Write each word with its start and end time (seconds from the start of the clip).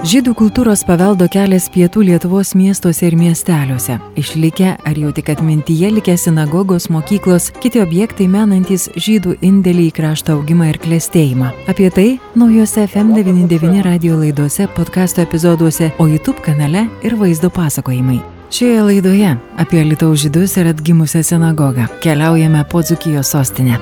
Žydų 0.00 0.32
kultūros 0.32 0.80
paveldo 0.88 1.26
kelias 1.28 1.66
pietų 1.68 2.06
Lietuvos 2.08 2.54
miestuose 2.56 3.04
ir 3.04 3.18
miesteliuose. 3.20 3.98
Išlikę 4.16 4.70
ar 4.88 4.96
jau 4.96 5.10
tik 5.12 5.28
atmintyje 5.28 5.90
likę 5.92 6.14
sinagogos, 6.16 6.86
mokyklos, 6.88 7.50
kiti 7.60 7.82
objektai 7.82 8.24
menantis 8.32 8.86
žydų 8.96 9.34
indėlį 9.44 9.90
į 9.90 9.92
krašto 9.98 10.38
augimą 10.38 10.70
ir 10.70 10.78
klėstėjimą. 10.80 11.50
Apie 11.68 11.90
tai 11.92 12.06
naujose 12.32 12.86
FM99 12.86 13.82
radio 13.84 14.16
laidose, 14.22 14.70
podkasto 14.72 15.20
epizoduose, 15.20 15.90
o 16.00 16.06
YouTube 16.08 16.40
kanale 16.46 16.86
ir 17.04 17.18
vaizdo 17.20 17.50
pasakojimai. 17.52 18.22
Šioje 18.48 18.86
laidoje 18.86 19.34
apie 19.60 19.82
Lietuvos 19.84 20.24
žydus 20.24 20.56
ir 20.56 20.70
atgimusią 20.72 21.20
sinagogą 21.28 21.90
keliaujame 22.00 22.64
po 22.72 22.80
Dzukijos 22.80 23.36
sostinę. 23.36 23.76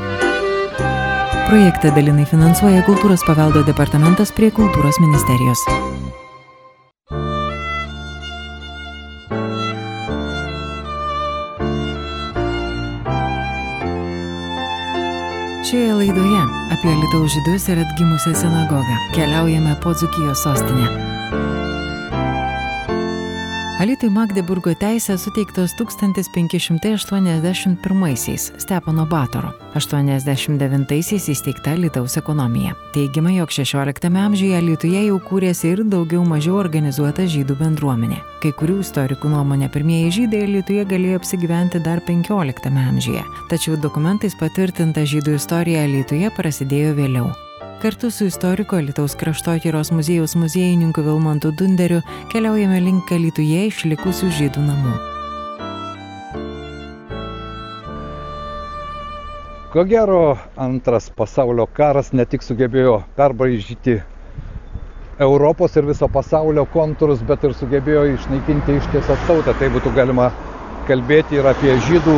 Projektą 1.46 1.94
dalinai 1.94 2.26
finansuoja 2.26 2.82
Kultūros 2.90 3.22
paveldo 3.24 3.62
departamentas 3.70 4.34
prie 4.34 4.50
Kultūros 4.50 4.98
ministerijos. 5.00 5.62
Šioje 15.70 15.94
laidoje 15.94 16.42
apie 16.72 16.94
Lietuvos 16.96 17.34
žydus 17.34 17.66
ir 17.68 17.82
atgimusią 17.82 18.32
sinagogą 18.40 18.96
keliaujame 19.12 19.76
po 19.84 19.92
Dzukijos 19.92 20.42
sostinę. 20.42 21.07
Alitui 23.78 24.08
Magdeburgo 24.10 24.72
teisė 24.74 25.14
suteiktos 25.22 25.70
1581-aisiais 25.78 28.48
Stepono 28.58 29.06
Batoro, 29.06 29.54
89-aisiais 29.78 31.30
įsteigta 31.30 31.78
Lietuvos 31.78 32.18
ekonomija. 32.18 32.74
Teigiama, 32.96 33.30
jog 33.36 33.54
16 33.54 34.10
amžiuje 34.24 34.58
Lietuje 34.66 34.98
jau 35.06 35.14
kūrėsi 35.30 35.70
ir 35.76 35.86
daugiau 35.86 36.26
mažiau 36.26 36.58
organizuota 36.58 37.22
žydų 37.30 37.54
bendruomenė. 37.62 38.18
Kai 38.42 38.50
kurių 38.50 38.82
istorikų 38.82 39.30
nuomonė 39.30 39.70
pirmieji 39.70 40.24
žydai 40.24 40.42
Lietuje 40.58 40.82
galėjo 40.82 41.22
apsigyventi 41.22 41.78
dar 41.78 42.02
15 42.02 42.66
amžiuje, 42.66 43.22
tačiau 43.46 43.78
dokumentais 43.78 44.34
patvirtinta 44.42 45.06
žydų 45.06 45.38
istorija 45.38 45.86
Lietuje 45.86 46.26
prasidėjo 46.34 46.98
vėliau. 46.98 47.30
Kartu 47.82 48.10
su 48.10 48.24
istoriku 48.26 48.76
Lietuvos 48.76 49.14
kraštotyros 49.14 49.90
muziejaus 49.90 50.34
muziejininku 50.34 51.02
Vilmantu 51.02 51.52
Dunderiu 51.58 52.00
keliaujame 52.32 52.80
link 52.82 53.10
Lietuvoje 53.14 53.68
išlikusių 53.68 54.30
žydų 54.34 54.62
namų. 54.66 54.94
Ko 59.70 59.84
gero, 59.86 60.22
antras 60.56 61.06
pasaulio 61.14 61.68
karas 61.76 62.10
ne 62.10 62.26
tik 62.26 62.42
sugebėjo 62.42 62.96
perbraižyti 63.20 63.94
Europos 65.28 65.76
ir 65.78 65.86
viso 65.86 66.08
pasaulio 66.10 66.64
kontūrus, 66.72 67.22
bet 67.28 67.46
ir 67.46 67.54
sugebėjo 67.60 68.02
išnaikinti 68.16 68.80
ištisą 68.80 69.20
tautą. 69.28 69.54
Tai 69.54 69.68
būtų 69.76 69.92
galima 69.94 70.32
kalbėti 70.90 71.38
ir 71.38 71.46
apie 71.46 71.78
žydų 71.86 72.16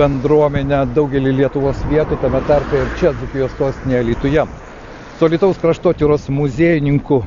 bendruomenę 0.00 0.80
daugelį 0.96 1.36
Lietuvos 1.42 1.84
vietų, 1.92 2.16
tame 2.24 2.40
tarpe 2.48 2.80
ir 2.80 2.88
čia, 2.96 3.12
Dzukijos 3.20 3.52
sostinėje 3.60 4.08
Lietuvoje 4.12 4.46
su 5.18 5.26
Lietuvos 5.26 5.58
kraštotyros 5.58 6.28
muziejininku, 6.28 7.24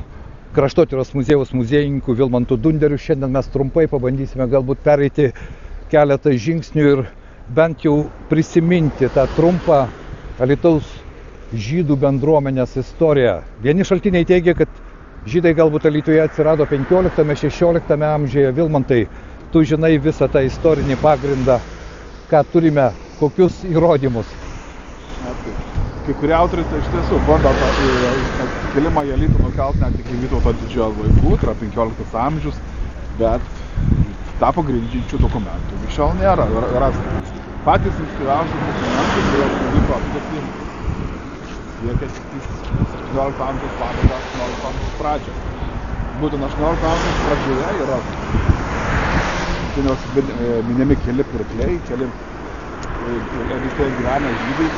kraštotyros 0.54 1.14
muziejaus 1.14 1.52
muziejininku 1.52 2.12
Vilmantu 2.12 2.56
Dunderiu. 2.56 2.96
Šiandien 2.96 3.28
mes 3.34 3.48
trumpai 3.52 3.84
pabandysime 3.84 4.46
galbūt 4.48 4.80
pereiti 4.80 5.26
keletą 5.92 6.32
žingsnių 6.32 6.86
ir 6.88 7.02
bent 7.52 7.84
jau 7.84 8.06
prisiminti 8.30 9.10
tą 9.12 9.26
trumpą 9.36 9.82
Lietuvos 10.40 10.88
žydų 11.52 11.98
bendruomenės 12.00 12.78
istoriją. 12.80 13.42
Vieni 13.60 13.84
šaltiniai 13.84 14.24
teigia, 14.24 14.54
kad 14.56 14.72
žydai 15.28 15.52
galbūt 15.58 15.90
Lietuvoje 15.92 16.24
atsirado 16.24 16.64
15-16 16.70 18.06
amžiuje. 18.08 18.54
Vilmantai, 18.56 19.02
tu 19.52 19.66
žinai 19.68 19.98
visą 20.00 20.30
tą 20.32 20.40
istorinį 20.48 20.96
pagrindą, 21.04 21.60
ką 22.32 22.40
turime, 22.54 22.88
kokius 23.20 23.60
įrodymus. 23.68 24.32
Kai 26.02 26.14
kurie 26.18 26.34
autoriai 26.34 26.66
tai 26.66 26.80
iš 26.82 26.88
tiesų 26.90 27.20
bando 27.22 27.50
tą 27.60 27.68
kilimą 28.72 29.04
į 29.06 29.12
elitų 29.14 29.38
nukelt 29.38 29.76
net 29.78 29.94
iki 30.02 30.16
Vytauto 30.24 30.50
didžiojo 30.58 30.88
laikų, 30.96 31.36
tai 31.38 31.46
yra 31.46 31.54
15 31.60 32.16
amžius, 32.24 32.56
bet 33.20 33.42
tą 34.40 34.48
pagrindžiančių 34.56 35.20
dokumentų 35.22 35.78
iki 35.78 35.94
šiol 35.94 36.16
nėra 36.18 36.48
rasta. 36.82 37.12
Patys 37.62 38.00
ankstyviausi 38.02 38.58
dokumentai, 38.66 39.22
kuriuos 39.30 39.54
pavyko 39.60 39.94
aptikti, 40.00 40.42
siekia 41.78 42.06
17 42.10 43.44
amžiaus 43.46 43.74
pabaigą, 43.78 44.18
18 44.18 44.66
amžiaus 44.72 44.96
pradžią. 44.98 45.34
Būtent 46.18 46.42
18 46.48 46.88
amžiaus 46.90 47.18
pradžioje 47.28 47.68
yra 47.86 47.98
minimi 50.66 50.98
keli 51.06 51.24
pirkliai, 51.30 51.78
keli 51.86 52.10
egipte 53.60 53.92
gyvenę 54.00 54.34
žydai, 54.42 54.68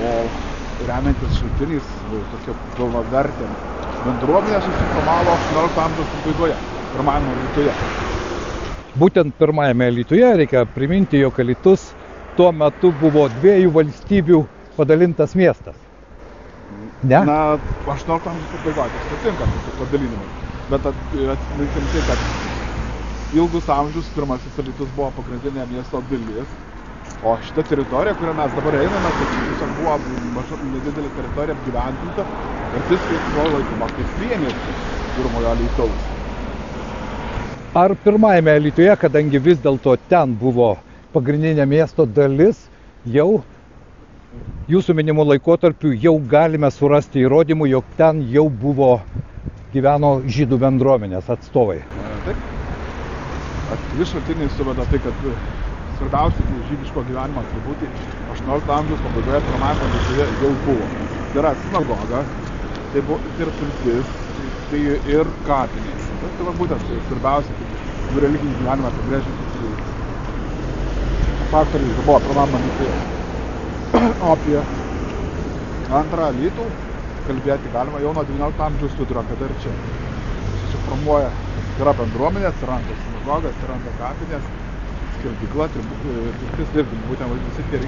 o 0.00 0.30
remiantis 0.86 1.36
šaltiniais 1.40 1.88
tokia 2.32 2.54
pilnavertė 2.76 3.48
bendruomenė 4.06 4.60
susiformavo 4.64 5.34
18 5.36 5.82
amžiaus 5.84 6.12
pabaigoje, 6.14 6.56
pirmajame 6.94 7.36
Lietuvoje. 7.42 7.74
Būtent 9.00 9.36
pirmajame 9.40 9.90
Lietuvoje 9.98 10.30
reikia 10.40 10.64
priminti, 10.76 11.20
jog 11.20 11.38
Lietus 11.44 11.90
tuo 12.38 12.48
metu 12.56 12.92
buvo 12.96 13.26
dviejų 13.28 13.74
valstybių 13.76 14.40
padalintas 14.80 15.36
miestas. 15.36 15.76
Ne? 17.02 17.20
Na, 17.26 17.38
18 17.84 18.32
amžiaus 18.32 18.54
pabaigoje 18.54 18.96
tas 18.96 19.10
patinka, 19.10 19.50
tas 19.52 19.68
padalinimai. 19.76 20.30
Bet 20.70 20.86
atminkim 20.88 21.90
tai, 21.92 22.04
kad 22.06 22.24
ilgus 23.34 23.68
amžius 23.70 24.10
pirmasis 24.14 24.56
Lietus 24.64 24.90
buvo 24.94 25.10
pagrindinė 25.18 25.66
miesto 25.70 26.00
dalis 26.08 26.56
O 27.22 27.36
šita 27.36 27.62
teritorija, 27.68 28.14
kurią 28.16 28.32
mes 28.32 28.54
dabar 28.56 28.78
einame, 28.80 29.10
tai 29.18 29.26
tiesiog 29.44 29.74
buvo 29.76 29.96
maža 30.36 30.56
nedidelė 30.64 31.10
teritorija 31.16 31.56
apgyvendinta 31.58 32.24
ir 32.72 32.86
kaip 32.88 33.26
buvo 33.34 33.44
laikoma 33.58 33.88
kaip 33.92 34.14
priemiestis 34.16 34.78
pirmojo 35.16 35.52
Lietuvos. 35.60 36.06
Ar 37.76 37.92
pirmajame 38.04 38.56
Lietuvoje, 38.64 38.96
kadangi 39.04 39.42
vis 39.50 39.60
dėlto 39.60 39.98
ten 40.08 40.32
buvo 40.40 40.72
pagrindinė 41.12 41.68
miesto 41.68 42.08
dalis, 42.08 42.64
jau 43.04 43.42
jūsų 44.72 44.96
minimų 45.02 45.28
laikotarpiu 45.34 45.92
jau 45.92 46.16
galime 46.32 46.72
surasti 46.72 47.26
įrodymų, 47.26 47.68
jog 47.74 47.96
ten 48.00 48.24
jau 48.32 48.48
buvo 48.48 48.94
gyveno 49.74 50.16
žydų 50.24 50.58
bendruomenės 50.64 51.28
atstovai. 51.36 51.82
Taip. 52.24 52.46
Aktyvi 53.76 54.08
šaltiniai 54.08 54.50
suveda 54.56 54.88
tai, 54.90 54.98
kad 55.04 55.26
svarbiausi 56.00 56.48
žydiško 56.70 57.04
gyvenimo 57.08 57.44
atributai 57.44 57.88
18 58.34 58.72
amžiaus 58.78 59.02
pabaigoje 59.04 59.40
pirmajame 59.48 59.90
Lietuvoje 59.92 60.26
jau 60.42 60.52
buvo. 60.64 60.86
Tai 61.32 61.40
yra 61.42 61.52
sinagoga, 61.62 62.22
tai, 62.92 63.02
buvo, 63.06 63.18
tai 63.36 63.44
yra 63.44 63.52
pirtis, 63.60 64.06
tai 64.70 64.80
ir 65.16 65.32
kapinės. 65.48 66.08
Tai, 66.22 66.30
tai 66.38 66.46
va 66.48 66.54
būtent 66.62 66.88
tai 66.88 67.00
svarbiausia, 67.08 67.58
kaip 67.60 68.18
religinį 68.24 68.54
gyvenimą 68.62 68.92
apibrėžiantis 68.92 69.50
faktoriai 71.50 72.04
buvo 72.06 72.18
pirmame 72.26 72.62
Lietuvoje. 72.64 72.98
O 74.24 74.32
apie 74.32 74.58
antrą 76.00 76.26
lytų 76.36 76.66
kalbėti 77.26 77.72
galima 77.74 78.00
jau 78.00 78.12
nuo 78.14 78.24
19 78.28 78.66
amžiaus 78.66 78.98
vidurio, 79.00 79.24
kada 79.30 79.48
ir 79.48 79.54
čia 79.64 79.72
susiformuoja 80.60 81.30
yra 81.82 81.94
bendruomenė, 82.00 82.46
atsiranda 82.52 82.98
sinagoga, 83.02 83.50
atsiranda 83.50 83.94
kapinės, 83.98 84.46
skerdykla, 85.20 85.68
pirtis 86.40 86.76
irgi, 86.80 86.98
būtent 87.08 87.30
visi 87.46 87.62
tie 87.70 87.80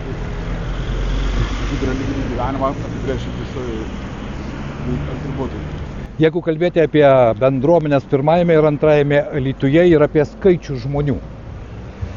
religinį 1.89 2.25
gyvenimą 2.31 2.73
apibrėžintis 2.73 3.55
atributai. 5.15 5.63
Jeigu 6.21 6.43
kalbėti 6.45 6.83
apie 6.83 7.05
bendruomenės 7.41 8.05
pirmajame 8.11 8.59
ir 8.59 8.69
antrajame 8.69 9.23
Lietuvoje 9.47 9.87
ir 9.95 10.05
apie 10.05 10.27
skaičių 10.29 10.77
žmonių, 10.85 11.17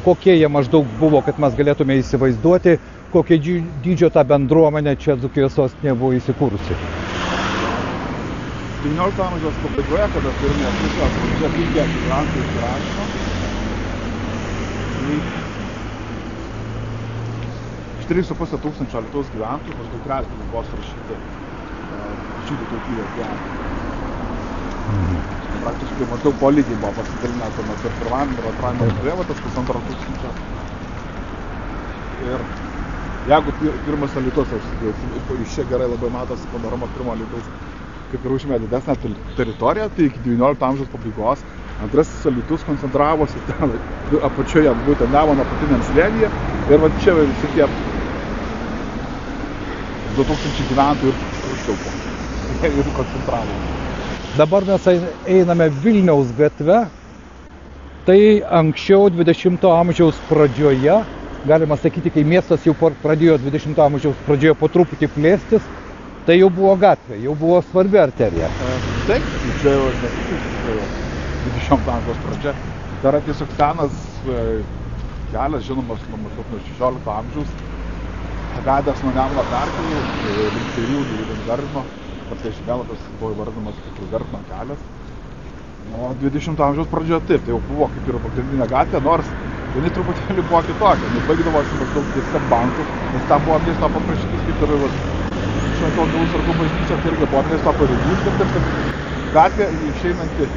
kokie 0.04 0.36
jie 0.36 0.50
maždaug 0.52 0.84
buvo, 1.00 1.22
kad 1.24 1.40
mes 1.42 1.56
galėtume 1.56 1.96
įsivaizduoti, 2.02 2.76
kokie 3.14 3.40
dydžio 3.40 4.12
ta 4.12 4.22
bendruomenė 4.28 4.98
čia 5.00 5.16
Dzukijos 5.16 5.56
sostinė 5.56 5.96
buvo 5.96 6.12
įsikūrusi. 6.18 6.76
19 8.84 9.24
amžiaus 9.24 9.56
pabaigoje, 9.64 10.06
kada 10.12 10.34
turime 10.42 10.68
visą 10.82 11.08
čia 11.40 11.48
lygę 11.56 11.88
gyventojų 11.96 12.44
įsirašymą, 12.44 13.08
iš 18.00 18.08
3,5 18.10 18.58
tūkstančio 18.64 19.02
Lietuvos 19.04 19.28
gyventojų 19.34 19.74
maždaug 19.80 20.02
trečdalis 20.06 20.48
buvo 20.50 20.62
surašyti 20.70 21.14
žydų 22.48 22.64
tautybės 22.72 23.08
gyventojų. 23.16 23.54
Mhm. 24.96 25.18
Praktiškai 25.66 26.06
maždaug 26.12 26.34
po 26.42 26.48
lygiai 26.54 26.78
buvo 26.82 26.92
pasidalinę 26.98 27.46
tuo 27.56 27.64
metu 27.70 27.84
ir 27.90 27.94
pirmajame 28.02 28.32
ir 28.38 28.44
antrajame 28.52 28.82
Lietuvoje, 28.90 29.26
tas 29.30 29.40
pusantro 29.46 29.78
tūkstančio. 29.88 30.30
Ir 32.26 32.38
jeigu 33.32 33.50
pirmas 33.86 34.12
Lietuvos, 34.26 34.48
iš 35.42 35.56
čia 35.56 35.64
gerai 35.72 35.88
labai 35.90 36.10
matosi 36.18 36.52
panorama 36.54 36.86
pirmo 36.94 37.12
Lietuvos 37.22 37.46
kaip 38.10 38.22
ir 38.22 38.34
užėmė 38.36 38.58
didesnę 38.62 38.94
teritoriją, 39.36 39.88
tai 39.96 40.04
iki 40.08 40.20
19 40.24 40.66
amžiaus 40.68 40.90
pabaigos 40.92 41.40
antrasis 41.84 42.26
Alitus 42.26 42.64
koncentravosi 42.66 43.42
ten 43.48 43.74
apačioje, 44.28 44.72
būtent 44.86 45.12
Nemono 45.12 45.44
apatiniam 45.44 45.82
slėnyje 45.90 46.30
ir 46.72 46.82
va 46.82 46.90
čia 47.02 47.16
visi 47.18 47.50
tie 47.54 47.66
2000 50.16 50.68
gyventojų 50.70 51.12
ir 51.12 51.58
tilpo. 51.66 51.96
Ir 52.66 52.92
koncentravo. 52.96 53.56
Dabar 54.36 54.64
mes 54.68 54.86
einame 55.28 55.68
Vilniaus 55.82 56.30
gatve. 56.38 56.86
Tai 58.06 58.18
anksčiau 58.60 59.08
20 59.10 59.64
amžiaus 59.66 60.18
pradžioje, 60.28 61.00
galima 61.48 61.76
sakyti, 61.80 62.12
kai 62.14 62.22
miestas 62.22 62.62
jau 62.68 62.74
pradėjo 63.02 63.40
20 63.42 63.80
amžiaus 63.82 64.20
pradžioje 64.28 64.54
po 64.60 64.70
truputį 64.70 65.08
plėstis, 65.16 65.66
tai 66.28 66.38
jau 66.38 66.52
buvo 66.54 66.76
gatvė, 66.78 67.18
jau 67.24 67.34
buvo 67.34 67.58
svarbi 67.72 67.98
arterija. 67.98 68.52
Taip, 69.10 69.26
čia 69.58 69.74
jau 69.74 69.90
nesakyčiau, 70.04 71.05
20 71.46 71.88
amžiaus 71.94 72.18
pradžia. 72.24 72.52
Tai 73.02 73.12
yra 73.12 73.20
tiesiog 73.22 73.50
senas 73.54 73.94
e, 74.26 74.42
kelias, 75.30 75.64
žinomas 75.66 76.02
nuo 76.10 76.18
maždaug 76.24 76.50
nuo 76.50 76.60
16 76.66 77.10
amžiaus, 77.14 77.54
vedęs 78.66 79.02
nuo 79.04 79.12
Nemuno 79.14 79.44
perkelių, 79.52 80.00
e, 80.02 80.36
link 80.56 80.74
kairių, 80.74 81.00
link 81.30 81.42
Gardino, 81.46 81.84
kartais 82.30 82.58
žemėlapis 82.58 83.08
buvo 83.20 83.34
įvardinamas 83.36 83.82
kaip 83.84 84.12
Gardino 84.14 84.42
kelias. 84.50 84.86
O 85.96 86.10
20 86.22 86.64
amžiaus 86.66 86.90
pradžioje 86.90 87.22
taip, 87.30 87.44
tai 87.46 87.54
jau 87.54 87.60
buvo 87.68 87.86
kaip 87.94 88.10
ir 88.10 88.18
pagrindinė 88.24 88.66
gatvė, 88.72 89.02
nors 89.06 89.30
jinai 89.76 89.92
truputėlį 89.94 90.42
buvo 90.48 90.62
kitokia, 90.66 91.12
nes 91.14 91.28
baigdavosi 91.30 91.78
maždaug 91.78 92.10
tiesiog 92.16 92.50
bankų, 92.50 92.86
nes 93.14 93.30
ten 93.30 93.46
buvo 93.46 93.60
miesto 93.62 93.92
paprašytis 93.94 94.46
kaip 94.48 94.66
ir 94.66 94.74
Šventos 95.76 96.08
Dėlų 96.08 96.26
sargų 96.32 96.54
bažnyčia, 96.56 96.96
tai 96.96 97.10
irgi 97.12 97.28
buvo 97.28 97.42
miesto 97.50 97.72
pareigūs, 97.76 98.22
bet 98.24 98.54
kad 98.54 98.70
gatvė 99.36 99.68
išeinanti 99.92 100.48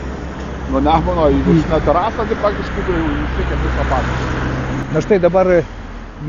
nuo 0.69 0.81
Nemuno 0.85 1.27
į 1.33 1.41
viršinę 1.47 1.79
terasą, 1.85 2.25
tai 2.29 2.37
praktiškai 2.39 2.83
jau 2.87 3.05
įsiekia 3.25 3.57
visą 3.63 3.85
patį. 3.89 4.17
Na 4.93 5.01
štai 5.03 5.19
dabar 5.21 5.49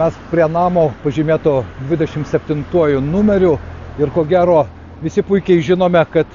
mes 0.01 0.21
prie 0.31 0.47
namo 0.49 0.91
pažymėto 1.05 1.57
27 1.89 3.01
numeriu 3.05 3.57
ir 4.01 4.13
ko 4.15 4.25
gero 4.25 4.63
visi 5.03 5.23
puikiai 5.23 5.61
žinome, 5.65 6.05
kad 6.13 6.27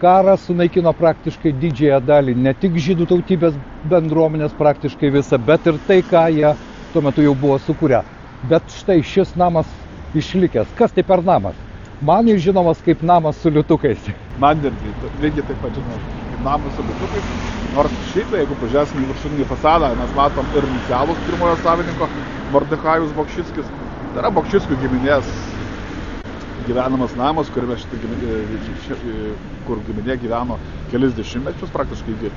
karas 0.00 0.44
sunaikino 0.48 0.92
praktiškai 0.92 1.54
didžiąją 1.60 2.00
dalį 2.04 2.36
ne 2.44 2.52
tik 2.60 2.76
žydų 2.88 3.08
tautybės 3.12 3.56
bendruomenės 3.88 4.56
praktiškai 4.58 5.12
visą, 5.14 5.38
bet 5.38 5.66
ir 5.66 5.80
tai, 5.88 6.02
ką 6.02 6.26
jie 6.36 6.52
tuo 6.92 7.04
metu 7.04 7.24
jau 7.24 7.34
buvo 7.34 7.56
sukūrę. 7.62 8.02
Bet 8.50 8.68
štai 8.82 9.00
šis 9.04 9.32
namas 9.40 9.70
išlikęs. 10.16 10.76
Kas 10.76 10.92
tai 10.92 11.04
per 11.06 11.24
namas? 11.24 11.56
Man 12.04 12.28
jis 12.28 12.44
žinomas 12.44 12.82
kaip 12.84 13.02
namas 13.02 13.40
su 13.40 13.50
liutukais. 13.50 14.12
Man 14.38 14.60
irgi, 14.60 14.92
lygiai 15.16 15.48
taip 15.48 15.64
pat 15.64 15.80
žinomas 15.80 16.15
su 16.76 16.82
liutukais. 16.86 17.26
Nors 17.74 17.92
šiaip, 18.12 18.32
jeigu 18.38 18.56
pažiūrėsim 18.62 19.02
į 19.02 19.08
viršūninį 19.10 19.46
fasadą, 19.50 19.90
mes 19.98 20.12
matom 20.16 20.46
ir 20.54 20.64
inicialus 20.68 21.18
pirmojo 21.26 21.56
savininko, 21.64 22.08
Mordechajus 22.54 23.14
Bokšickis. 23.16 23.72
Tai 24.14 24.22
yra 24.22 24.30
Bokšickų 24.36 24.78
giminės 24.84 25.32
gyvenamas 26.68 27.16
namas, 27.18 27.50
kuriame 27.54 27.76
šitą 27.80 27.98
giminė, 28.02 28.38
kur 29.66 29.82
giminė 29.88 30.16
gyveno 30.22 30.58
kelis 30.92 31.14
dešimtmečius, 31.18 31.72
praktiškai 31.74 32.14
iki 32.14 32.32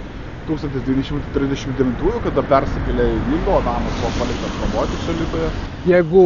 1939, 0.50 2.22
kada 2.26 2.46
persikėlė 2.50 3.10
į 3.14 3.18
Vilnių, 3.30 3.54
o 3.54 3.62
namas 3.66 3.98
buvo 4.02 4.12
paliktas 4.18 4.56
nuomoti 4.64 5.02
šalitoje. 5.06 5.50
Jeigu 5.90 6.24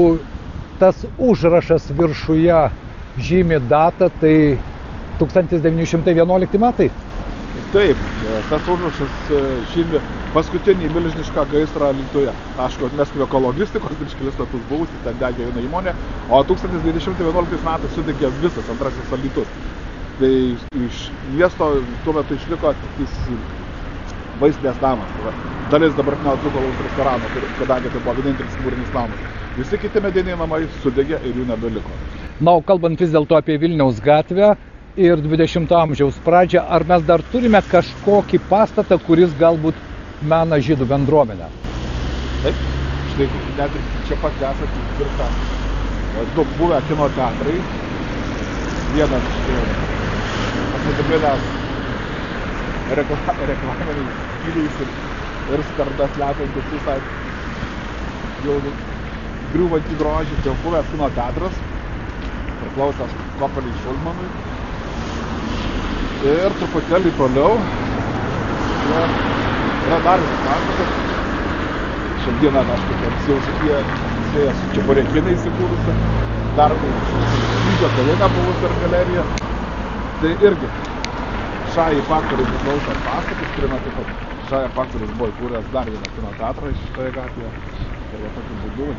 tas 0.80 1.04
užrašas 1.32 1.92
viršuje 2.00 2.60
žymi 3.28 3.60
datą, 3.70 4.10
tai 4.22 4.36
1911 5.20 6.60
metai. 6.60 6.90
Taip, 7.74 7.98
tas 8.50 8.68
užrašas 8.70 9.30
e, 9.30 9.40
žymi 9.74 10.00
paskutinį 10.34 10.88
milžinišką 10.90 11.44
gaisrą 11.52 11.92
Lietuvoje. 11.94 12.34
Aišku, 12.66 12.90
mes 12.98 13.12
prie 13.14 13.26
ekologistikos 13.28 13.94
prieš 14.00 14.16
kelis 14.18 14.40
metus 14.40 14.64
buvusi, 14.72 15.02
ten 15.06 15.20
degė 15.22 15.50
viena 15.52 15.62
įmonė, 15.62 15.94
o 16.34 16.42
1911 16.50 17.62
metais 17.68 17.94
sudegė 17.94 18.32
visas 18.42 18.74
antrasis 18.74 19.14
Alytus. 19.14 19.54
Tai 20.18 20.34
iš 20.88 21.04
miesto 21.38 21.70
tuo 22.06 22.18
metu 22.18 22.40
išliko 22.40 22.74
tik 22.98 23.14
vaistinės 24.42 24.82
namas. 24.82 25.14
Tai 25.22 25.38
dalis 25.70 25.94
dabartinio 25.98 26.36
Dzukolaus 26.42 26.82
restorano, 26.88 27.30
kadangi 27.62 27.94
tai 27.94 28.02
buvo 28.02 28.18
vienintelis 28.18 28.58
mūrinis 28.66 28.94
namas. 28.98 29.22
Visi 29.58 29.78
kiti 29.78 30.02
mediniai 30.02 30.42
namai 30.42 30.66
sudegė 30.82 31.22
ir 31.22 31.38
jų 31.38 31.50
nebeliko. 31.54 31.98
Na, 32.42 32.58
o 32.58 32.62
kalbant 32.66 32.98
vis 33.02 33.14
dėlto 33.14 33.38
apie 33.38 33.60
Vilniaus 33.62 34.02
gatvę 34.02 34.56
ir 34.98 35.18
20 35.18 35.72
amžiaus 35.74 36.18
pradžią, 36.26 36.62
ar 36.70 36.86
mes 36.86 37.02
dar 37.08 37.22
turime 37.32 37.62
kažkokį 37.66 38.40
pastatą, 38.50 39.00
kuris 39.08 39.34
galbūt 39.40 39.78
mena 40.30 40.60
žydų 40.62 40.86
bendruomenę? 40.90 41.50
Taip, 42.44 42.62
štai 43.14 43.28
net 43.58 43.80
ir 43.80 43.88
čia 44.08 44.20
pat 44.22 44.46
esate 44.52 44.84
įtvirta 44.84 45.30
du 46.36 46.46
buvę 46.60 46.82
kino 46.88 47.10
teatrai. 47.18 47.58
Vienas 48.94 49.26
pasidalinęs 50.74 51.52
reklaminiais 52.94 54.16
skyriais 54.38 54.80
ir, 54.86 54.96
ir 55.58 55.68
skardas 55.74 56.18
lepiantis 56.22 56.72
visą 56.76 57.00
jau 58.46 58.62
griūvantį 59.54 60.02
grožį, 60.02 60.42
tai 60.46 60.58
buvęs 60.62 60.90
kino 60.94 61.10
teatras, 61.18 61.62
priklausęs 62.62 63.22
Kopeliai 63.40 63.80
Šulmanui. 63.86 64.53
Ir 66.24 66.54
truputėlį 66.56 67.10
toliau 67.18 67.58
yra, 68.88 69.02
yra 69.90 69.98
dar 70.06 70.22
vienas 70.22 70.46
pastatas. 70.46 70.94
Šiandieną, 72.24 72.62
aišku, 72.76 72.96
ten 73.02 73.18
jau 73.28 73.40
susiję 73.48 73.82
su 74.62 74.70
Čiaparekinai 74.78 75.34
įsikūrusi, 75.36 75.98
dar 76.56 76.78
Skrydžio 76.78 77.92
kavinė 77.98 78.32
buvusi 78.38 78.64
ir 78.70 78.78
galerija. 78.86 79.26
Tai 80.22 80.32
irgi 80.48 80.72
Šai 81.76 82.00
faktorius 82.08 82.56
priklausęs 82.56 83.04
pastatas, 83.10 83.52
kuriame 83.58 83.84
taip 83.84 84.00
pat 84.00 84.48
Šai 84.48 84.64
faktorius 84.80 85.14
buvo 85.20 85.32
įkūręs 85.34 85.70
dar 85.76 85.92
vieną 85.92 86.16
kino 86.16 86.34
teatrą 86.40 86.72
šitoje 86.86 87.16
gatvėje. 87.20 87.54
Ir 88.14 88.24
va 88.24 88.34
tokiu 88.40 88.62
būdu 88.64 88.92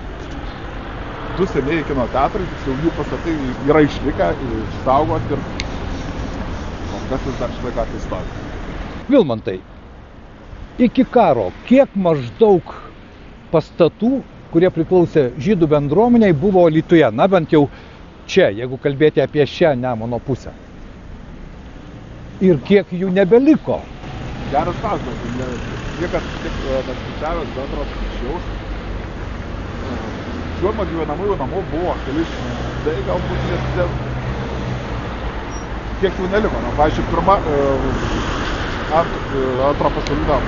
du 1.39 1.47
senieji 1.51 1.89
kino 1.89 2.05
teatrai, 2.13 2.45
tiksliau 2.53 2.77
jų 2.85 2.97
pastatai 3.01 3.35
yra 3.73 3.81
išlikę, 3.89 4.29
išsaugoti 4.61 5.35
ir 5.35 5.64
kas 7.11 7.25
vis 7.27 7.39
dar 7.41 7.53
šitą 7.55 7.73
gatvę 7.77 8.01
stovi. 8.03 8.43
Vilmantai, 9.09 9.59
iki 10.79 11.05
karo 11.05 11.51
kiek 11.69 11.97
maždaug 11.97 12.75
pastatų, 13.53 14.13
kurie 14.53 14.71
priklausė 14.75 15.29
žydų 15.43 15.69
bendruomeniai, 15.71 16.35
buvo 16.37 16.67
Lietuvoje, 16.69 17.11
na 17.13 17.29
bent 17.29 17.53
jau 17.53 17.67
čia, 18.27 18.51
jeigu 18.55 18.79
kalbėti 18.83 19.23
apie 19.25 19.47
šią 19.47 19.75
Nemono 19.81 20.21
pusę. 20.23 20.55
Ir 22.45 22.59
kiek 22.67 22.91
jų 22.93 23.13
nebeliko? 23.15 23.81
Geras 24.51 24.77
klausimas. 24.83 25.21
Niekas 26.01 26.27
tik 26.43 26.61
neskaičiavęs 26.89 27.53
bendros 27.57 27.93
skaičiaus 27.95 28.53
šiuo 30.59 30.73
gyvenamųjų 30.89 31.37
namų 31.41 31.63
buvo 31.73 31.95
keli 32.07 32.25
šimtai 32.31 32.97
galbūt 33.09 33.49
mieste. 33.51 33.87
Kiek 36.01 36.17
jų 36.19 36.29
neliko. 36.31 36.61
Na, 36.65 36.73
pavyzdžiui, 36.75 37.07
pirma, 37.11 37.37
ant, 38.99 39.19
antro 39.69 39.91
pasaulinio, 39.95 40.41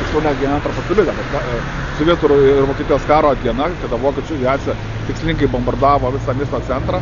tiksliau 0.00 0.22
netgi 0.26 0.46
ne 0.46 0.54
antro 0.58 0.74
pasaulinio, 0.76 1.14
bet 1.16 1.36
e, 1.40 1.56
sovietų 1.98 2.30
ir 2.50 2.68
Vokietijos 2.68 3.06
karo 3.08 3.32
diena, 3.40 3.70
kada 3.80 3.98
vokiečių 4.00 4.36
aviacija 4.38 4.76
tikslingai 5.08 5.48
bombardavo 5.52 6.12
visą 6.14 6.36
miesto 6.36 6.60
centrą, 6.68 7.00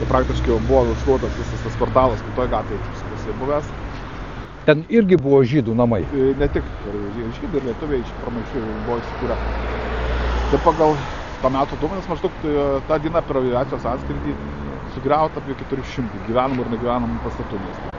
tai 0.00 0.08
praktiškai 0.08 0.58
buvo 0.68 0.86
užšluotas 0.94 1.36
visas 1.38 1.64
tas 1.66 1.78
kvartalas 1.78 2.24
kitoj 2.26 2.50
gatvėje, 2.52 2.82
jisai 3.12 3.36
buvęs. 3.40 3.70
Ten 4.66 4.84
irgi 4.92 5.16
buvo 5.20 5.40
žydų 5.52 5.76
namai. 5.76 6.02
E, 6.10 6.32
ne 6.40 6.48
tik 6.52 6.66
žydai 7.16 7.60
ir 7.60 7.70
lietuviai 7.70 8.04
iš 8.04 8.12
pramaišių 8.24 8.66
buvo 8.86 9.00
įsikūrę. 9.04 9.38
Tai 10.50 10.58
pagal 10.64 10.96
to 11.40 11.50
meto 11.52 11.76
duomenys 11.80 12.08
maždaug 12.10 12.34
tai, 12.42 12.56
tą 12.88 12.98
dieną 13.04 13.22
per 13.26 13.40
aviacijos 13.40 13.86
atskridį 13.94 14.34
sugriauta 14.94 15.40
apie 15.40 15.56
400 15.62 16.24
gyvenamų 16.28 16.64
ir 16.64 16.72
negyvenamų 16.76 17.20
pastatų 17.24 17.60
mieste. 17.64 17.92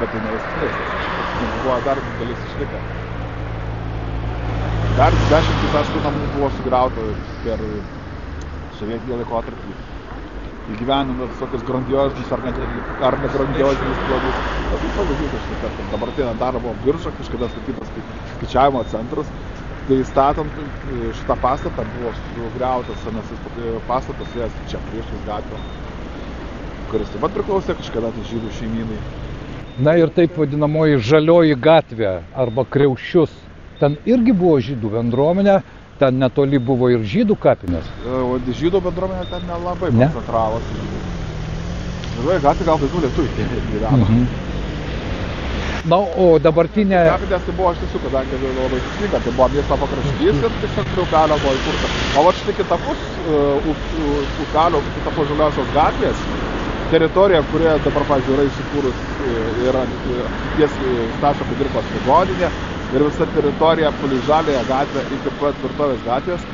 Bet 0.00 0.12
tai 0.12 0.20
nevalstybės, 0.24 0.78
buvo 1.64 1.76
dar 1.86 2.00
dalis 2.20 2.46
išlikę. 2.50 2.80
Dar 4.96 5.16
dešimtis, 5.32 5.76
aišku, 5.80 6.02
namų 6.04 6.30
buvo 6.36 6.48
sugriauta 6.56 7.06
per 7.44 7.64
sovietinį 8.78 9.20
laikotarpį. 9.22 9.76
Įgyvenime 10.74 11.28
visokius 11.30 11.62
grandiozinius 11.66 12.32
ar, 12.34 12.40
ne, 12.42 12.68
ar 13.08 13.16
negrandiozinius 13.22 14.00
planus. 14.08 14.40
Tai 14.72 14.88
pavyzdys, 14.96 15.36
aš 15.38 15.60
tai 15.62 15.90
dabartinė 15.92 16.32
darbo 16.40 16.72
birža, 16.82 17.12
kažkada 17.20 17.48
statytas 17.52 17.92
kaip 17.94 18.16
skaičiavimo 18.32 18.82
centras, 18.90 19.30
tai 19.88 20.02
statant 20.04 20.50
e, 20.58 21.12
šitą 21.14 21.36
pastatą 21.42 21.84
buvo 21.94 22.12
sugriautas 22.34 22.98
senasis 23.04 23.38
pastatas, 23.86 24.34
jas 24.38 24.52
čia 24.70 24.80
priešais 24.90 25.22
gatvę. 25.26 25.58
kuris 26.90 27.08
taip 27.10 27.22
pat 27.24 27.32
priklausė 27.34 27.74
kažkada 27.78 28.10
tai 28.14 28.24
žydų 28.30 28.52
šeimynai. 28.58 28.98
Na 29.86 29.96
ir 30.00 30.08
taip 30.16 30.36
vadinamoji 30.38 31.00
žalioji 31.04 31.56
gatvė 31.60 32.12
arba 32.34 32.64
kriaušius. 32.64 33.32
Ten 33.80 33.96
irgi 34.08 34.32
buvo 34.32 34.56
žydų 34.62 34.92
bendruomenė, 34.94 35.58
ten 36.00 36.18
netoli 36.22 36.58
buvo 36.58 36.88
ir 36.94 37.02
žydų 37.04 37.36
kapinės. 37.42 37.90
E, 38.06 38.22
O 38.30 38.38
žydų 38.38 38.80
bendruomenė 38.88 39.26
ten 39.30 39.46
nelabai 39.50 39.90
Ne? 39.92 40.08
koncentravosi. 40.08 40.80
Žalioji 42.16 42.44
gatvė 42.46 42.64
gal 42.70 42.78
daugiau 42.80 43.04
lietuvių 43.06 43.28
gyveno. 43.72 44.04
Mhm. 44.06 44.45
Na, 45.86 45.98
o 46.02 46.34
dabartinė... 46.42 46.98
Kapinės 47.12 47.44
tai 47.46 47.52
buvo 47.54 47.70
iš 47.70 47.82
tiesų, 47.84 48.00
kadangi 48.08 48.38
labai 48.42 48.80
tikslinga, 48.82 49.20
tai 49.22 49.32
buvo 49.36 49.46
miesto 49.54 49.76
pakraštys 49.78 50.40
ir 50.42 50.54
tiesiog 50.62 50.88
prie 50.90 51.02
upelio 51.04 51.36
buvo 51.42 51.52
įkurta. 51.54 51.90
O 52.18 52.24
va 52.26 52.32
štai 52.34 52.54
kitapus 52.58 53.04
uh, 53.22 53.68
upelio, 54.42 54.80
kitapus 54.96 55.30
žaliosios 55.30 55.70
gatvės, 55.76 56.24
teritorija, 56.90 57.44
kurioje 57.52 57.76
dabar, 57.84 58.06
pavyzdžiui, 58.10 58.34
yra 58.34 58.46
įsikūrus 58.50 59.04
uh, 59.14 59.60
yra 59.68 59.84
uh, 59.86 60.40
ties 60.56 60.74
Stašo 61.20 61.46
Kudirkos 61.52 61.92
ligoninė 61.94 62.50
ir 62.96 63.04
visa 63.06 63.28
teritorija 63.36 63.92
palei 64.00 64.18
žalėją 64.26 64.64
gatvę 64.66 65.04
iki 65.14 65.34
pat 65.38 65.60
tvirtovės 65.62 66.02
gatvės, 66.08 66.48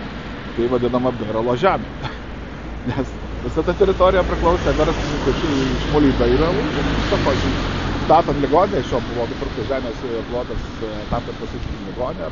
tai 0.58 0.68
vadinama 0.74 1.14
Beralo 1.22 1.56
žemė. 1.56 2.12
Nes 2.90 3.16
visa 3.46 3.64
ta 3.64 3.76
teritorija 3.80 4.26
priklausė 4.28 4.76
verslininkų 4.76 5.38
iš 5.38 5.88
Molį 5.94 6.12
Beiralų 6.20 6.66
ir 6.76 6.92
visą 6.98 7.20
pažymį 7.24 7.81
statant 8.12 8.40
ligoninę, 8.40 8.81
iš 8.81 8.90
jo 8.92 8.99
buvo 9.09 9.25
nupirktas 9.25 9.69
žemės 9.71 10.00
plotas 10.28 10.64
e, 10.85 10.88
tam, 11.09 11.23
kad 11.25 11.38
pasitikti 11.40 11.87
ligoninę. 11.87 12.28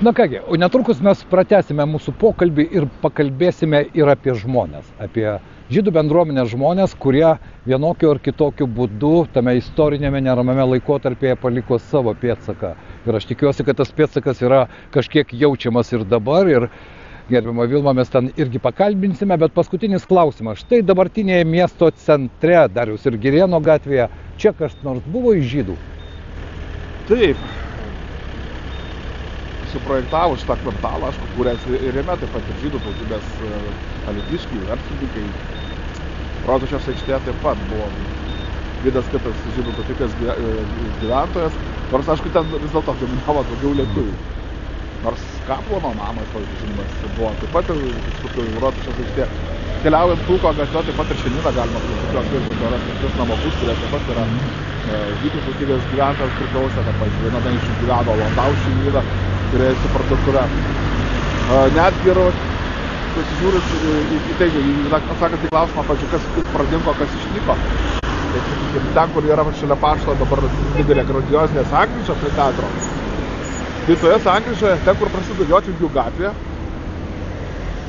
Na 0.00 0.12
kągi, 0.16 0.40
o 0.48 0.56
netrukus 0.58 0.98
mes 1.06 1.22
pratesime 1.30 1.84
mūsų 1.86 2.16
pokalbį 2.18 2.64
ir 2.80 2.88
pakalbėsime 3.04 3.84
ir 3.94 4.10
apie 4.10 4.34
žmonės, 4.42 4.88
apie 5.06 5.26
žydų 5.70 5.92
bendruomenės 5.94 6.50
žmonės, 6.50 6.96
kurie 6.98 7.28
vienokiu 7.68 8.14
ar 8.16 8.22
kitokiu 8.24 8.66
būdu 8.66 9.28
tame 9.34 9.58
istorinėme 9.60 10.24
neramame 10.24 10.66
laikotarpėje 10.72 11.36
paliko 11.38 11.78
savo 11.78 12.16
pėdsaką. 12.16 12.72
Ir 13.06 13.20
aš 13.20 13.28
tikiuosi, 13.30 13.68
kad 13.68 13.78
tas 13.78 13.92
pėdsakas 13.94 14.42
yra 14.42 14.64
kažkiek 14.96 15.30
jaučiamas 15.44 15.92
ir 15.94 16.08
dabar. 16.08 16.50
Ir 16.50 16.72
Gerbimo 17.30 17.62
Vilma, 17.66 17.92
mes 17.94 18.08
ten 18.10 18.32
irgi 18.36 18.58
pakalbinsime, 18.58 19.36
bet 19.38 19.52
paskutinis 19.54 20.02
klausimas. 20.10 20.64
Štai 20.64 20.80
dabartinėje 20.82 21.44
miesto 21.46 21.90
centre, 22.04 22.64
Darius 22.74 23.06
ir 23.06 23.18
Girieno 23.22 23.60
gatvėje, 23.62 24.08
čia 24.42 24.50
kas 24.58 24.74
nors 24.82 25.04
buvo 25.14 25.36
iš 25.38 25.46
žydų? 25.52 25.76
Taip. 27.10 27.44
Suprojektavo 29.70 30.40
šitą 30.42 30.56
kvartalą, 30.64 31.12
aišku, 31.12 31.28
kūręs 31.36 31.68
ir 31.78 32.00
jame 32.00 32.18
taip 32.18 32.34
pat 32.34 32.50
ir 32.50 32.58
žydų 32.64 32.82
tautybės 32.88 33.30
e, 33.46 33.60
alitiškiai, 34.10 34.64
verslininkai. 34.72 35.24
Rotušės 36.50 36.90
aikštėje 36.90 37.22
taip 37.28 37.40
pat 37.46 37.62
buvo 37.70 37.86
Vidas 38.82 39.06
kitas 39.14 39.46
žydų 39.54 39.76
tautybės 39.78 40.18
e, 40.18 40.58
gyventojas, 40.98 41.62
nors 41.94 42.12
aišku, 42.16 42.34
ten 42.34 42.50
vis 42.58 42.74
dėlto 42.74 42.98
dominavo 43.04 43.46
daugiau 43.52 43.78
lietuvių. 43.84 44.39
Nors 45.00 45.20
Kaplono 45.48 45.94
namas, 45.96 46.28
pavyzdžiui, 46.34 46.60
žinomas, 46.60 46.90
buvo 47.16 47.30
taip 47.40 47.54
pat 47.54 47.70
kažkokiu 47.70 48.60
Rotušės 48.60 48.98
aikštė. 49.00 49.28
Keliaujant 49.80 50.26
Pulko 50.26 50.52
gatve, 50.58 50.82
taip 50.84 50.98
pat 51.00 51.14
ir 51.14 51.20
šiandieną 51.22 51.52
galima 51.56 51.80
prisipioti 51.86 52.36
ir 52.36 52.44
rasti 52.74 52.96
tris 53.00 53.16
namokus, 53.16 53.56
kurie 53.62 53.76
taip 53.80 53.94
pat 53.94 54.10
yra 54.12 54.26
e, 54.28 55.00
žydų 55.22 55.40
tautybės 55.46 55.88
gyventojams 55.88 56.36
priklausę, 56.42 56.84
taip 56.84 57.00
pavyzdžiui, 57.00 57.24
viename 57.30 57.54
iš 57.56 57.64
jų 57.70 57.78
gyveno 57.80 58.18
Landau 58.20 58.52
šeimyna, 58.66 59.04
turėjusi 59.54 59.92
parduotuvę. 59.96 60.44
E, 60.44 61.64
Netgi 61.80 62.12
ir 62.12 62.22
pasižiūrint 63.16 63.74
į, 63.80 63.96
į, 64.04 64.20
į 64.20 64.38
tai, 64.42 64.52
atsakant 65.00 65.48
į 65.48 65.54
klausimą, 65.56 65.88
pavyzdžiui, 65.88 66.12
kas 66.12 66.28
pradingo, 66.52 66.98
kas 67.00 67.16
išnyko. 67.24 67.56
Tai 68.30 68.46
sakykim, 68.46 68.92
ten, 68.94 69.16
kur 69.16 69.32
yra 69.32 69.48
šalia 69.64 69.80
pašto 69.80 70.20
dabar 70.20 70.44
didelė 70.76 71.08
grandiozinė 71.08 71.64
sankryčia 71.72 72.20
prie 72.20 72.36
teatro. 72.36 72.99
Tai 73.86 73.96
toje 73.96 74.18
sankryčioje, 74.20 74.76
ten, 74.84 74.96
kur 75.00 75.08
prasideda 75.12 75.46
Jotvingių 75.48 75.88
gatvė, 75.94 76.30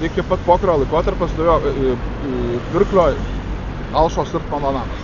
iki 0.07 0.23
pat 0.29 0.45
pokario 0.47 0.77
laikotarpio 0.81 1.27
stovėjo 1.33 1.57
e, 1.67 1.91
e, 1.91 2.59
Pirklio 2.71 3.09
Alšos 4.01 4.31
ir 4.37 4.45
mano 4.53 4.71
namas. 4.77 5.03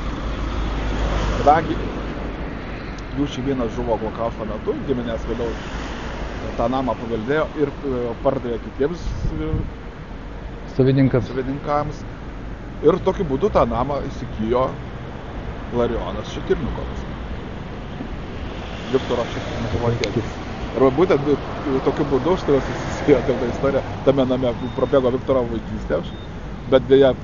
Kadangi 1.38 1.76
jų 3.18 3.28
šeimynas 3.34 3.76
žuvo 3.76 3.98
holokausto 4.00 4.48
metu, 4.48 4.78
giminės 4.88 5.28
vėliau 5.28 5.52
tą 6.58 6.70
namą 6.72 6.96
paveldėjo 7.02 7.46
ir 7.62 7.74
e, 7.92 8.02
pardavė 8.24 8.58
kitiems 8.66 9.04
e, 9.36 9.52
Savininkas. 10.78 11.28
savininkams. 11.30 12.04
Ir 12.86 13.00
tokiu 13.06 13.26
būdu 13.28 13.52
tą 13.54 13.68
namą 13.70 14.00
įsigijo 14.08 14.68
Larionas 15.76 16.32
Šetirnikovas. 16.32 17.08
Viktoro 18.94 19.26
Šetirnikovo 19.34 19.98
tėtis. 20.00 20.47
Ir 20.78 20.84
va 20.86 20.92
būtent 20.94 21.26
e, 21.34 21.36
tokiu 21.86 22.06
būdu 22.06 22.36
štai 22.38 22.60
susisėjo 22.62 23.24
ta 23.26 23.34
ta 23.42 23.48
istorija, 23.50 23.82
tame 24.06 24.26
name 24.30 24.52
prabėgo 24.78 25.10
Viktoro 25.16 25.42
vaikystė, 25.50 25.98
bet 26.70 26.86
dėja 26.92 27.16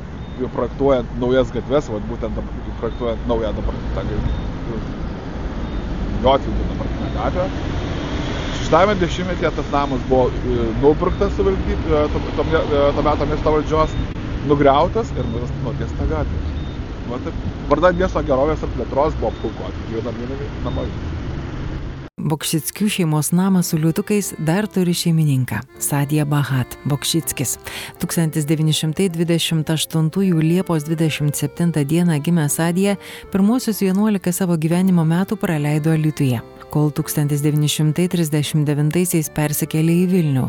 projektuojant 0.55 1.13
naujas 1.21 1.51
gatves, 1.53 1.91
va 1.93 1.99
būtent 2.09 2.39
projektuojant 2.81 3.27
naują 3.29 3.53
dabar 3.59 3.77
tą 3.93 4.07
Jotvingių 6.23 6.65
dabartinę 6.71 7.11
gatvę. 7.13 7.45
Šeštame 8.57 8.95
dešimtmetyje 9.03 9.51
tas 9.59 9.71
namas 9.75 10.01
buvo 10.09 10.29
e, 10.33 10.57
nupirktas 10.81 11.37
savivaldyb- 11.37 11.87
e, 11.93 12.03
to 12.97 13.05
meto 13.05 13.29
miesto 13.29 13.53
valdžios, 13.57 13.93
nugriautas 14.49 15.13
ir 15.13 15.29
nutiesta 15.67 16.09
gatvė. 16.09 16.41
Vardan 17.69 17.97
miesto 18.01 18.23
gerovės 18.25 18.63
ir 18.65 18.73
plėtros 18.77 19.19
buvo 19.19 19.33
apkulkoti 19.35 19.89
gyvenamieji 19.91 20.49
namai. 20.65 20.87
Bokšickių 22.23 22.85
šeimos 22.87 23.33
namas 23.35 23.73
su 23.73 23.77
liūtukais 23.83 24.39
dar 24.47 24.63
turi 24.71 24.93
šeimininką- 24.95 25.59
Sadija 25.89 26.23
Bahat 26.25 26.77
Bokšickis. 26.87 27.57
1928 27.99 30.41
Liepos 30.41 30.83
27 30.87 31.85
dieną 31.85 32.19
gimė 32.23 32.49
Sadija, 32.49 32.95
pirmosius 33.31 33.81
11 33.81 34.31
savo 34.31 34.57
gyvenimo 34.57 35.03
metų 35.03 35.35
praleido 35.35 35.91
Lietuvoje 35.91 36.62
kol 36.73 36.89
1939-aisiais 36.97 39.29
persikėlė 39.35 39.93
į 40.03 40.05
Vilnių. 40.13 40.45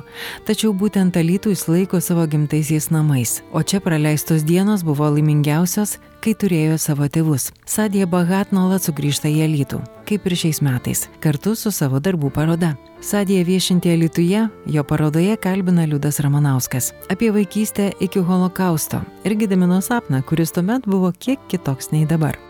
Tačiau 0.48 0.70
būtent 0.72 1.16
Alytų 1.20 1.48
jis 1.52 1.64
laiko 1.68 2.00
savo 2.00 2.24
gimtaisiais 2.30 2.86
namais, 2.94 3.30
o 3.52 3.62
čia 3.62 3.78
praleistos 3.84 4.42
dienos 4.48 4.80
buvo 4.86 5.06
laimingiausios, 5.12 5.98
kai 6.24 6.32
turėjo 6.40 6.76
savo 6.80 7.04
tėvus. 7.12 7.52
Sadija 7.68 8.06
Bahat 8.08 8.52
nuolat 8.56 8.82
sugrįžta 8.86 9.28
į 9.28 9.44
Alytų, 9.48 9.78
kaip 10.08 10.20
ir 10.24 10.34
šiais 10.40 10.58
metais, 10.64 11.00
kartu 11.20 11.52
su 11.58 11.70
savo 11.74 12.00
darbų 12.00 12.28
paroda. 12.32 12.72
Sadija 13.04 13.44
viešinti 13.44 13.92
Alytuje, 13.92 14.48
jo 14.64 14.82
parodoje 14.88 15.36
kalbina 15.36 15.84
Liudas 15.84 16.24
Ramanauskas 16.24 16.96
apie 17.12 17.28
vaikystę 17.34 17.92
iki 18.00 18.24
holokausto 18.24 19.04
ir 19.28 19.36
Gedimino 19.36 19.84
sapną, 19.84 20.24
kuris 20.24 20.56
tuomet 20.56 20.88
buvo 20.88 21.12
kiek 21.12 21.44
kitoks 21.52 21.92
nei 21.92 22.08
dabar. 22.08 22.40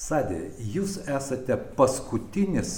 Sadė, 0.00 0.46
jūs 0.56 0.94
esate 1.12 1.58
paskutinis 1.76 2.70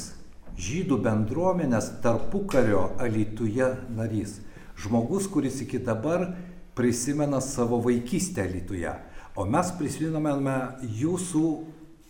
žydų 0.59 0.97
bendruomenės 1.05 1.93
tarpukario 2.03 2.89
Alytuje 2.99 3.69
narys. 3.95 4.41
Žmogus, 4.83 5.29
kuris 5.31 5.61
iki 5.63 5.79
dabar 5.79 6.33
prisimena 6.75 7.39
savo 7.41 7.79
vaikystę 7.85 8.43
Alytuje. 8.43 8.97
O 9.39 9.47
mes 9.47 9.71
prisimename 9.79 10.57
jūsų 10.83 11.45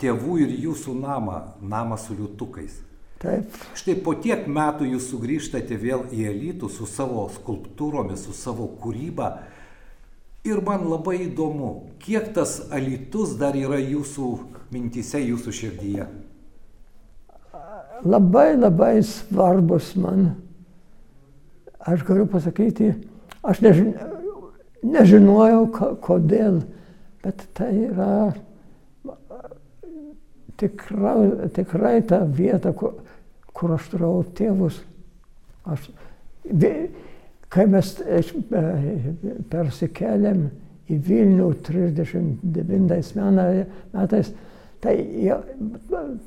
tėvų 0.01 0.39
ir 0.47 0.57
jūsų 0.65 0.97
namą, 1.03 1.37
namą 1.61 2.01
su 2.01 2.17
liūtukais. 2.17 2.81
Taip, 3.23 3.53
Štai 3.79 3.99
po 4.03 4.17
tiek 4.19 4.49
metų 4.49 4.89
jūs 4.95 5.13
sugrįžtate 5.13 5.77
vėl 5.79 6.09
į 6.09 6.25
Alytų 6.33 6.73
su 6.73 6.89
savo 6.89 7.29
skulptūromis, 7.37 8.25
su 8.25 8.33
savo 8.35 8.65
kūryba. 8.81 9.29
Ir 10.45 10.59
man 10.67 10.83
labai 10.91 11.21
įdomu, 11.29 11.69
kiek 12.03 12.33
tas 12.35 12.57
Alytus 12.75 13.37
dar 13.39 13.55
yra 13.55 13.79
jūsų 13.79 14.31
mintise, 14.75 15.21
jūsų 15.23 15.53
širdyje. 15.55 16.07
labai 18.03 18.57
labai 18.59 18.97
svarbus 19.07 19.93
man. 19.97 20.33
Aš 21.87 22.03
galiu 22.03 22.27
pasakyti, 22.27 22.89
aš 23.47 23.61
nežin, 23.63 23.93
nežinojau, 24.83 25.69
ko- 25.71 25.95
kodėl, 26.03 26.63
bet 27.23 27.47
tai 27.55 27.71
yra 27.87 28.35
tikra, 30.59 31.15
tikrai 31.55 32.03
ta 32.07 32.25
vieta, 32.27 32.73
kur, 32.75 32.95
kur 33.55 33.75
aš 33.77 33.89
turėjau 33.93 34.25
tėvus. 34.39 34.81
Aš, 35.67 35.91
vi- 36.45 36.91
kai 37.53 37.67
mes 37.69 37.93
iš- 38.01 38.35
e, 38.53 39.15
persikėlėm 39.53 40.45
į 40.91 40.99
Vilnių 41.09 41.49
39 41.67 43.15
mena- 43.17 43.67
metais, 43.93 44.33
tai 44.81 44.97
jo- 45.27 45.43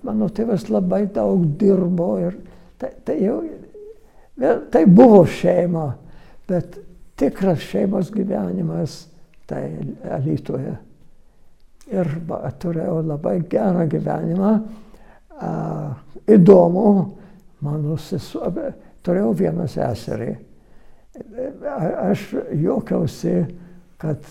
mano 0.04 0.30
tėvas 0.30 0.70
labai 0.70 1.06
daug 1.12 1.46
dirbo 1.60 2.16
ir 2.22 2.38
tai, 2.80 2.92
tai 3.04 3.20
jau 3.24 3.42
tai 4.72 4.86
buvo 4.86 5.24
šeima, 5.26 5.94
bet 6.48 6.78
tikras 7.18 7.60
šeimos 7.60 8.12
gyvenimas 8.12 9.06
tai 9.48 9.70
Alytuje. 10.12 10.78
Ir 11.94 12.10
turėjau 12.60 12.98
labai 13.06 13.38
gerą 13.50 13.86
gyvenimą, 13.88 14.52
įdomu, 16.28 16.88
mano 17.62 17.98
sesuo, 18.02 18.50
turėjau 19.06 19.34
vieną 19.38 19.68
seserį. 19.70 20.36
Aš 21.16 22.34
juokiausi, 22.60 23.46
kad 24.02 24.26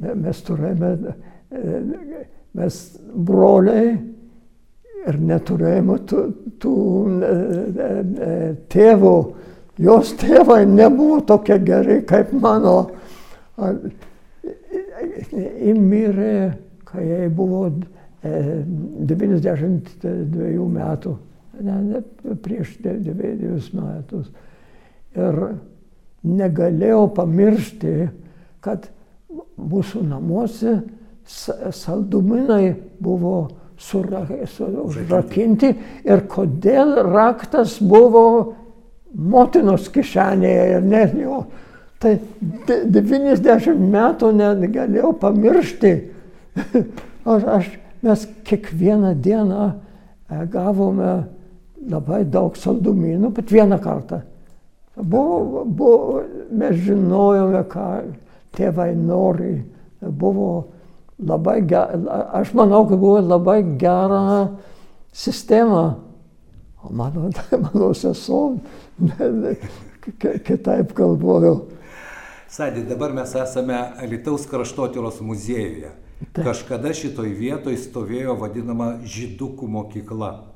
mes 0.00 0.40
turėjome, 0.46 1.12
mes 2.58 2.78
broliai 3.14 3.92
ir 5.06 5.14
neturėjome 5.30 5.96
tų, 6.10 6.24
tų 6.62 6.74
tėvų. 8.74 9.14
Jos 9.80 10.12
tėvai 10.20 10.64
nebuvo 10.68 11.20
tokie 11.28 11.58
geri 11.64 11.96
kaip 12.08 12.32
mano. 12.36 12.76
Įmirė, 15.30 16.34
kai 16.90 17.02
jai 17.06 17.28
buvo 17.32 17.62
92 18.20 20.68
metų, 20.74 21.12
ne, 21.64 21.76
ne, 21.86 22.00
prieš 22.44 22.68
9 22.84 23.72
metus. 23.78 24.26
Ir 25.16 25.34
negalėjau 26.26 27.06
pamiršti, 27.16 27.94
kad 28.60 28.88
mūsų 29.56 30.02
namuose 30.08 30.80
saldumynai 31.24 32.74
buvo 33.00 33.48
užrakinti 34.84 35.70
ir 36.04 36.24
kodėl 36.28 36.98
raktas 37.06 37.78
buvo 37.80 38.24
motinos 39.14 39.88
kišenėje 39.92 40.64
ir 40.76 40.86
net 40.86 41.14
jo. 41.18 41.44
Tai 42.00 42.14
90 42.68 43.80
metų 43.92 44.30
negalėjau 44.36 45.12
pamiršti. 45.20 45.92
aš, 47.32 47.44
aš, 47.56 47.70
mes 48.04 48.24
kiekvieną 48.48 49.14
dieną 49.20 49.66
gavome 50.52 51.12
labai 51.90 52.22
daug 52.24 52.56
saldumynų, 52.56 53.32
bet 53.36 53.52
vieną 53.52 53.80
kartą. 53.82 54.22
Buvo, 55.02 55.64
buvo, 55.64 56.22
mes 56.50 56.76
žinojome, 56.84 57.62
ką 57.70 57.86
tėvai 58.56 58.92
nori. 58.98 59.54
Buvo 60.00 60.50
labai 61.20 61.60
gera, 61.68 61.98
aš 62.40 62.54
manau, 62.56 62.86
kad 62.88 62.98
buvo 63.00 63.20
labai 63.20 63.62
gera 63.80 64.48
sistema. 65.12 66.00
O 66.82 66.92
mano, 66.92 67.30
mano 67.64 67.92
sesuo 67.94 68.56
kitaip 70.46 70.94
galvojo. 70.96 71.56
Sadė, 72.50 72.82
dabar 72.88 73.12
mes 73.14 73.30
esame 73.38 73.76
Alitaus 74.02 74.46
kraštotyros 74.50 75.20
muziejuje. 75.22 75.92
Taip. 76.34 76.44
Kažkada 76.44 76.90
šitoj 76.96 77.30
vietoj 77.38 77.76
stovėjo 77.80 78.34
vadinama 78.40 78.98
žydukų 79.06 79.68
mokykla. 79.70 80.49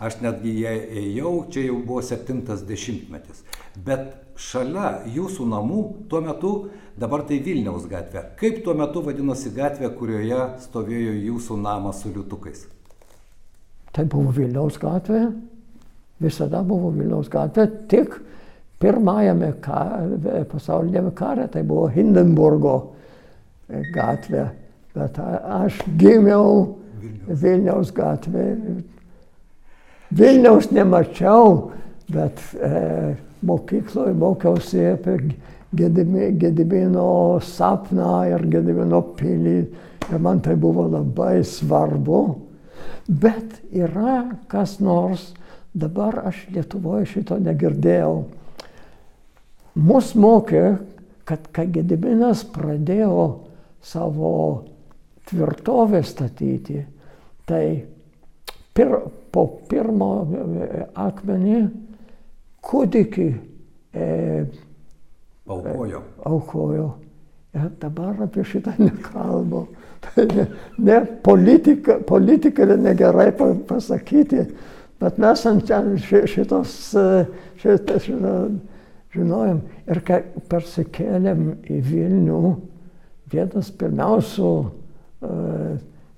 Aš 0.00 0.20
netgi 0.22 0.52
ją 0.62 0.72
ėjau, 1.02 1.32
čia 1.52 1.66
jau 1.66 1.78
buvo 1.84 2.00
70-metis. 2.04 3.42
Bet 3.84 4.12
šalia 4.40 5.02
jūsų 5.12 5.46
namų 5.50 5.80
tuo 6.10 6.20
metu, 6.24 6.52
dabar 7.00 7.24
tai 7.28 7.40
Vilniaus 7.44 7.86
gatvė. 7.90 8.24
Kaip 8.40 8.62
tuo 8.64 8.74
metu 8.78 9.02
vadinosi 9.04 9.52
gatvė, 9.56 9.90
kurioje 9.98 10.40
stovėjo 10.64 11.16
jūsų 11.30 11.58
namas 11.60 12.00
su 12.04 12.12
liutukais? 12.14 12.64
Tai 13.92 14.06
buvo 14.06 14.32
Vilniaus 14.36 14.78
gatvė, 14.80 15.26
visada 16.22 16.62
buvo 16.66 16.92
Vilniaus 16.94 17.28
gatvė, 17.32 17.66
tik 17.90 18.16
pirmajame 18.80 19.52
kare, 19.64 20.44
pasaulinėme 20.48 21.12
kare 21.18 21.48
tai 21.52 21.64
buvo 21.66 21.90
Hindenburgo 21.92 22.76
gatvė. 23.94 24.48
Bet 24.94 25.18
aš 25.20 25.82
gimiau 26.00 26.78
Vilniaus, 27.00 27.42
Vilniaus 27.42 27.92
gatvė 27.94 28.46
Vilniaus 30.10 30.70
nemačiau, 30.74 31.70
bet 32.10 32.40
e, 32.58 33.14
mokykloje 33.46 34.14
mokiausi 34.18 34.84
apie 34.94 35.18
Gedimino 35.72 37.38
sapną 37.46 38.24
ir 38.26 38.42
Gedimino 38.50 39.04
pilį. 39.14 39.58
Ir 40.10 40.18
man 40.18 40.40
tai 40.42 40.56
buvo 40.58 40.88
labai 40.90 41.44
svarbu. 41.46 42.22
Bet 43.06 43.60
yra 43.70 44.24
kas 44.50 44.80
nors, 44.82 45.28
dabar 45.70 46.24
aš 46.26 46.42
Lietuvoje 46.50 47.06
šito 47.12 47.38
negirdėjau. 47.38 48.24
Mus 49.78 50.10
mokė, 50.18 50.64
kad 51.22 51.46
kai 51.54 51.68
Gediminas 51.70 52.42
pradėjo 52.50 53.28
savo 53.86 54.34
tvirtovę 55.30 56.02
statyti, 56.02 56.82
tai 57.46 57.64
pir, 58.74 58.96
po 59.32 59.46
pirmo 59.70 60.10
e, 60.30 60.86
akmenį 60.98 61.60
kūdikį 62.64 63.28
e, 63.94 64.08
aukojo. 65.50 66.00
E, 66.00 66.24
aukojo. 66.30 66.88
Ir 67.58 67.70
dabar 67.82 68.20
apie 68.26 68.44
šitą 68.46 68.76
nekalbu. 68.78 69.64
Tai 70.04 70.26
ne, 70.30 70.44
ne 70.78 70.98
politika, 71.24 71.98
politika 72.06 72.62
yra 72.62 72.76
negerai 72.78 73.32
pasakyti, 73.34 74.44
bet 75.02 75.18
mes 75.20 75.42
ant 75.50 75.66
ten 75.66 75.96
šitos, 75.98 76.76
šitą, 77.60 77.98
šitą 78.06 78.34
žinojom. 79.16 79.60
Ir 79.90 80.02
kai 80.06 80.20
persikėlėm 80.50 81.42
į 81.66 81.80
Vilnių, 81.90 82.40
vienas 83.34 83.72
pirmiausių 83.80 84.52
uh, 84.60 85.74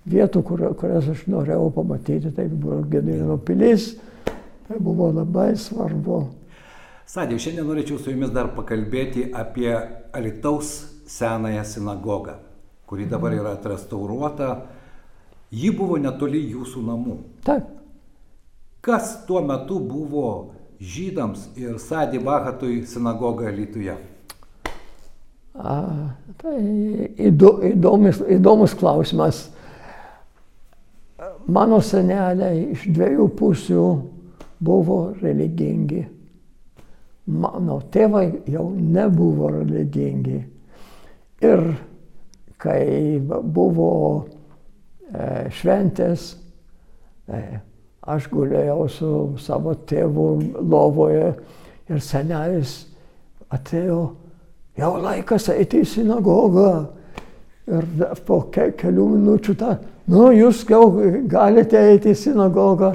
vietų, 0.09 0.43
kur, 0.47 0.63
kurias 0.79 1.09
aš 1.13 1.27
norėjau 1.31 1.71
pamatyti, 1.75 2.33
tai 2.35 2.49
buvo 2.51 2.83
Gedimino 2.91 3.39
pilis, 3.39 3.93
tai 4.69 4.79
buvo 4.83 5.11
labai 5.13 5.53
svarbu. 5.59 6.23
Sadė, 7.13 7.39
šiandien 7.43 7.67
norėčiau 7.69 7.99
su 8.01 8.13
jumis 8.15 8.33
dar 8.33 8.53
pakalbėti 8.57 9.29
apie 9.37 9.75
Alitaus 10.15 10.73
senąją 11.11 11.65
sinagogą, 11.69 12.39
kuri 12.89 13.07
dabar 13.11 13.35
yra 13.37 13.57
atrestauruota. 13.59 14.55
Ji 15.53 15.69
buvo 15.77 15.99
netoli 16.01 16.41
jūsų 16.55 16.83
namų. 16.87 17.19
Taip. 17.45 17.67
Kas 18.83 19.13
tuo 19.29 19.43
metu 19.45 19.77
buvo 19.79 20.55
žydams 20.81 21.53
ir 21.61 21.77
Sadį 21.79 22.23
Vahatui 22.25 22.81
sinagoga 22.89 23.53
Lietuvoje? 23.53 23.99
Tai 25.53 26.57
įdomus, 27.21 28.23
įdomus 28.33 28.75
klausimas 28.81 29.45
mano 31.47 31.81
seneliai 31.83 32.73
iš 32.73 32.87
dviejų 32.93 33.29
pusių 33.39 33.87
buvo 34.63 34.99
religingi. 35.21 36.03
Mano 37.33 37.79
tėvai 37.93 38.27
jau 38.51 38.69
nebuvo 38.75 39.51
religingi. 39.55 40.41
Ir 41.43 41.63
kai 42.63 43.19
buvo 43.23 43.91
e, 44.23 45.51
šventės, 45.55 46.33
e, 47.27 47.43
aš 48.03 48.29
gulėjau 48.31 48.87
su 48.91 49.13
savo 49.43 49.75
tėvu 49.87 50.27
lovoje 50.63 51.33
ir 51.91 52.03
senelis 52.03 52.81
atėjo, 53.53 54.01
jau 54.79 54.93
laikas 55.03 55.51
eiti 55.55 55.83
į 55.83 55.91
sinagogą. 55.97 56.73
Ir 57.71 57.85
po 58.27 58.41
ke 58.51 58.73
kelių 58.79 59.05
minučių 59.15 59.55
tą 59.59 59.77
nu, 60.11 60.29
jūs 60.35 60.65
jau 60.71 60.87
galite 61.31 61.79
eiti 61.93 62.13
į 62.13 62.19
sinagogą. 62.19 62.93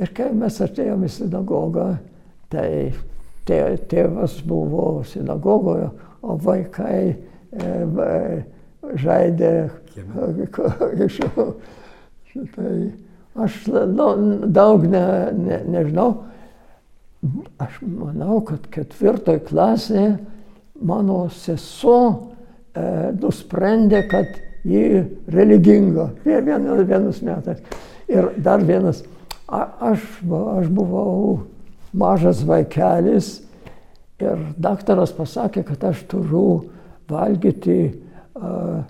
Ir 0.00 0.12
kai 0.16 0.30
mes 0.34 0.56
atėjome 0.64 1.08
į 1.08 1.12
sinagogą, 1.12 1.88
tai 2.52 2.70
tė, 3.48 3.60
tėvas 3.90 4.38
buvo 4.48 5.02
sinagogoje, 5.08 5.90
o 6.24 6.38
vaikai 6.40 6.98
e, 7.12 7.70
žaidė 9.02 9.52
iš 11.06 11.20
tai 12.54 12.74
aš 13.44 13.58
nu, 13.68 14.08
daug 14.48 14.84
ne, 14.88 15.06
ne, 15.36 15.62
nežinau. 15.68 16.10
Aš 17.62 17.76
manau, 17.86 18.40
kad 18.42 18.64
ketvirtoj 18.72 19.44
klasėje 19.46 20.16
mano 20.82 21.28
sesuo 21.30 22.31
nusprendė, 23.20 24.02
kad 24.08 24.36
ji 24.64 25.02
religinga. 25.32 26.10
Vienas, 26.24 26.84
vienas 26.88 27.22
metas. 27.22 27.62
Ir 28.08 28.30
dar 28.42 28.64
vienas. 28.64 29.02
A, 29.48 29.66
aš, 29.92 30.04
aš 30.56 30.68
buvau 30.72 31.42
mažas 31.92 32.40
vaikelis 32.48 33.34
ir 34.22 34.46
daktaras 34.56 35.12
pasakė, 35.12 35.64
kad 35.68 35.84
aš 35.90 36.06
turiu 36.08 36.70
valgyti 37.10 37.78
uh, 38.38 38.80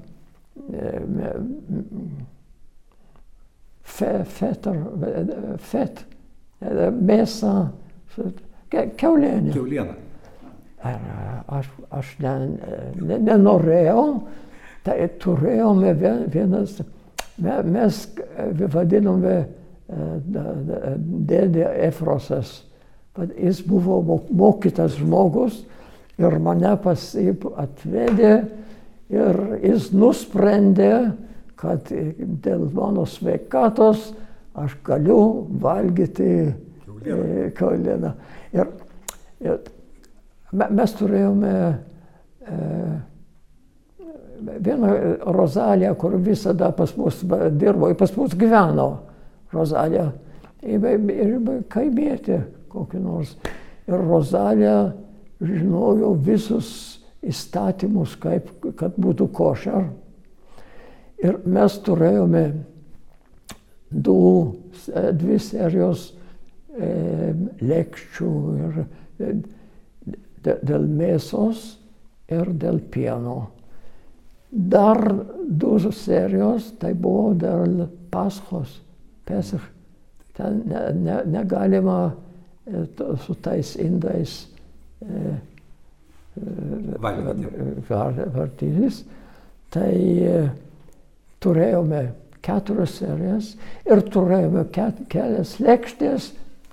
fe, 3.83 4.13
fetar, 4.37 4.79
fet, 5.73 6.05
mėsą, 6.63 7.57
keulienę. 8.71 9.53
Keulieną. 9.53 10.02
Ar 10.83 11.43
aš, 11.59 11.69
aš 11.91 12.13
ne, 12.23 12.35
ne, 13.01 13.19
nenorėjau, 13.23 14.05
tai 14.87 14.99
turėjome 15.23 15.95
vienas, 16.33 16.81
mes 17.39 18.03
vadinome 18.73 19.37
dėdė 21.29 21.67
Efrosas. 21.89 22.63
Jis 23.37 23.61
buvo 23.69 24.23
mokytas 24.33 24.97
žmogus 24.97 25.61
ir 26.21 26.39
mane 26.41 26.73
pas 26.81 27.03
jį 27.13 27.35
atvedė 27.61 28.33
ir 29.13 29.41
jis 29.61 29.91
nusprendė, 29.93 31.13
kad 31.61 31.93
dėl 31.93 32.65
mano 32.73 33.05
sveikatos 33.07 34.11
aš 34.59 34.75
galiu 34.85 35.47
valgyti 35.61 36.55
kaulieną. 37.59 38.15
Ir, 38.57 38.73
ir 39.45 39.61
mes 40.53 40.95
turėjome 40.99 41.55
e, 41.73 42.59
vieną 44.61 44.93
Rozaliją, 45.37 45.95
kur 45.95 46.19
visada 46.21 46.73
pas 46.77 46.97
mus 46.97 47.23
dirbo, 47.57 47.93
pas 47.95 48.17
mus 48.17 48.35
gyveno 48.37 48.89
Rozalija. 49.53 50.11
Ir 50.63 51.39
kaimietė 51.73 52.43
kokį 52.73 53.01
nors. 53.03 53.35
Ir 53.89 53.99
Rozalija 53.99 54.93
žinojo 55.43 56.13
visus 56.23 56.69
įstatymus, 57.23 58.15
kaip, 58.23 58.51
kad 58.79 58.95
būtų 59.01 59.29
košer. 59.35 59.89
Ir 61.23 61.39
mes 61.47 61.75
turėjome 61.87 62.45
du, 63.93 64.19
dvi 65.19 65.39
serijos 65.43 66.09
e, 66.75 67.33
lekščių 67.63 68.31
ir 68.59 68.81
e, 68.83 69.35
dėl 70.45 70.87
mėsos 70.87 71.77
ir 72.33 72.53
dėl 72.59 72.81
pieno. 72.93 73.51
Dar 74.53 75.01
du 75.49 75.79
serijos 75.93 76.73
tai 76.81 76.93
buvo 76.95 77.33
dėl 77.39 77.87
paskos, 78.13 78.81
pesach. 79.29 79.65
Ten 80.37 80.63
ne, 80.69 80.83
ne, 80.97 81.17
negalima 81.29 82.15
e, 82.65 82.85
su 83.21 83.35
tais 83.45 83.75
indais 83.81 84.47
e, 85.05 85.35
vartytis. 87.89 89.03
Tai 89.73 89.93
turėjome 91.43 92.03
keturias 92.45 92.97
serijas 92.99 93.53
ir 93.89 94.03
turėjome 94.13 94.65
ket, 94.75 95.05
kelias 95.13 95.57
lėkštės 95.63 96.33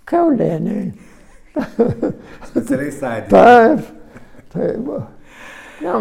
keulieniai. 0.10 0.91
Specialiai 2.50 2.91
sądė. 2.91 3.30
Taip. 3.32 3.88
taip. 4.54 4.91
Ja, 5.80 5.95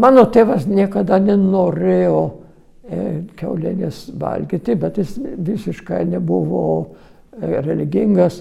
mano 0.00 0.24
tėvas 0.34 0.66
niekada 0.66 1.20
nenorėjo 1.22 2.22
e, 2.26 3.02
keulienės 3.38 4.08
valgyti, 4.18 4.74
bet 4.80 4.98
jis 4.98 5.14
visiškai 5.20 6.02
nebuvo 6.10 6.64
e, 6.80 7.60
religingas. 7.62 8.40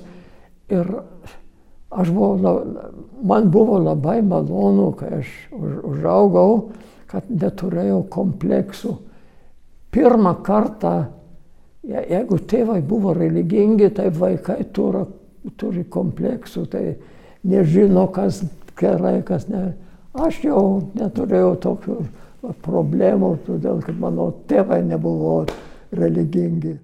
Ir 0.74 0.90
aš 1.90 2.10
buvau, 2.14 2.56
man 3.26 3.52
buvo 3.54 3.78
labai 3.84 4.20
malonu, 4.26 4.92
kai 4.98 5.20
aš 5.22 5.30
už, 5.54 5.78
užaugau, 5.94 6.58
kad 7.10 7.30
neturėjau 7.30 8.04
kompleksų. 8.10 8.96
Pirmą 9.94 10.36
kartą, 10.46 10.96
jeigu 11.86 12.38
tėvai 12.50 12.82
buvo 12.86 13.14
religingi, 13.18 13.90
tai 13.94 14.10
vaikai 14.14 14.64
turi, 14.74 15.06
turi 15.60 15.84
kompleksų, 15.84 16.66
tai 16.72 16.84
nežino, 17.48 18.08
kas 18.14 18.44
gerai, 18.80 19.20
kas 19.26 19.48
ne. 19.52 19.74
Aš 20.20 20.42
jau 20.44 20.62
neturėjau 20.98 21.54
tokių 21.64 21.98
problemų, 22.66 23.34
todėl 23.48 23.82
kad 23.86 23.98
mano 24.00 24.32
tėvai 24.50 24.82
nebuvo 24.88 25.44
religingi. 25.96 26.78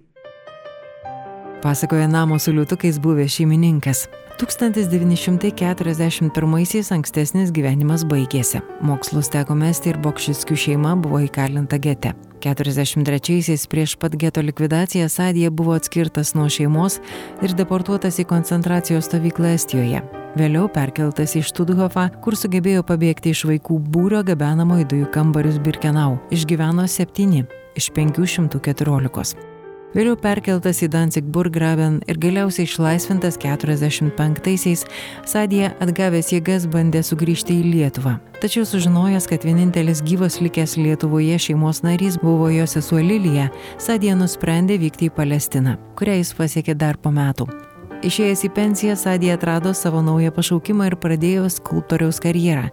Pasakoja 1.64 2.08
namo 2.12 2.38
su 2.40 2.54
liutukais 2.54 3.00
buvęs 3.02 3.40
šeimininkas. 3.40 4.06
1941-aisiais 4.36 6.90
ankstesnis 6.92 7.56
gyvenimas 7.56 8.04
baigėsi. 8.08 8.60
Mokslus 8.84 9.30
teko 9.32 9.56
mesti 9.56 9.90
ir 9.94 9.98
Bokšiskių 10.04 10.56
šeima 10.60 10.96
buvo 11.00 11.20
įkalinta 11.24 11.80
gete. 11.80 12.12
43-aisiais 12.44 13.64
prieš 13.72 13.96
pat 14.02 14.12
geto 14.20 14.42
likvidaciją 14.44 15.08
Sadija 15.10 15.50
buvo 15.52 15.74
atskirtas 15.80 16.36
nuo 16.36 16.50
šeimos 16.52 17.00
ir 17.42 17.54
deportuotas 17.58 18.20
į 18.20 18.26
koncentracijos 18.30 19.06
stovyklą 19.10 19.48
Estijoje. 19.56 20.02
Vėliau 20.36 20.68
perkeltas 20.68 21.36
į 21.40 21.42
Študhofą, 21.48 22.10
kur 22.22 22.36
sugebėjo 22.36 22.84
pabėgti 22.84 23.32
iš 23.32 23.48
vaikų 23.48 23.80
būrio 23.88 24.20
gabenamo 24.28 24.76
į 24.84 24.86
dujų 24.92 25.08
kambarius 25.16 25.64
Birkenau. 25.64 26.20
Išgyveno 26.36 26.84
7 26.92 27.48
iš 27.80 27.86
514 27.96 29.55
vėliau 29.96 30.18
perkeltas 30.20 30.82
į 30.86 30.90
Danzig 30.94 31.26
Burgraben 31.32 32.02
ir 32.06 32.20
galiausiai 32.22 32.68
išlaisvintas 32.68 33.40
45-aisiais, 33.42 34.86
Sadija 35.26 35.72
atgavęs 35.84 36.34
jėgas 36.36 36.68
bandė 36.72 37.02
sugrįžti 37.06 37.58
į 37.62 37.68
Lietuvą. 37.74 38.18
Tačiau 38.44 38.66
sužinojęs, 38.68 39.30
kad 39.32 39.46
vienintelis 39.48 40.04
gyvas 40.06 40.42
likęs 40.44 40.76
Lietuvoje 40.78 41.40
šeimos 41.48 41.82
narys 41.86 42.20
buvo 42.22 42.52
jo 42.54 42.68
sesuo 42.70 43.00
Lilija, 43.00 43.48
Sadija 43.82 44.18
nusprendė 44.20 44.78
vykti 44.84 45.10
į 45.10 45.16
Palestiną, 45.16 45.80
kurią 45.96 46.20
jis 46.20 46.36
pasiekė 46.38 46.76
dar 46.78 47.00
po 47.00 47.16
metų. 47.16 47.48
Išėjęs 48.06 48.44
į 48.46 48.50
pensiją, 48.54 48.96
Sadija 49.00 49.34
atrado 49.40 49.72
savo 49.74 50.04
naują 50.06 50.30
pašaukimą 50.36 50.92
ir 50.92 50.96
pradėjo 51.02 51.48
skulptoriaus 51.50 52.20
karjerą. 52.22 52.68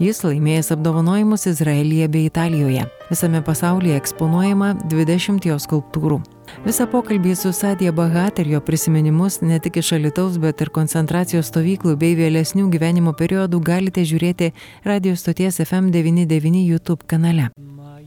Jis 0.00 0.22
laimėjęs 0.24 0.72
apdovanojimus 0.72 1.48
Izraelyje 1.50 2.08
bei 2.08 2.30
Italijoje. 2.30 2.86
Visame 3.10 3.42
pasaulyje 3.44 3.98
eksponuojama 4.00 4.76
20 4.88 5.50
jo 5.50 5.58
skulptūrų. 5.60 6.22
Visą 6.66 6.86
pokalbį 6.90 7.34
su 7.38 7.52
Sadija 7.56 7.92
Bahat 7.96 8.42
ir 8.42 8.50
jo 8.54 8.60
prisiminimus 8.60 9.40
ne 9.40 9.60
tik 9.62 9.80
iš 9.80 9.94
Alitaus, 9.96 10.36
bet 10.42 10.60
ir 10.60 10.72
koncentracijos 10.74 11.48
stovyklų 11.52 11.96
bei 12.00 12.16
vėlesnių 12.18 12.68
gyvenimo 12.72 13.14
periodų 13.16 13.62
galite 13.64 14.04
žiūrėti 14.04 14.52
radio 14.84 15.16
stoties 15.16 15.62
FM99 15.64 16.64
YouTube 16.66 17.06
kanale. 17.06 17.50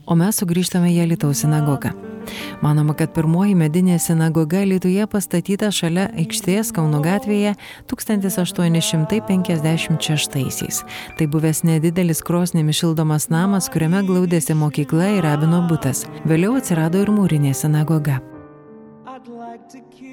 O 0.06 0.17
mes 0.19 0.41
sugrįžtame 0.41 0.91
į 0.91 1.06
Alitaus 1.08 1.45
sinagogą. 1.45 1.93
Manoma, 2.63 2.93
kad 2.95 3.12
pirmoji 3.15 3.56
medinė 3.60 3.97
sinagoga 3.99 4.62
Lietuvoje 4.67 5.08
pastatyta 5.12 5.71
šalia 5.75 6.06
aikštės 6.19 6.71
Kauno 6.75 6.99
gatvėje 7.03 7.51
1856-aisiais. 7.91 10.77
Tai 11.19 11.25
buvęs 11.36 11.60
nedidelis 11.67 12.23
krosnėmis 12.25 12.79
šildomas 12.82 13.23
namas, 13.34 13.65
kuriame 13.73 14.01
glaudėsi 14.08 14.53
mokykla 14.58 15.08
ir 15.17 15.23
rabino 15.27 15.60
būtas. 15.69 15.97
Vėliau 16.27 16.51
atsirado 16.60 16.97
ir 17.03 17.10
mūrinė 17.13 17.53
sinagoga. 17.58 18.15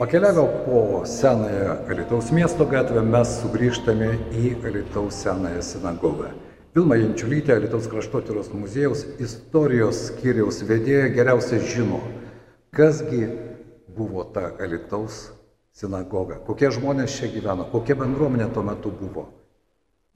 Pakeliavę 0.01 0.49
po 0.67 1.07
senąją 1.07 1.77
Alitaus 1.91 2.33
miesto 2.33 2.67
gatvę 2.67 3.03
mes 3.03 3.33
sugrįžtame 3.43 4.07
į 4.33 4.53
Alitaus 4.65 5.19
senąją 5.21 5.61
sinagogą. 5.63 6.31
Vilma 6.75 6.97
Jančiulytė, 6.97 7.59
Lietuvos 7.61 7.89
kraštotyros 7.93 8.49
muziejaus 8.55 9.03
istorijos 9.21 10.01
skyriaus 10.07 10.63
vedėja 10.65 11.11
geriausiai 11.13 11.61
žino, 11.75 12.01
kasgi 12.73 13.29
buvo 13.99 14.25
ta 14.25 14.47
Lietuvos 14.65 15.21
sinagoga, 15.77 16.41
kokie 16.49 16.73
žmonės 16.73 17.21
čia 17.21 17.29
gyveno, 17.37 17.69
kokia 17.69 18.01
bendruomenė 18.01 18.49
tuo 18.57 18.65
metu 18.65 18.97
buvo. 19.03 19.27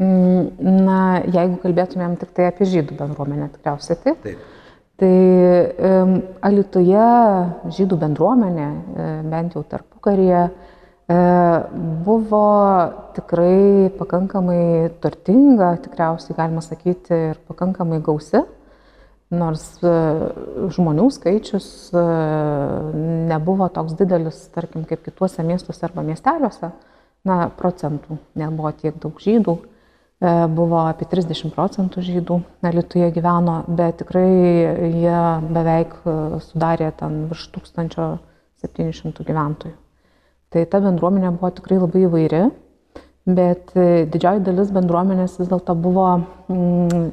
Mm, 0.00 0.48
na, 0.88 1.00
jeigu 1.28 1.60
kalbėtumėm 1.60 2.16
tik 2.24 2.32
tai 2.32 2.48
apie 2.54 2.72
žydų 2.72 2.96
bendruomenę, 3.04 3.52
tikriausiai 3.58 4.00
taip. 4.00 4.24
Taip. 4.24 4.48
Tai 5.00 5.14
um, 5.74 6.12
Alitoje 6.46 7.06
žydų 7.74 7.98
bendruomenė, 7.98 8.68
bent 9.26 9.56
jau 9.56 9.64
tarpukaryje, 9.66 10.44
E, 11.04 11.16
buvo 12.04 12.44
tikrai 13.12 13.90
pakankamai 13.98 14.88
turtinga, 15.04 15.74
tikriausiai 15.84 16.36
galima 16.38 16.62
sakyti, 16.64 17.18
ir 17.32 17.40
pakankamai 17.44 17.98
gausi, 18.00 18.40
nors 19.28 19.66
e, 19.84 19.92
žmonių 20.72 21.10
skaičius 21.12 21.66
e, 21.92 22.04
nebuvo 23.28 23.68
toks 23.76 23.98
didelis, 24.00 24.46
tarkim, 24.56 24.86
kaip 24.88 25.04
kituose 25.04 25.44
miestuose 25.44 25.84
arba 25.84 26.06
miesteliuose, 26.08 26.72
na, 27.28 27.38
procentų 27.52 28.16
nebuvo 28.40 28.72
tiek 28.80 28.96
daug 29.02 29.20
žydų, 29.20 29.58
buvo 30.56 30.80
apie 30.88 31.06
30 31.10 31.52
procentų 31.52 32.02
žydų 32.06 32.40
Lietuvoje 32.64 33.10
gyveno, 33.12 33.56
bet 33.68 33.98
tikrai 34.00 34.28
jie 34.94 35.22
beveik 35.52 35.96
sudarė 36.48 36.90
ten 36.96 37.26
virš 37.30 37.48
1700 37.58 39.26
gyventojų. 39.28 39.74
Tai 40.54 40.62
ta 40.70 40.78
bendruomenė 40.80 41.34
buvo 41.34 41.50
tikrai 41.56 41.80
labai 41.82 42.04
įvairi, 42.06 42.44
bet 43.26 43.72
e, 43.74 44.04
didžioji 44.06 44.44
dalis 44.46 44.70
bendruomenės 44.74 45.38
vis 45.40 45.50
dėlto 45.50 45.74
buvo 45.74 46.06
mm, 46.46 47.08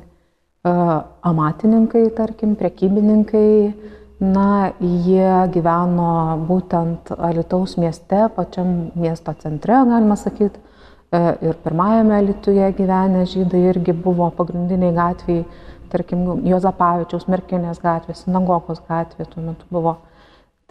amatininkai, 1.31 2.09
tarkim, 2.17 2.55
prekybininkai. 2.55 3.73
Na, 4.21 4.69
jie 4.77 5.29
gyveno 5.49 6.37
būtent 6.45 7.09
Alitaus 7.17 7.73
mieste, 7.81 8.27
pačiam 8.35 8.91
miesto 8.93 9.33
centre, 9.41 9.79
galima 9.89 10.13
sakyti. 10.13 10.61
Ir 11.11 11.57
pirmajame 11.63 12.21
Lietuvoje 12.27 12.71
gyvenę 12.77 13.25
žydai 13.27 13.65
irgi 13.73 13.93
buvo 13.93 14.29
pagrindiniai 14.35 14.93
gatviai, 14.95 15.43
tarkim, 15.91 16.23
Jozapavičiaus, 16.47 17.27
Merkinės 17.27 17.81
gatvė, 17.83 18.15
Sinagogos 18.15 18.79
gatvė 18.87 19.27
tuo 19.27 19.43
metu 19.43 19.67
buvo. 19.69 19.97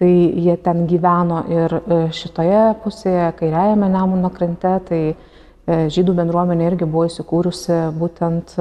Tai 0.00 0.08
jie 0.08 0.54
ten 0.64 0.86
gyveno 0.88 1.42
ir 1.52 1.74
šitoje 2.16 2.62
pusėje, 2.80 3.26
kairiajame 3.36 3.90
Nemuno 3.92 4.30
krante, 4.32 4.72
tai 4.88 5.02
žydų 5.92 6.14
bendruomenė 6.22 6.70
irgi 6.70 6.88
buvo 6.88 7.04
įsikūrusi 7.10 7.76
būtent 8.00 8.56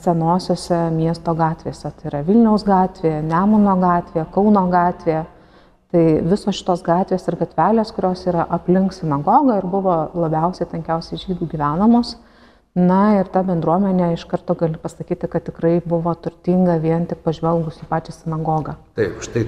senosiose 0.00 0.78
miesto 0.96 1.36
gatvėse. 1.36 1.92
Tai 1.92 2.08
yra 2.08 2.22
Vilniaus 2.24 2.64
gatvė, 2.64 3.18
Nemuno 3.20 3.76
gatvė, 3.84 4.24
Kauno 4.32 4.64
gatvė. 4.72 5.20
Tai 5.92 6.02
visos 6.24 6.56
šitos 6.56 6.80
gatvės 6.86 7.26
ir 7.28 7.36
gatvelės, 7.36 7.90
kurios 7.92 8.22
yra 8.24 8.46
aplink 8.56 8.94
sinagogą 8.96 9.58
ir 9.60 9.66
buvo 9.68 9.96
labiausiai 10.16 10.70
tankiausiai 10.70 11.20
žydų 11.20 11.50
gyvenamos. 11.52 12.14
Na 12.72 13.18
ir 13.18 13.28
ta 13.28 13.42
bendruomenė 13.44 14.14
iš 14.14 14.22
karto 14.30 14.54
gali 14.56 14.78
pasakyti, 14.80 15.28
kad 15.28 15.44
tikrai 15.44 15.74
buvo 15.84 16.14
turtinga 16.16 16.78
vien 16.80 17.02
tik 17.04 17.18
pažvelgus 17.20 17.82
į 17.84 17.88
pačią 17.90 18.14
sinagogą. 18.16 18.78
Taip, 18.96 19.18
štai 19.20 19.42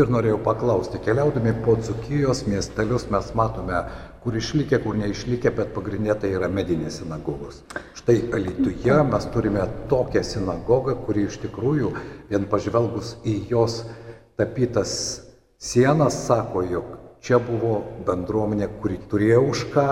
ir 0.00 0.12
norėjau 0.14 0.38
paklausti, 0.46 1.00
keliaudami 1.04 1.52
po 1.66 1.74
Dzukijos 1.76 2.46
miestelius 2.48 3.04
mes 3.12 3.28
matome, 3.36 3.82
kur 4.22 4.38
išlikę, 4.40 4.78
kur 4.80 4.96
neišlikę, 4.96 5.52
bet 5.58 5.74
pagrindinė 5.74 6.16
tai 6.22 6.30
yra 6.38 6.48
medinės 6.48 7.02
sinagogos. 7.02 7.60
Štai 8.00 8.16
Alituje 8.32 8.96
mes 9.10 9.28
turime 9.36 9.66
tokią 9.92 10.24
sinagogą, 10.24 10.96
kuri 11.04 11.26
iš 11.28 11.36
tikrųjų, 11.44 11.92
vien 12.32 12.48
pažvelgus 12.48 13.18
į 13.28 13.36
jos 13.52 13.82
tapytas 14.40 14.96
Sienas 15.62 16.26
sako, 16.26 16.64
jog 16.66 16.86
čia 17.22 17.38
buvo 17.38 17.76
bendruomenė, 18.02 18.66
kuri 18.82 18.96
turėjo 19.06 19.42
už 19.46 19.60
ką, 19.70 19.82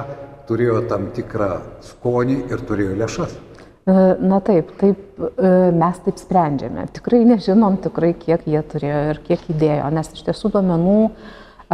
turėjo 0.49 0.81
tam 0.91 1.05
tikrą 1.15 1.51
skonį 1.87 2.39
ir 2.51 2.63
turėjo 2.67 2.97
lėšas. 2.99 3.37
E, 3.87 3.93
na 4.19 4.41
taip, 4.43 4.73
taip 4.81 5.21
e, 5.23 5.53
mes 5.71 6.01
taip 6.03 6.17
sprendžiame. 6.19 6.89
Tikrai 6.97 7.21
nežinom 7.29 7.77
tikrai, 7.85 8.11
kiek 8.19 8.49
jie 8.51 8.63
turėjo 8.73 9.03
ir 9.13 9.21
kiek 9.29 9.45
įdėjo, 9.55 9.85
nes 9.95 10.11
iš 10.17 10.25
tiesų 10.27 10.51
duomenų, 10.57 10.97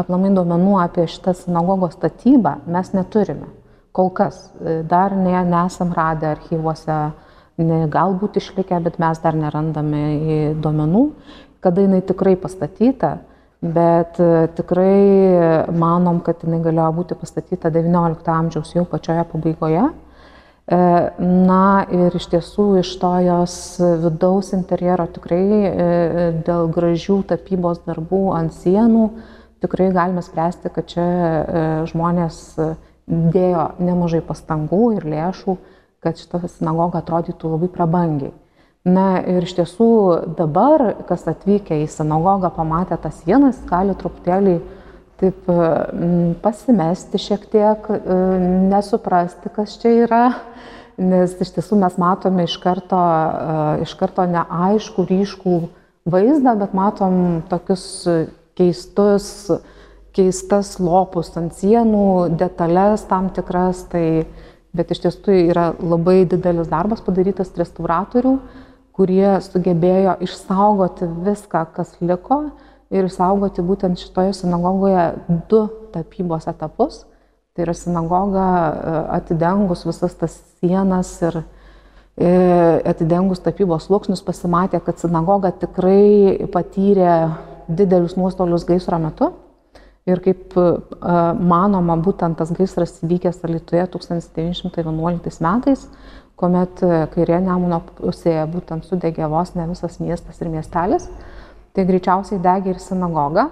aplamai 0.02 0.34
duomenų 0.36 0.74
apie 0.82 1.06
šitą 1.14 1.32
sinagogos 1.38 1.94
statybą 1.96 2.52
mes 2.68 2.90
neturime. 2.92 3.48
Kol 3.96 4.12
kas 4.18 4.42
e, 4.60 4.82
dar 4.84 5.16
ne, 5.16 5.38
nesam 5.48 5.94
radę 5.96 6.34
archyvuose, 6.34 6.98
ne, 7.64 7.80
galbūt 7.96 8.36
išlikę, 8.42 8.82
bet 8.90 9.00
mes 9.00 9.24
dar 9.24 9.40
nerandame 9.40 10.52
duomenų, 10.60 11.06
kada 11.64 11.86
jinai 11.86 12.02
tikrai 12.04 12.36
pastatyta 12.44 13.14
bet 13.60 14.20
e, 14.20 14.48
tikrai 14.56 15.70
manom, 15.72 16.20
kad 16.24 16.42
jinai 16.44 16.60
galėjo 16.64 16.90
būti 16.98 17.16
pastatyta 17.18 17.70
XIX 17.72 18.34
amžiaus 18.34 18.74
jau 18.76 18.84
pačioje 18.88 19.24
pabaigoje. 19.30 19.86
E, 20.66 20.78
na 21.20 21.86
ir 21.94 22.16
iš 22.18 22.28
tiesų 22.34 22.66
iš 22.82 22.92
to 23.00 23.12
jos 23.24 23.56
vidaus 24.02 24.52
interjero 24.56 25.06
tikrai 25.14 25.42
e, 25.70 25.70
dėl 26.46 26.68
gražių 26.74 27.22
tapybos 27.32 27.84
darbų 27.86 28.24
ant 28.36 28.54
sienų 28.56 29.08
tikrai 29.64 29.88
galime 29.94 30.22
spręsti, 30.22 30.70
kad 30.70 30.84
čia 30.90 31.06
žmonės 31.88 32.36
dėjo 33.08 33.62
nemažai 33.80 34.20
pastangų 34.26 34.90
ir 34.98 35.06
lėšų, 35.08 35.54
kad 36.04 36.20
šita 36.20 36.42
sinagoga 36.52 37.00
atrodytų 37.00 37.54
labai 37.54 37.70
prabangiai. 37.72 38.34
Na 38.86 39.18
ir 39.26 39.42
iš 39.42 39.56
tiesų 39.56 39.90
dabar, 40.38 40.92
kas 41.08 41.24
atvykę 41.26 41.80
į 41.82 41.88
sinagogą, 41.90 42.52
pamatę 42.54 42.94
tas 43.02 43.16
sienas, 43.24 43.58
gali 43.66 43.96
truputėlį 43.98 44.60
taip 45.18 45.48
pasimesti 46.44 47.18
šiek 47.18 47.48
tiek, 47.50 47.88
e, 47.90 48.18
nesuprasti, 48.70 49.50
kas 49.50 49.74
čia 49.80 49.90
yra, 50.04 50.24
nes 51.00 51.34
iš 51.40 51.50
tiesų 51.56 51.78
mes 51.80 51.96
matome 51.98 52.44
iš 52.46 52.54
karto, 52.62 53.00
e, 53.00 53.86
iš 53.86 53.94
karto 53.98 54.26
neaišku, 54.30 55.06
ryškų 55.08 55.56
vaizdą, 56.06 56.54
bet 56.60 56.76
matom 56.76 57.16
tokius 57.50 57.86
keistus, 58.54 59.50
keistas 60.14 60.76
lopus 60.78 61.32
ant 61.40 61.56
sienų, 61.58 62.36
detalės 62.38 63.08
tam 63.08 63.32
tikras, 63.34 63.82
tai, 63.90 64.28
bet 64.76 64.94
iš 64.94 65.02
tiesų 65.08 65.40
yra 65.48 65.66
labai 65.80 66.22
didelis 66.28 66.70
darbas 66.70 67.02
padarytas 67.02 67.50
restauratorių 67.56 68.36
kurie 68.96 69.36
sugebėjo 69.44 70.16
išsaugoti 70.24 71.08
viską, 71.26 71.66
kas 71.76 71.92
liko 72.00 72.46
ir 72.90 73.08
išsaugoti 73.08 73.64
būtent 73.66 74.00
šitoje 74.00 74.32
sinagogoje 74.40 75.04
du 75.50 75.66
tapybos 75.92 76.48
etapus. 76.50 77.04
Tai 77.56 77.64
yra 77.64 77.72
sinagoga 77.76 78.46
e, 78.46 78.96
atidengus 79.16 79.86
visas 79.88 80.16
tas 80.20 80.34
sienas 80.60 81.10
ir 81.24 81.38
e, 81.40 82.28
atidengus 82.84 83.40
tapybos 83.44 83.88
sluoksnius 83.88 84.24
pasimatė, 84.24 84.82
kad 84.84 85.00
sinagoga 85.00 85.54
tikrai 85.56 86.46
patyrė 86.52 87.14
didelius 87.68 88.16
nuostolius 88.20 88.66
gaisro 88.68 89.00
metu. 89.00 89.32
Ir 90.06 90.20
kaip 90.22 90.52
e, 90.54 90.66
manoma, 91.52 91.96
būtent 91.98 92.36
tas 92.38 92.52
gaisras 92.54 93.00
įvykęs 93.02 93.40
Alitoje 93.48 93.88
1911 93.96 95.40
metais, 95.42 95.88
kuomet 96.36 96.82
e, 96.84 97.02
kairė 97.12 97.40
Nemuno 97.44 97.80
pusėje 97.98 98.44
būtent 98.52 98.86
sudegė 98.88 99.28
vos 99.32 99.54
ne 99.56 99.66
visas 99.70 99.98
miestas 100.02 100.40
ir 100.42 100.50
miestelis, 100.52 101.08
tai 101.76 101.86
greičiausiai 101.88 102.40
degė 102.42 102.74
ir 102.74 102.82
sinagoga. 102.82 103.50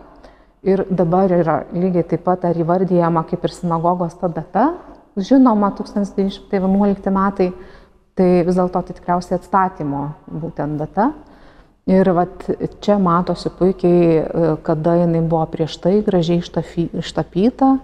Ir 0.65 0.87
dabar 0.89 1.33
yra 1.33 1.59
lygiai 1.77 2.07
taip 2.09 2.23
pat 2.25 2.47
ar 2.49 2.57
įvardyjama 2.57 3.27
kaip 3.29 3.43
ir 3.45 3.53
sinagogos 3.53 4.15
ta 4.17 4.31
data, 4.33 4.71
žinoma, 5.17 5.75
1911 5.77 7.13
metai, 7.13 7.51
tai 8.17 8.29
vis 8.47 8.57
dėlto 8.57 8.81
tai 8.81 8.97
tikriausiai 8.97 9.37
atstatymo 9.39 10.07
būtent 10.31 10.81
data. 10.81 11.11
Ir 11.85 12.09
vat, 12.17 12.47
čia 12.81 12.97
matosi 12.97 13.51
puikiai, 13.53 14.05
e, 14.17 14.53
kada 14.65 14.97
jinai 15.03 15.21
buvo 15.29 15.45
prieš 15.53 15.77
tai 15.85 15.99
gražiai 16.07 16.41
ištapyta, 16.41 17.75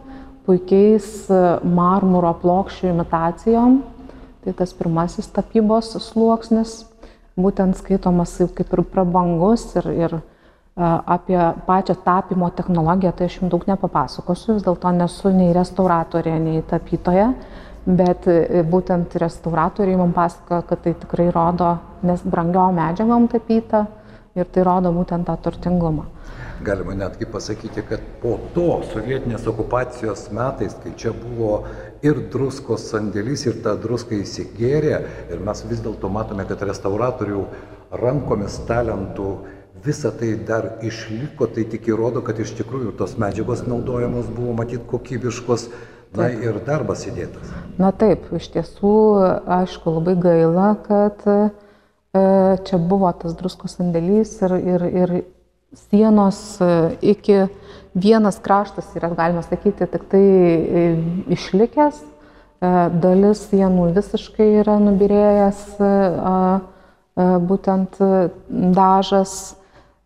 puikiais 0.49 1.09
e, 1.29 1.41
marmuro 1.69 2.33
plokščių 2.41 2.95
imitacijom, 2.95 3.77
Tai 4.45 4.55
tas 4.57 4.73
pirmasis 4.73 5.29
tapybos 5.35 5.93
sluoksnis, 6.01 6.85
būtent 7.37 7.77
skaitomas 7.77 8.39
kaip 8.57 8.73
ir 8.73 8.85
prabangus 8.89 9.67
ir, 9.77 9.89
ir 10.07 10.21
apie 10.81 11.39
pačią 11.67 11.95
tapymo 12.05 12.51
technologiją, 12.51 13.13
tai 13.13 13.27
aš 13.29 13.41
jums 13.41 13.51
daug 13.53 13.67
nepapasakosiu, 13.69 14.55
vis 14.57 14.65
dėlto 14.65 14.93
nesu 14.97 15.33
nei 15.35 15.53
restauratorė, 15.53 16.39
nei 16.41 16.63
tapytoja, 16.63 17.33
bet 17.85 18.29
e, 18.31 18.63
būtent 18.65 19.17
restauratoriai 19.21 19.99
man 19.99 20.15
pasakoja, 20.17 20.63
kad 20.69 20.83
tai 20.85 20.95
tikrai 20.95 21.29
rodo, 21.35 21.75
nes 22.07 22.23
brangiom 22.25 22.77
medžiagom 22.77 23.29
tapyta 23.29 23.87
ir 24.37 24.49
tai 24.49 24.65
rodo 24.65 24.93
būtent 24.95 25.27
tą 25.29 25.37
turtingumą. 25.37 26.07
Galima 26.65 26.95
netgi 26.95 27.25
pasakyti, 27.25 27.83
kad 27.89 28.03
po 28.21 28.35
to 28.55 28.83
sovietinės 28.93 29.47
okupacijos 29.49 30.27
metais, 30.37 30.75
kai 30.83 30.93
čia 31.01 31.15
buvo 31.17 31.63
ir 32.05 32.21
druskos 32.33 32.85
sandėlys, 32.91 33.47
ir 33.49 33.63
ta 33.65 33.77
druska 33.81 34.19
įsigėrė, 34.19 34.99
ir 35.33 35.41
mes 35.47 35.65
vis 35.71 35.81
dėlto 35.81 36.11
matome, 36.13 36.45
kad 36.49 36.61
restauratorių 36.69 37.47
rankomis 38.03 38.59
talentų 38.69 39.31
visa 39.85 40.13
tai 40.13 40.35
dar 40.49 40.69
išliko, 40.85 41.49
tai 41.49 41.65
tik 41.73 41.89
įrodo, 41.89 42.21
kad 42.27 42.39
iš 42.41 42.53
tikrųjų 42.61 42.93
tos 42.99 43.17
medžiagos 43.21 43.65
naudojamos 43.65 44.29
buvo 44.37 44.53
matyti 44.61 44.85
kokybiškos, 44.93 45.71
na 46.13 46.27
taip. 46.29 46.45
ir 46.45 46.61
darbas 46.67 47.07
įdėtas. 47.09 47.57
Na 47.81 47.93
taip, 47.97 48.29
iš 48.37 48.51
tiesų, 48.53 48.95
aišku, 49.61 49.97
labai 49.97 50.17
gaila, 50.21 50.71
kad 50.85 51.25
e, 51.31 51.41
čia 52.67 52.81
buvo 52.83 53.13
tas 53.17 53.37
druskos 53.39 53.79
sandėlys 53.79 54.35
ir, 54.45 54.57
ir, 54.75 54.89
ir 54.91 55.15
sienos 55.73 56.61
e, 56.61 56.97
iki 57.03 57.47
vienas 57.95 58.39
kraštas 58.43 58.91
yra, 58.97 59.11
galima 59.15 59.43
sakyti, 59.43 59.87
tik 59.87 60.09
tai 60.11 60.23
e, 60.23 60.83
išlikęs, 61.35 62.03
e, 62.03 62.75
dalis 63.03 63.47
sienų 63.51 63.91
visiškai 63.97 64.51
yra 64.65 64.81
nubirėjęs 64.83 65.65
būtent 67.21 67.99
dažas. 68.75 69.57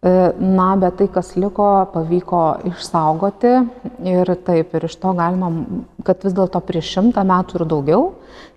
Na, 0.05 0.67
bet 0.77 0.99
tai, 0.99 1.07
kas 1.09 1.31
liko, 1.41 1.67
pavyko 1.95 2.41
išsaugoti 2.69 3.53
ir 4.05 4.33
taip, 4.45 4.75
ir 4.77 4.85
iš 4.85 4.99
to 5.01 5.15
galima, 5.17 5.49
kad 6.05 6.27
vis 6.27 6.35
dėlto 6.37 6.61
prieš 6.61 6.91
šimtą 6.97 7.25
metų 7.25 7.57
ir 7.57 7.65
daugiau 7.71 8.03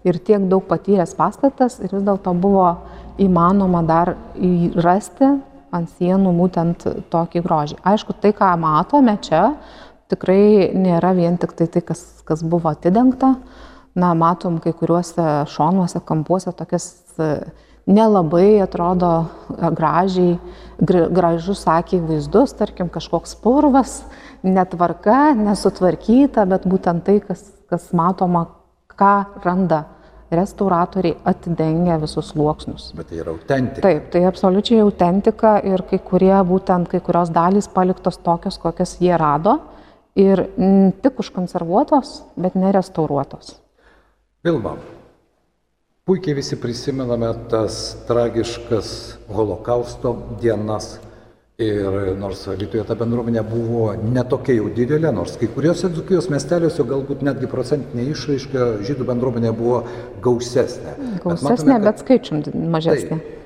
ir 0.04 0.20
tiek 0.28 0.44
daug 0.52 0.66
patyręs 0.68 1.16
pastatas 1.16 1.78
ir 1.80 1.94
vis 1.94 2.04
dėlto 2.04 2.34
buvo 2.36 2.66
įmanoma 3.24 3.86
dar 3.88 4.18
rasti 4.76 5.38
ant 5.76 5.92
sienų 5.98 6.34
būtent 6.38 6.86
tokį 7.12 7.44
grožį. 7.46 7.80
Aišku, 7.88 8.16
tai, 8.22 8.34
ką 8.36 8.54
matome 8.62 9.18
čia, 9.24 9.56
tikrai 10.12 10.72
nėra 10.78 11.14
vien 11.18 11.38
tik 11.40 11.56
tai, 11.58 11.68
tai 11.72 11.84
kas, 11.86 12.04
kas 12.28 12.44
buvo 12.44 12.72
atidengta. 12.72 13.36
Na, 13.98 14.14
matom 14.14 14.60
kai 14.62 14.76
kuriuose 14.78 15.26
šonuose, 15.50 16.04
kampuose 16.06 16.54
tokias 16.54 16.86
e, 17.18 17.32
nelabai 17.90 18.60
atrodo 18.62 19.10
e, 19.24 19.72
gražiai, 19.74 20.36
gražus 20.78 21.64
akiai 21.66 22.04
vaizdus, 22.06 22.54
tarkim, 22.60 22.92
kažkoks 22.94 23.34
purvas, 23.42 24.04
netvarka, 24.46 25.34
nesutvarkyta, 25.40 26.46
bet 26.46 26.70
būtent 26.70 27.08
tai, 27.10 27.18
kas, 27.26 27.42
kas 27.72 27.90
matoma 27.98 28.46
ką 28.94 29.42
randa 29.42 29.86
restauratoriai 30.32 31.18
atidengia 31.26 31.98
visus 32.02 32.30
sluoksnius. 32.34 32.92
Bet 32.98 33.08
tai 33.12 33.22
yra 33.22 33.32
autentika. 33.32 33.82
Taip, 33.88 34.10
tai 34.12 34.26
absoliučiai 34.28 34.82
autentika 34.84 35.58
ir 35.64 35.86
kai 35.90 36.00
kurie 36.04 36.36
būtent 36.50 36.92
kai 36.92 37.00
kurios 37.04 37.32
dalys 37.34 37.70
paliktos 37.72 38.20
tokios, 38.24 38.60
kokias 38.60 38.98
jie 39.02 39.16
rado 39.18 39.60
ir 40.18 40.44
m, 40.58 40.92
tik 41.02 41.20
užkonservuotos, 41.24 42.22
bet 42.36 42.58
nerestauruotos. 42.60 43.56
Vilma, 44.44 44.76
puikiai 46.08 46.38
visi 46.38 46.60
prisimename 46.60 47.34
tas 47.52 47.98
tragiškas 48.08 48.90
holokausto 49.34 50.16
dienas 50.42 50.98
Ir 51.58 52.14
nors 52.22 52.44
Lietuvoje 52.54 52.84
ta 52.86 52.94
bendruomenė 52.94 53.42
buvo 53.50 53.88
netokia 53.98 54.60
jau 54.60 54.68
didelė, 54.70 55.10
nors 55.10 55.40
kai 55.42 55.48
kuriuose 55.50 55.90
Dzukijos 55.90 56.28
miesteliuose 56.30 56.84
galbūt 56.86 57.24
netgi 57.26 57.48
procentinė 57.50 58.04
išraiška 58.12 58.66
žydų 58.86 59.08
bendruomenė 59.08 59.56
buvo 59.58 59.80
gausesnė. 60.22 60.92
Gausesnė, 61.24 61.24
bet, 61.24 61.42
matome, 61.48 61.72
kad... 61.72 61.88
bet 61.88 62.04
skaičium 62.04 62.68
mažesnė. 62.76 63.18
Tai, 63.18 63.40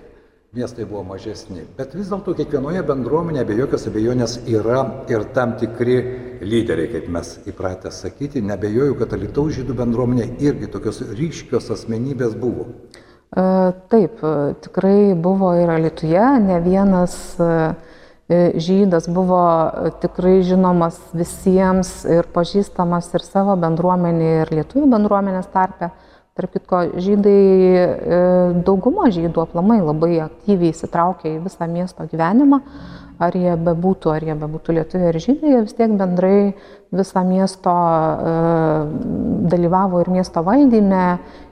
miestai 0.60 0.88
buvo 0.90 1.06
mažesni, 1.08 1.64
bet 1.78 1.96
vis 1.96 2.10
dėlto 2.12 2.34
kiekvienoje 2.36 2.82
bendruomenėje 2.90 3.46
be 3.48 3.56
jokios 3.62 3.88
abejonės 3.88 4.34
yra 4.58 4.82
ir 5.14 5.24
tam 5.38 5.54
tikri 5.62 5.96
lyderiai, 6.44 6.90
kaip 6.92 7.08
mes 7.16 7.30
įpratę 7.48 7.94
sakyti. 7.96 8.42
Nebejoju, 8.44 8.98
kad 9.00 9.16
Lietuvos 9.16 9.56
žydų 9.56 9.78
bendruomenė 9.80 10.28
irgi 10.44 10.68
tokios 10.74 11.00
ryškios 11.16 11.72
asmenybės 11.78 12.36
buvo. 12.44 12.68
E, 13.32 13.48
taip, 13.96 14.20
tikrai 14.68 15.14
buvo 15.16 15.54
ir 15.64 15.72
Lietuje, 15.80 16.28
ne 16.50 16.60
vienas 16.68 17.16
uh, 17.40 17.72
E, 17.72 17.91
žydas 18.56 19.10
buvo 19.12 19.42
e, 19.42 19.92
tikrai 20.04 20.40
žinomas 20.46 21.00
visiems 21.18 21.92
ir 22.06 22.30
pažįstamas 22.34 23.12
ir 23.16 23.26
savo 23.26 23.58
bendruomenė, 23.60 24.32
ir 24.44 24.54
lietuvių 24.60 24.88
bendruomenės 24.94 25.52
tarpe. 25.54 25.92
Tarp 26.38 26.54
kitko, 26.56 26.86
žydai, 27.04 27.36
e, 27.36 28.20
dauguma 28.64 29.10
žydų 29.12 29.44
aplamai 29.44 29.82
labai 29.84 30.14
aktyviai 30.24 30.72
įsitraukia 30.72 31.34
į 31.34 31.42
visą 31.44 31.68
miesto 31.68 32.08
gyvenimą. 32.08 32.62
Ar 33.22 33.36
jie 33.38 33.54
bebūtų, 33.54 34.16
ar 34.16 34.24
jie 34.26 34.34
bebūtų 34.40 34.78
lietuviai 34.80 35.12
ar 35.12 35.20
žydai, 35.22 35.52
jie 35.52 35.60
vis 35.68 35.76
tiek 35.78 35.92
bendrai 35.94 36.56
visą 36.90 37.22
miesto 37.28 37.74
dalyvavo 39.52 40.02
ir 40.02 40.10
miesto 40.10 40.42
valdyme, 40.42 41.04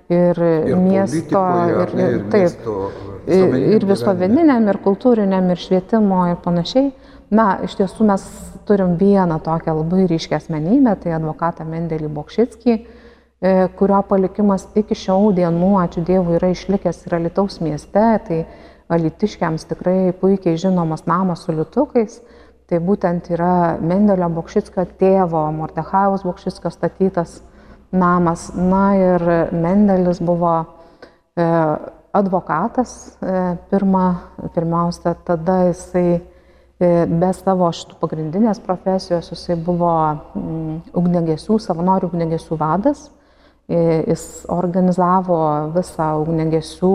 ir, 0.10 0.42
ir 0.42 0.76
miesto, 0.80 1.46
ir, 1.70 1.94
ir, 1.94 2.18
ir 2.18 2.28
taip, 2.34 2.66
miesto 2.66 3.10
ir, 3.30 3.86
visuomeniniam, 3.88 4.68
ir 4.72 4.80
kultūriniam, 4.84 5.50
ir 5.52 5.62
švietimo, 5.62 6.24
ir 6.32 6.40
panašiai. 6.44 6.92
Na, 7.36 7.60
iš 7.66 7.76
tiesų 7.78 8.08
mes 8.10 8.24
turim 8.70 8.96
vieną 8.98 9.38
tokią 9.46 9.76
labai 9.78 10.08
ryškę 10.10 10.40
asmenybę, 10.40 10.96
tai 11.04 11.14
advokatą 11.18 11.66
Mendelį 11.70 12.10
Bokšitskį, 12.16 12.76
e, 12.76 13.54
kurio 13.78 14.02
palikimas 14.10 14.66
iki 14.80 14.98
šių 14.98 15.20
dienų, 15.38 15.72
ačiū 15.84 16.04
Dievui, 16.08 16.40
yra 16.40 16.50
išlikęs 16.56 17.06
ir 17.06 17.18
Alitaus 17.20 17.60
mieste, 17.62 18.08
tai 18.26 18.40
alitiškiams 18.90 19.68
tikrai 19.70 20.14
puikiai 20.18 20.58
žinomas 20.58 21.06
namas 21.06 21.46
su 21.46 21.54
liutukais. 21.54 22.22
Tai 22.70 22.78
būtent 22.86 23.32
yra 23.34 23.78
Mendelio 23.82 24.28
Bokšitskio 24.30 24.86
tėvo, 25.00 25.42
Mordechaus 25.54 26.26
Bokšitskio 26.26 26.70
statytas 26.74 27.40
namas. 27.92 28.52
Na 28.56 28.96
ir 28.96 29.22
Mendelis 29.52 30.20
buvo 30.20 30.66
e, 31.36 31.44
advokatas 32.14 33.18
e, 33.22 33.58
pirma, 33.70 34.22
pirmiausia, 34.54 35.16
tada 35.26 35.70
jisai 35.70 36.22
e, 36.80 37.06
be 37.06 37.32
savo 37.34 37.70
šitų 37.74 38.00
pagrindinės 38.02 38.62
profesijos, 38.66 39.32
jisai 39.34 39.58
buvo 39.58 39.92
mm, 40.36 40.82
ugnegesių, 40.98 41.60
savanorių 41.60 42.12
ugnegesių 42.12 42.60
vadas. 42.60 43.10
Jis 43.70 44.48
organizavo 44.50 45.36
visą 45.76 46.08
ugnegesių, 46.24 46.94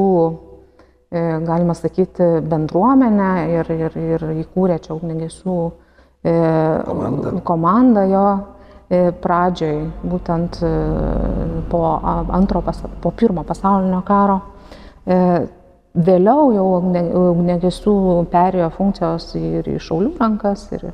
galima 1.47 1.77
sakyti, 1.79 2.27
bendruomenę 2.51 3.29
ir, 3.53 3.71
ir, 3.71 3.95
ir 3.95 4.25
įkūrė 4.43 4.81
čia 4.83 4.97
ugnegesių 4.97 5.55
komandą, 6.25 7.37
komandą 7.47 8.05
jo 8.11 8.25
pradžioj, 8.91 9.79
būtent 10.05 10.59
e, 10.63 10.71
po, 11.71 11.83
antro, 12.37 12.63
po 13.01 13.13
pirmo 13.17 13.45
pasaulinio 13.45 14.03
karo. 14.07 14.41
E, 15.07 15.47
vėliau 15.95 16.51
jau 16.53 16.67
ugnegesių 17.31 17.95
perėjo 18.33 18.71
funkcijos 18.75 19.31
ir 19.39 19.71
į 19.71 19.79
šaulių 19.81 20.13
rankas 20.21 20.67
ir, 20.75 20.91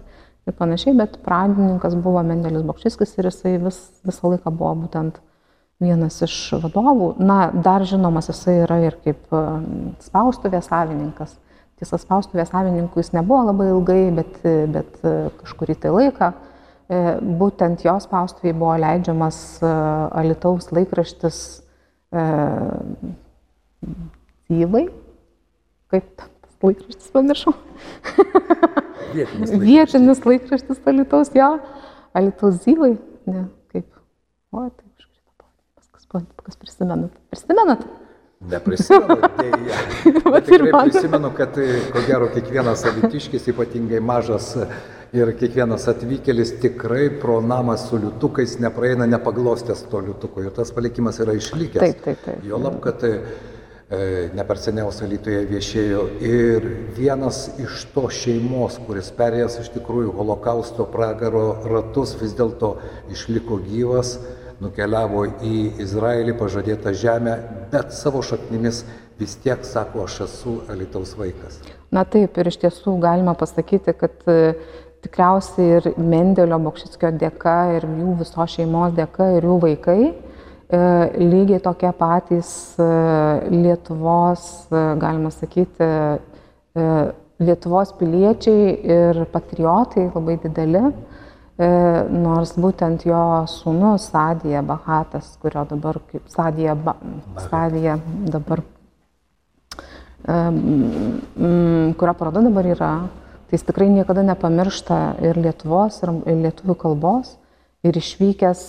ir 0.47 0.57
panašiai, 0.57 0.95
bet 0.99 1.19
pradininkas 1.25 1.97
buvo 1.97 2.23
Mendelis 2.27 2.67
Bokšiskis 2.69 3.17
ir 3.19 3.31
jisai 3.31 3.57
vis, 3.63 3.81
visą 4.07 4.35
laiką 4.35 4.53
buvo 4.53 4.75
būtent 4.85 5.19
vienas 5.81 6.21
iš 6.23 6.37
vadovų. 6.61 7.15
Na, 7.19 7.49
dar 7.51 7.87
žinomas 7.89 8.29
jisai 8.31 8.61
yra 8.67 8.83
ir 8.85 8.99
kaip 9.03 9.25
spaustuvės 10.05 10.69
savininkas. 10.69 11.39
Tiesa, 11.81 11.97
spaustuvės 11.97 12.53
savininkui 12.53 13.01
jis 13.01 13.15
nebuvo 13.17 13.47
labai 13.49 13.71
ilgai, 13.73 14.03
bet, 14.13 14.43
bet 14.45 15.01
kažkurį 15.41 15.79
tai 15.81 15.95
laiką 15.97 16.35
E, 16.35 16.50
būtent 16.91 17.85
jos 17.87 18.07
spaustuvėje 18.09 18.57
buvo 18.59 18.73
leidžiamas 18.83 19.39
e, 19.63 19.69
Alitaus 20.21 20.73
laikraštis 20.75 21.39
Zyvai. 24.51 24.85
E, 24.89 24.91
Kaip 25.91 26.11
tas 26.19 26.67
laikraštis 26.67 27.13
pamiršau? 27.15 27.55
Vietinis 29.15 29.53
laikraštis. 29.55 29.63
Vietinis 29.63 30.27
laikraštis 30.27 30.83
Alitaus, 30.93 31.33
jo. 31.35 31.51
Alitaus 32.15 32.61
Zyvai. 32.65 32.93
Ne, 33.31 33.47
kaip. 33.71 33.87
O, 34.51 34.67
tai 34.67 34.87
kažkaip 34.99 35.47
kas, 36.11 36.29
kas 36.43 36.59
prisimenat. 36.59 37.15
Prisimenat? 37.31 37.87
Neprisimenu, 38.51 39.19
dėja. 39.39 39.81
Bet 40.33 40.47
tikrai 40.49 40.73
prisimenu, 40.73 41.31
kad 41.37 41.59
ko 41.93 42.05
gero 42.07 42.31
kiekvienas 42.33 42.87
alitiškis, 42.89 43.51
ypatingai 43.53 44.01
mažas 44.01 44.55
ir 45.17 45.33
kiekvienas 45.39 45.89
atvykėlis 45.91 46.55
tikrai 46.63 47.09
pro 47.23 47.41
namą 47.43 47.77
su 47.81 47.99
liutukais 47.99 48.59
nepraeina 48.63 49.09
nepaglostęs 49.11 49.85
to 49.91 50.03
liutuko 50.07 50.45
ir 50.45 50.55
tas 50.55 50.71
palikimas 50.75 51.19
yra 51.23 51.35
išlikęs. 51.39 51.83
Taip, 51.83 52.03
taip, 52.05 52.21
taip. 52.27 52.45
Jo 52.47 52.61
lab, 52.63 52.79
kad 52.85 53.03
e, 53.07 53.15
ne 54.37 54.45
per 54.47 54.61
seniausiai 54.63 55.11
Lietuvoje 55.11 55.47
viešėjo 55.51 56.05
ir 56.23 56.69
vienas 56.99 57.49
iš 57.59 57.89
to 57.95 58.07
šeimos, 58.21 58.79
kuris 58.87 59.11
perėjęs 59.17 59.59
iš 59.65 59.73
tikrųjų 59.79 60.15
holokausto 60.21 60.87
pragaro 60.93 61.47
ratus, 61.67 62.15
vis 62.21 62.37
dėlto 62.39 62.77
išliko 63.11 63.59
gyvas, 63.67 64.19
nukeliavo 64.63 65.25
į 65.43 65.57
Izraelį, 65.83 66.37
pažadėtą 66.39 66.93
žemę, 66.95 67.39
bet 67.73 67.97
savo 67.97 68.23
šaknimis 68.23 68.85
vis 69.19 69.35
tiek 69.43 69.65
sako, 69.67 70.05
aš 70.07 70.21
esu 70.29 70.59
Alitaus 70.71 71.17
vaikas. 71.19 71.59
Na 71.91 72.05
taip, 72.07 72.37
ir 72.39 72.49
iš 72.49 72.61
tiesų 72.63 72.95
galima 73.03 73.35
pasakyti, 73.35 73.97
kad 73.99 74.23
tikriausiai 75.05 75.79
ir 75.79 75.89
Mendelio 75.99 76.59
Bokšitskio 76.63 77.13
dėka, 77.21 77.57
ir 77.77 77.87
jų 77.89 78.17
visos 78.21 78.57
šeimos 78.57 78.95
dėka, 78.97 79.31
ir 79.37 79.47
jų 79.49 79.57
vaikai 79.63 80.01
e, 80.11 80.13
lygiai 81.21 81.61
tokie 81.65 81.93
patys 81.97 82.51
e, 82.81 82.89
Lietuvos, 83.53 84.47
e, 84.71 84.85
galima 85.01 85.33
sakyti, 85.35 85.89
Lietuvos 87.41 87.91
piliečiai 87.99 88.75
ir 88.95 89.25
patriotai 89.33 90.05
labai 90.13 90.37
dideli, 90.43 90.83
nors 92.15 92.53
būtent 92.61 93.03
jo 93.09 93.23
sūnus 93.51 94.07
Sadija 94.13 94.61
Bahatas, 94.65 95.33
kurio 95.43 95.65
dabar 95.69 95.99
kaip 96.13 96.29
Sadija, 96.31 96.77
ba, 96.79 96.95
Sadija 97.49 97.97
dabar, 98.31 98.63
kurio 100.23 102.15
paroda 102.21 102.45
dabar 102.47 102.71
yra, 102.71 102.93
tai 103.51 103.59
jis 103.59 103.67
tikrai 103.67 103.89
niekada 103.91 104.23
nepamiršta 104.23 104.97
ir 105.27 105.39
Lietuvos, 105.43 105.97
ir 106.07 106.37
lietuvių 106.39 106.77
kalbos. 106.79 107.33
Ir 107.83 107.97
išvykęs, 107.97 108.61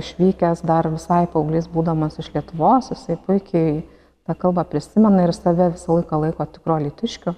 išvykęs 0.00 0.60
dar 0.66 0.90
visai 0.92 1.22
paauglys 1.30 1.68
būdamas 1.70 2.18
iš 2.20 2.32
Lietuvos, 2.34 2.90
jisai 2.90 3.14
puikiai 3.16 3.78
tą 4.26 4.34
kalbą 4.36 4.66
prisimena 4.68 5.22
ir 5.24 5.32
save 5.32 5.70
visą 5.72 5.96
laiką 5.96 6.18
laiko 6.20 6.44
tikro 6.52 6.76
litiškiu. 6.82 7.32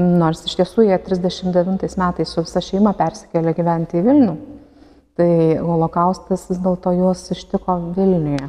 Nors 0.00 0.40
iš 0.48 0.56
tiesų 0.58 0.86
jie 0.88 0.96
39 1.04 1.94
metais 2.00 2.32
su 2.32 2.42
visa 2.42 2.62
šeima 2.64 2.94
persikėlė 2.98 3.52
gyventi 3.54 4.00
į 4.00 4.06
Vilnių. 4.08 4.34
Tai 5.20 5.28
holokaustas 5.68 6.48
vis 6.48 6.62
dėlto 6.64 6.94
juos 6.96 7.22
ištiko 7.36 7.76
Vilniuje. 7.98 8.48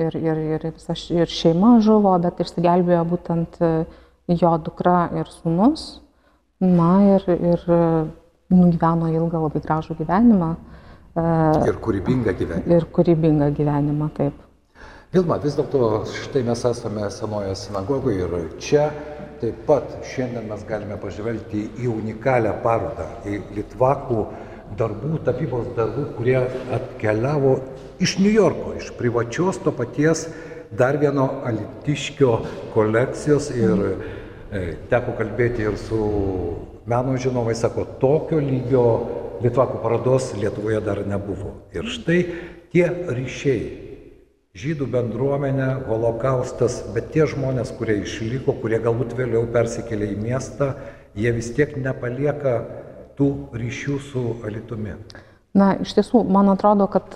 Ir, 0.00 0.16
ir, 0.16 0.42
ir, 0.56 0.66
visa, 0.72 0.96
ir 1.14 1.30
šeima 1.30 1.76
žuvo, 1.84 2.16
bet 2.24 2.42
išsigelbėjo 2.42 3.04
būtent 3.12 3.60
jo 4.32 4.56
dukra 4.66 5.04
ir 5.14 5.30
sunus. 5.30 5.86
Na 6.60 6.90
ir, 7.04 7.24
ir 7.28 7.64
nugyveno 8.48 9.10
ilgą 9.12 9.42
labai 9.42 9.60
gražų 9.60 9.98
gyvenimą. 9.98 10.54
E, 11.16 11.24
ir 11.68 11.76
kūrybingą 11.84 12.32
gyvenimą. 12.38 12.78
Ir 12.78 12.86
kūrybingą 12.96 13.50
gyvenimą, 13.58 14.08
taip. 14.16 14.38
Vilma, 15.12 15.36
vis 15.42 15.54
dėlto 15.58 16.06
štai 16.24 16.42
mes 16.46 16.64
esame 16.68 17.10
senoje 17.12 17.52
sinagogoje 17.60 18.24
ir 18.24 18.48
čia 18.60 18.88
taip 19.40 19.60
pat 19.68 19.98
šiandien 20.08 20.48
mes 20.48 20.64
galime 20.68 20.96
pažvelgti 21.00 21.66
į 21.84 21.90
unikalią 21.92 22.56
parodą, 22.64 23.06
į 23.28 23.42
Litvakų 23.58 24.24
darbų, 24.80 25.20
tapybos 25.28 25.68
darbų, 25.76 26.08
kurie 26.16 26.38
atkeliavo 26.74 27.58
iš 28.02 28.16
New 28.22 28.32
Yorko, 28.32 28.74
iš 28.80 28.90
privačios 28.96 29.60
to 29.62 29.72
paties 29.76 30.26
dar 30.76 30.96
vieno 30.98 31.28
alitiškio 31.46 32.32
kolekcijos 32.74 33.52
ir 33.54 33.84
e, 33.92 33.96
teko 34.90 35.14
kalbėti 35.18 35.64
ir 35.66 35.78
su 35.80 36.00
meno 36.86 37.16
žinovai, 37.20 37.54
sako, 37.58 37.86
tokio 38.02 38.40
lygio 38.42 38.86
Litvakų 39.44 39.82
parodos 39.82 40.30
Lietuvoje 40.40 40.78
dar 40.80 41.02
nebuvo. 41.04 41.50
Ir 41.76 41.90
štai 41.92 42.20
tie 42.72 42.86
ryšiai, 42.88 43.66
žydų 44.56 44.88
bendruomenė, 44.94 45.68
holokaustas, 45.90 46.78
bet 46.94 47.10
tie 47.12 47.26
žmonės, 47.28 47.74
kurie 47.76 47.98
išliko, 48.00 48.54
kurie 48.62 48.80
galbūt 48.80 49.12
vėliau 49.18 49.44
persikėlė 49.52 50.08
į 50.14 50.18
miestą, 50.22 50.70
jie 51.16 51.32
vis 51.36 51.50
tiek 51.56 51.76
nepalieka 51.76 52.56
tų 53.18 53.28
ryšių 53.56 53.98
su 54.08 54.24
Alitumi. 54.48 54.96
Na, 55.56 55.74
iš 55.80 55.92
tiesų, 55.96 56.22
man 56.28 56.48
atrodo, 56.52 56.88
kad 56.92 57.12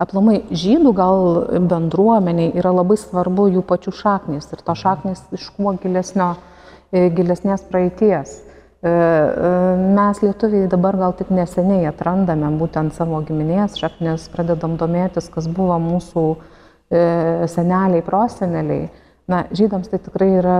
aplamai 0.00 0.40
žydų 0.50 0.92
gal 0.96 1.26
bendruomeniai 1.68 2.52
yra 2.58 2.72
labai 2.74 2.96
svarbu 3.00 3.48
jų 3.56 3.64
pačių 3.66 3.92
šaknys 3.98 4.48
ir 4.52 4.64
to 4.64 4.76
šaknys 4.78 5.24
iš 5.36 5.50
kuo 5.56 5.74
gilesnio, 5.82 6.32
e, 6.92 7.08
gilesnės 7.14 7.66
praeities. 7.68 8.38
E, 8.82 8.88
e, 8.88 9.52
mes 9.98 10.22
lietuviai 10.24 10.70
dabar 10.70 10.98
gal 10.98 11.14
tik 11.18 11.30
neseniai 11.30 11.86
atrandame 11.90 12.50
būtent 12.58 12.96
savo 12.96 13.20
giminės 13.26 13.78
šaknis, 13.80 14.26
pradedam 14.32 14.76
domėtis, 14.80 15.30
kas 15.32 15.48
buvo 15.48 15.78
mūsų 15.82 16.26
seneliai, 16.92 18.02
proseneliai. 18.04 18.90
Na, 19.30 19.46
žydams 19.54 19.88
tai 19.88 19.96
tikrai 20.02 20.26
yra 20.42 20.56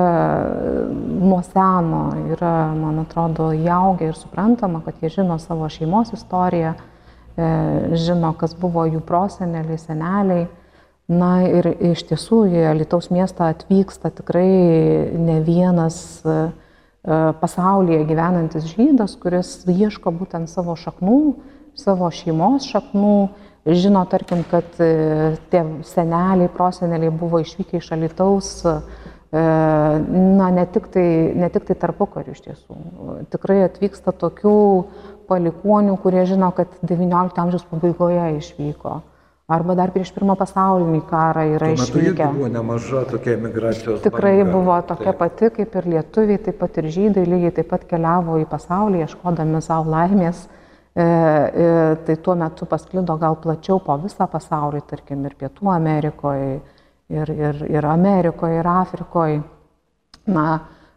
nuo 0.88 1.42
seno, 1.44 2.04
yra, 2.32 2.52
man 2.72 3.02
atrodo, 3.02 3.50
įaugę 3.52 4.06
ir 4.08 4.16
suprantama, 4.16 4.80
kad 4.86 5.02
jie 5.02 5.10
žino 5.12 5.36
savo 5.42 5.68
šeimos 5.68 6.14
istoriją, 6.16 6.72
žino, 7.36 8.32
kas 8.38 8.54
buvo 8.58 8.84
jų 8.88 9.00
proseneliai, 9.06 9.78
seneliai. 9.80 10.48
Na 11.12 11.42
ir 11.44 11.66
iš 11.92 12.04
tiesų 12.08 12.44
į 12.48 12.60
Lietuvos 12.78 13.10
miestą 13.12 13.50
atvyksta 13.50 14.12
tikrai 14.14 15.10
ne 15.18 15.40
vienas 15.44 16.22
e, 16.24 16.36
e, 16.38 17.16
pasaulyje 17.40 18.06
gyvenantis 18.08 18.68
žydas, 18.70 19.16
kuris 19.20 19.50
ieško 19.68 20.12
būtent 20.14 20.48
savo 20.48 20.76
šaknų, 20.78 21.18
savo 21.76 22.08
šeimos 22.14 22.68
šaknų. 22.70 23.16
Žino, 23.62 24.00
tarkim, 24.10 24.40
kad 24.50 24.66
tie 24.74 25.60
seneliai, 25.86 26.48
proseneliai 26.50 27.12
buvo 27.14 27.38
išvykę 27.44 27.78
iš 27.78 27.92
Alitaus, 27.94 28.48
na, 29.32 30.50
ne 30.52 30.66
tik 30.68 30.90
tai, 30.92 31.06
ne 31.40 31.48
tik 31.48 31.64
tai 31.64 31.76
tarpu 31.80 32.04
karių 32.12 32.34
iš 32.34 32.42
tiesų. 32.44 32.76
Tikrai 33.32 33.62
atvyksta 33.64 34.12
tokių 34.12 34.58
palikonių, 35.30 35.96
kurie 36.02 36.26
žino, 36.28 36.50
kad 36.56 36.68
XIX 36.84 37.32
amžiaus 37.40 37.64
pabaigoje 37.70 38.26
išvyko. 38.42 38.98
Arba 39.52 39.74
dar 39.76 39.90
prieš 39.92 40.12
pirmą 40.14 40.36
pasaulinį 40.38 41.00
karą 41.10 41.42
yra 41.56 41.72
Tuo 41.72 41.84
išvykę. 41.84 42.28
buvo 42.36 42.48
nemaža 42.48 43.02
tokia 43.10 43.34
emigracijos. 43.36 44.00
Tikrai 44.04 44.38
banga. 44.38 44.52
buvo 44.52 44.76
tokia 44.86 45.10
taip. 45.10 45.18
pati, 45.18 45.50
kaip 45.56 45.74
ir 45.80 45.88
lietuviai, 45.94 46.38
taip 46.46 46.58
pat 46.60 46.78
ir 46.78 46.88
žydai, 46.94 47.24
lygiai 47.26 47.54
taip 47.56 47.68
pat 47.68 47.84
keliavo 47.90 48.38
į 48.40 48.46
pasaulį, 48.48 49.02
ieškodami 49.04 49.62
savo 49.64 49.90
laimės. 49.92 50.46
E, 50.94 51.02
e, 51.02 51.96
tai 52.06 52.16
tuo 52.20 52.36
metu 52.36 52.68
pasklido 52.68 53.16
gal 53.16 53.36
plačiau 53.40 53.80
po 53.80 53.96
visą 54.00 54.28
pasaulį, 54.28 54.82
tarkim, 54.88 55.24
ir 55.24 55.34
Pietų 55.40 55.70
Amerikoje, 55.72 56.60
ir, 57.10 57.32
ir, 57.32 57.64
ir 57.70 57.88
Amerikoje, 57.88 58.60
ir 58.60 58.68
Afrikoje. 58.68 59.42
Na, 60.30 60.46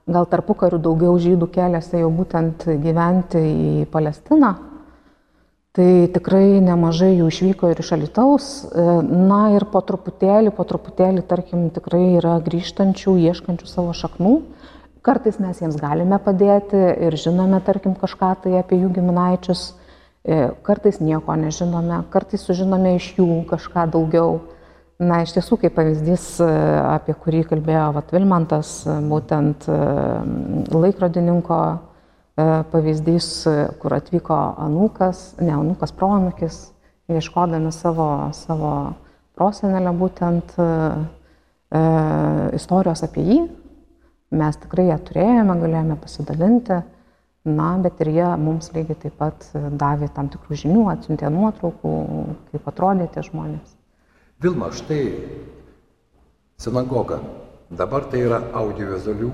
gal 0.06 0.28
tarpu 0.30 0.54
karių 0.58 0.80
daugiau 0.86 1.18
žydų 1.18 1.50
keliasi 1.54 2.04
jau 2.04 2.12
būtent 2.14 2.68
gyventi 2.84 3.42
į 3.42 3.86
Palestiną. 3.94 4.54
Tai 5.76 6.08
tikrai 6.16 6.62
nemažai 6.64 7.18
jų 7.18 7.26
išvyko 7.28 7.68
ir 7.74 7.82
iš 7.84 7.90
Alitaus. 7.98 8.46
Na 8.72 9.42
ir 9.52 9.66
po 9.74 9.82
truputėlį, 9.84 10.54
po 10.56 10.64
truputėlį, 10.64 11.26
tarkim, 11.28 11.66
tikrai 11.76 12.14
yra 12.16 12.38
grįžtančių, 12.46 13.18
ieškančių 13.26 13.68
savo 13.68 13.92
šaknų. 13.98 14.38
Kartais 15.04 15.36
mes 15.44 15.60
jiems 15.60 15.76
galime 15.78 16.16
padėti 16.24 16.80
ir 16.80 17.18
žinome, 17.20 17.60
tarkim, 17.66 17.92
kažką 18.00 18.32
tai 18.46 18.56
apie 18.62 18.80
jų 18.80 18.94
giminaičius. 18.96 19.66
Kartais 20.66 21.02
nieko 21.04 21.36
nežinome, 21.38 22.00
kartais 22.14 22.48
sužinome 22.48 22.96
iš 22.96 23.12
jų 23.20 23.28
kažką 23.52 23.90
daugiau. 23.94 24.40
Na, 24.96 25.20
iš 25.26 25.34
tiesų, 25.36 25.58
kaip 25.60 25.74
pavyzdys, 25.76 26.26
e, 26.40 26.46
apie 26.88 27.12
kurį 27.20 27.42
kalbėjo 27.50 27.90
Vat 27.98 28.14
Vilmantas, 28.16 28.70
e, 28.88 28.94
būtent 29.04 29.68
e, 29.68 29.82
laikrodininko 30.72 31.60
pavyzdys, 32.36 33.28
kur 33.80 33.94
atvyko 33.96 34.36
anūkas, 34.60 35.38
ne 35.40 35.54
anūkas, 35.56 35.94
proanūkis, 35.96 36.58
ieškodami 37.08 37.72
savo, 37.72 38.08
savo 38.36 38.72
prosenelę 39.40 39.94
būtent 39.96 40.56
e, 40.60 40.66
istorijos 42.60 43.06
apie 43.08 43.24
jį. 43.24 43.38
Mes 44.36 44.60
tikrai 44.60 44.90
ją 44.90 45.00
turėjome, 45.08 45.56
galėjome 45.62 45.96
pasidalinti, 46.02 46.82
na, 47.48 47.70
bet 47.80 48.04
ir 48.04 48.12
jie 48.18 48.30
mums 48.42 48.72
lygiai 48.76 49.00
taip 49.06 49.16
pat 49.22 49.48
davė 49.56 50.12
tam 50.16 50.28
tikrų 50.34 50.60
žinių, 50.66 50.86
atsiuntė 50.96 51.32
nuotraukų, 51.32 51.96
kaip 52.52 52.72
atrodė 52.74 53.08
tie 53.16 53.24
žmonės. 53.30 53.75
Vilma, 54.42 54.68
štai 54.72 55.14
sinagoga. 56.60 57.22
Dabar 57.72 58.04
tai 58.12 58.26
yra 58.28 58.42
audiovizualių 58.52 59.30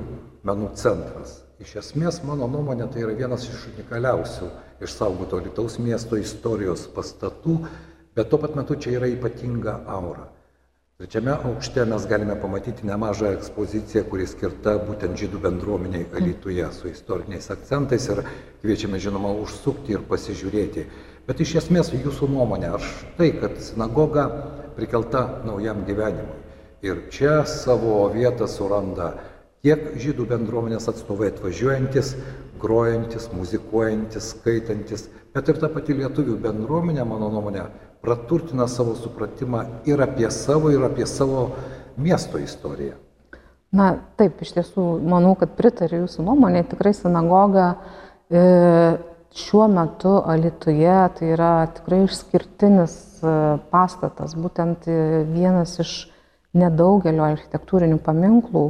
menų 0.46 0.68
centras. 0.78 1.40
Iš 1.62 1.72
esmės, 1.82 2.20
mano 2.26 2.46
nuomonė, 2.50 2.86
tai 2.94 3.02
yra 3.08 3.16
vienas 3.18 3.48
iš 3.50 3.64
unikaliausių 3.72 4.52
išsaugoto 4.86 5.40
Lietuvos 5.42 5.80
miesto 5.82 6.22
istorijos 6.22 6.86
pastatų, 6.94 7.58
bet 8.14 8.30
tuo 8.30 8.38
pat 8.46 8.54
metu 8.60 8.78
čia 8.78 9.00
yra 9.00 9.10
ypatinga 9.10 9.80
aura. 9.90 10.28
Trečiame 11.02 11.34
aukšte 11.34 11.82
mes 11.90 12.06
galime 12.06 12.38
pamatyti 12.38 12.86
nemažą 12.86 13.34
ekspoziciją, 13.34 14.06
kuri 14.06 14.30
skirta 14.30 14.78
būtent 14.86 15.18
žydų 15.18 15.42
bendruomeniai 15.42 16.12
Alytuje 16.14 16.68
su 16.78 16.94
istoriniais 16.94 17.50
akcentais 17.50 18.06
ir 18.14 18.22
kviečiame 18.62 19.02
žinoma 19.02 19.34
užsukti 19.42 19.98
ir 19.98 20.06
pasižiūrėti. 20.06 20.86
Bet 21.26 21.42
iš 21.42 21.58
esmės 21.66 21.90
jūsų 21.90 22.30
nuomonė, 22.30 22.76
aš 22.78 22.92
tai, 23.18 23.34
kad 23.42 23.58
sinagoga 23.66 24.30
prikelta 24.76 25.42
naujam 25.46 25.84
gyvenimui. 25.88 26.40
Ir 26.82 27.04
čia 27.14 27.44
savo 27.46 28.08
vietą 28.14 28.48
suranda 28.50 29.14
tiek 29.62 29.92
žydų 30.02 30.26
bendruomenės 30.32 30.88
atstovai 30.90 31.30
atvažiuojantis, 31.30 32.16
grojantis, 32.62 33.28
muzikuojantis, 33.34 34.32
skaitantis, 34.34 35.06
bet 35.36 35.50
ir 35.50 35.62
ta 35.62 35.70
pati 35.70 35.94
lietuvių 35.98 36.40
bendruomenė, 36.42 37.06
mano 37.06 37.30
nuomonė, 37.34 37.68
praturtina 38.02 38.66
savo 38.68 38.96
supratimą 38.98 39.64
ir 39.90 40.02
apie 40.02 40.30
savo, 40.34 40.74
ir 40.74 40.82
apie 40.86 41.06
savo 41.06 41.52
miesto 42.02 42.42
istoriją. 42.42 42.98
Na 43.72 43.94
taip, 44.20 44.42
iš 44.44 44.56
tiesų, 44.58 44.84
manau, 45.08 45.36
kad 45.40 45.54
pritariu 45.56 46.02
jūsų 46.04 46.26
nuomonė, 46.28 46.66
tikrai 46.68 46.92
sinagoga 46.98 47.68
e, 48.28 48.42
šiuo 49.38 49.70
metu 49.72 50.18
Alituje 50.28 50.98
tai 51.16 51.30
yra 51.38 51.54
tikrai 51.78 52.02
išskirtinis 52.10 52.98
pastatas, 53.72 54.36
būtent 54.36 54.88
e, 54.90 55.24
vienas 55.30 55.78
iš 55.84 55.94
nedaugelio 56.58 57.24
architektūrinių 57.30 58.00
paminklų 58.04 58.66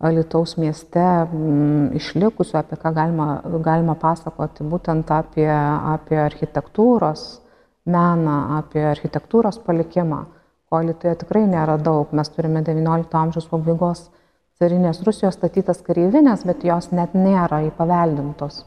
Alitaus 0.00 0.54
mieste 0.56 1.02
m, 1.28 1.90
išlikusių, 1.98 2.54
apie 2.62 2.78
ką 2.80 2.94
galima, 2.96 3.26
galima 3.60 3.96
pasakoti, 4.00 4.64
būtent 4.64 5.10
apie, 5.12 5.48
apie 5.50 6.16
architektūros 6.22 7.24
meną, 7.84 8.36
apie 8.62 8.86
architektūros 8.88 9.60
palikimą, 9.66 10.22
ko 10.70 10.80
Alitoje 10.80 11.18
tikrai 11.20 11.44
nėra 11.50 11.76
daug. 11.76 12.14
Mes 12.16 12.32
turime 12.32 12.64
XIX 12.64 13.12
amžiaus 13.24 13.50
pabaigos 13.50 14.06
carinės 14.60 15.02
Rusijos 15.04 15.36
statytas 15.36 15.84
kareivinės, 15.84 16.46
bet 16.48 16.64
jos 16.64 16.90
net 16.96 17.12
nėra 17.16 17.60
įpaveldintos. 17.68 18.62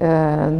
E, 0.00 0.08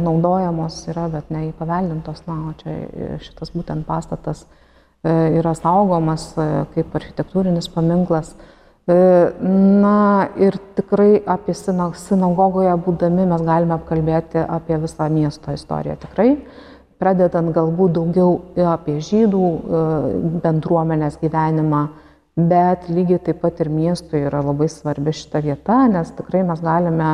naudojamos 0.03 0.75
yra, 0.91 1.07
bet 1.09 1.31
neįpaveldintos. 1.33 2.19
Na, 2.27 2.35
o 2.51 2.55
čia 2.59 3.17
šitas 3.25 3.49
būtent 3.55 3.87
pastatas 3.87 4.43
e, 4.45 5.09
yra 5.39 5.55
saugomas 5.57 6.27
e, 6.37 6.45
kaip 6.75 6.93
architektūrinis 6.99 7.71
paminklas. 7.73 8.35
Na 8.91 10.27
ir 10.41 10.57
tikrai 10.75 11.21
apie 11.29 11.53
sinagogoje 11.55 12.73
būdami 12.85 13.27
mes 13.29 13.43
galime 13.45 13.75
apkalbėti 13.77 14.41
apie 14.41 14.79
visą 14.81 15.05
miesto 15.13 15.53
istoriją. 15.53 15.95
Tikrai, 16.01 16.31
pradedant 16.99 17.53
galbūt 17.55 17.93
daugiau 17.95 18.33
apie 18.73 18.97
žydų 19.05 19.43
bendruomenės 20.43 21.19
gyvenimą, 21.21 21.83
bet 22.35 22.89
lygiai 22.89 23.21
taip 23.29 23.39
pat 23.45 23.61
ir 23.63 23.69
miestui 23.71 24.25
yra 24.25 24.41
labai 24.43 24.67
svarbi 24.73 25.13
šita 25.15 25.45
vieta, 25.45 25.85
nes 25.93 26.11
tikrai 26.17 26.41
mes 26.49 26.65
galime 26.65 27.13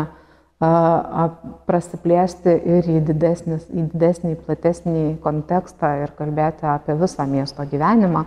prasiplėsti 0.60 2.56
ir 2.66 2.88
į, 2.90 2.98
didesnis, 3.06 3.68
į 3.70 3.88
didesnį, 3.92 4.34
platesnį 4.48 5.04
kontekstą 5.22 5.92
ir 6.02 6.14
kalbėti 6.18 6.66
apie 6.66 6.98
visą 6.98 7.28
miesto 7.30 7.66
gyvenimą. 7.70 8.26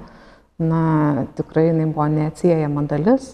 Na, 0.61 0.83
tikrai 1.35 1.71
jinai 1.71 1.89
buvo 1.89 2.07
neatsiejama 2.13 2.85
dalis 2.87 3.33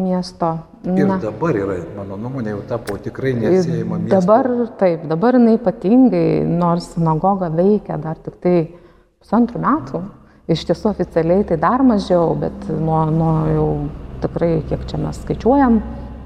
miesto. 0.00 0.56
Ir 0.82 1.06
Na, 1.06 1.18
dabar 1.22 1.54
yra, 1.54 1.76
mano 1.94 2.16
nuomonė, 2.18 2.56
jau 2.56 2.62
tapo 2.72 2.96
tikrai 2.98 3.36
neatsiejama 3.38 4.00
miesto. 4.02 4.16
Dabar 4.16 4.48
taip, 4.80 5.04
dabar 5.10 5.38
jinai 5.38 5.58
ypatingai, 5.60 6.42
nors 6.48 6.90
sinagoga 6.96 7.52
veikia 7.54 8.00
dar 8.02 8.18
tik 8.24 8.40
tai 8.42 8.56
pusantrų 9.22 9.62
metų, 9.62 10.00
iš 10.50 10.64
tiesų 10.66 10.90
oficialiai 10.90 11.46
tai 11.46 11.60
dar 11.62 11.84
mažiau, 11.86 12.34
bet 12.40 12.66
nuo, 12.72 13.04
nuo 13.14 13.34
jau 13.52 13.68
tikrai, 14.24 14.56
kiek 14.66 14.82
čia 14.90 14.98
mes 15.04 15.20
skaičiuojam, 15.22 15.78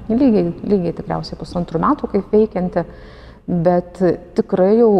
lygiai, 0.09 0.51
lygiai 0.67 0.95
tikriausiai 0.97 1.39
pusantrų 1.39 1.81
metų 1.83 2.09
kaip 2.13 2.33
veikianti, 2.33 2.83
bet 3.49 4.01
tikrai 4.37 4.75
jau, 4.79 4.91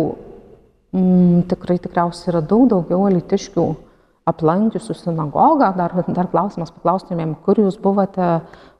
mm, 0.95 1.45
tikrai 1.51 1.77
tikriausiai 1.81 2.33
yra 2.33 2.41
daug 2.45 2.67
daugiau 2.71 3.05
alitiškių 3.09 3.67
aplankiusių 4.29 4.95
sinagogą, 4.97 5.71
dar, 5.77 5.95
dar 6.07 6.29
klausimas 6.31 6.71
paklaustumėm, 6.75 7.35
kur 7.45 7.59
jūs 7.61 7.79
buvote, 7.81 8.29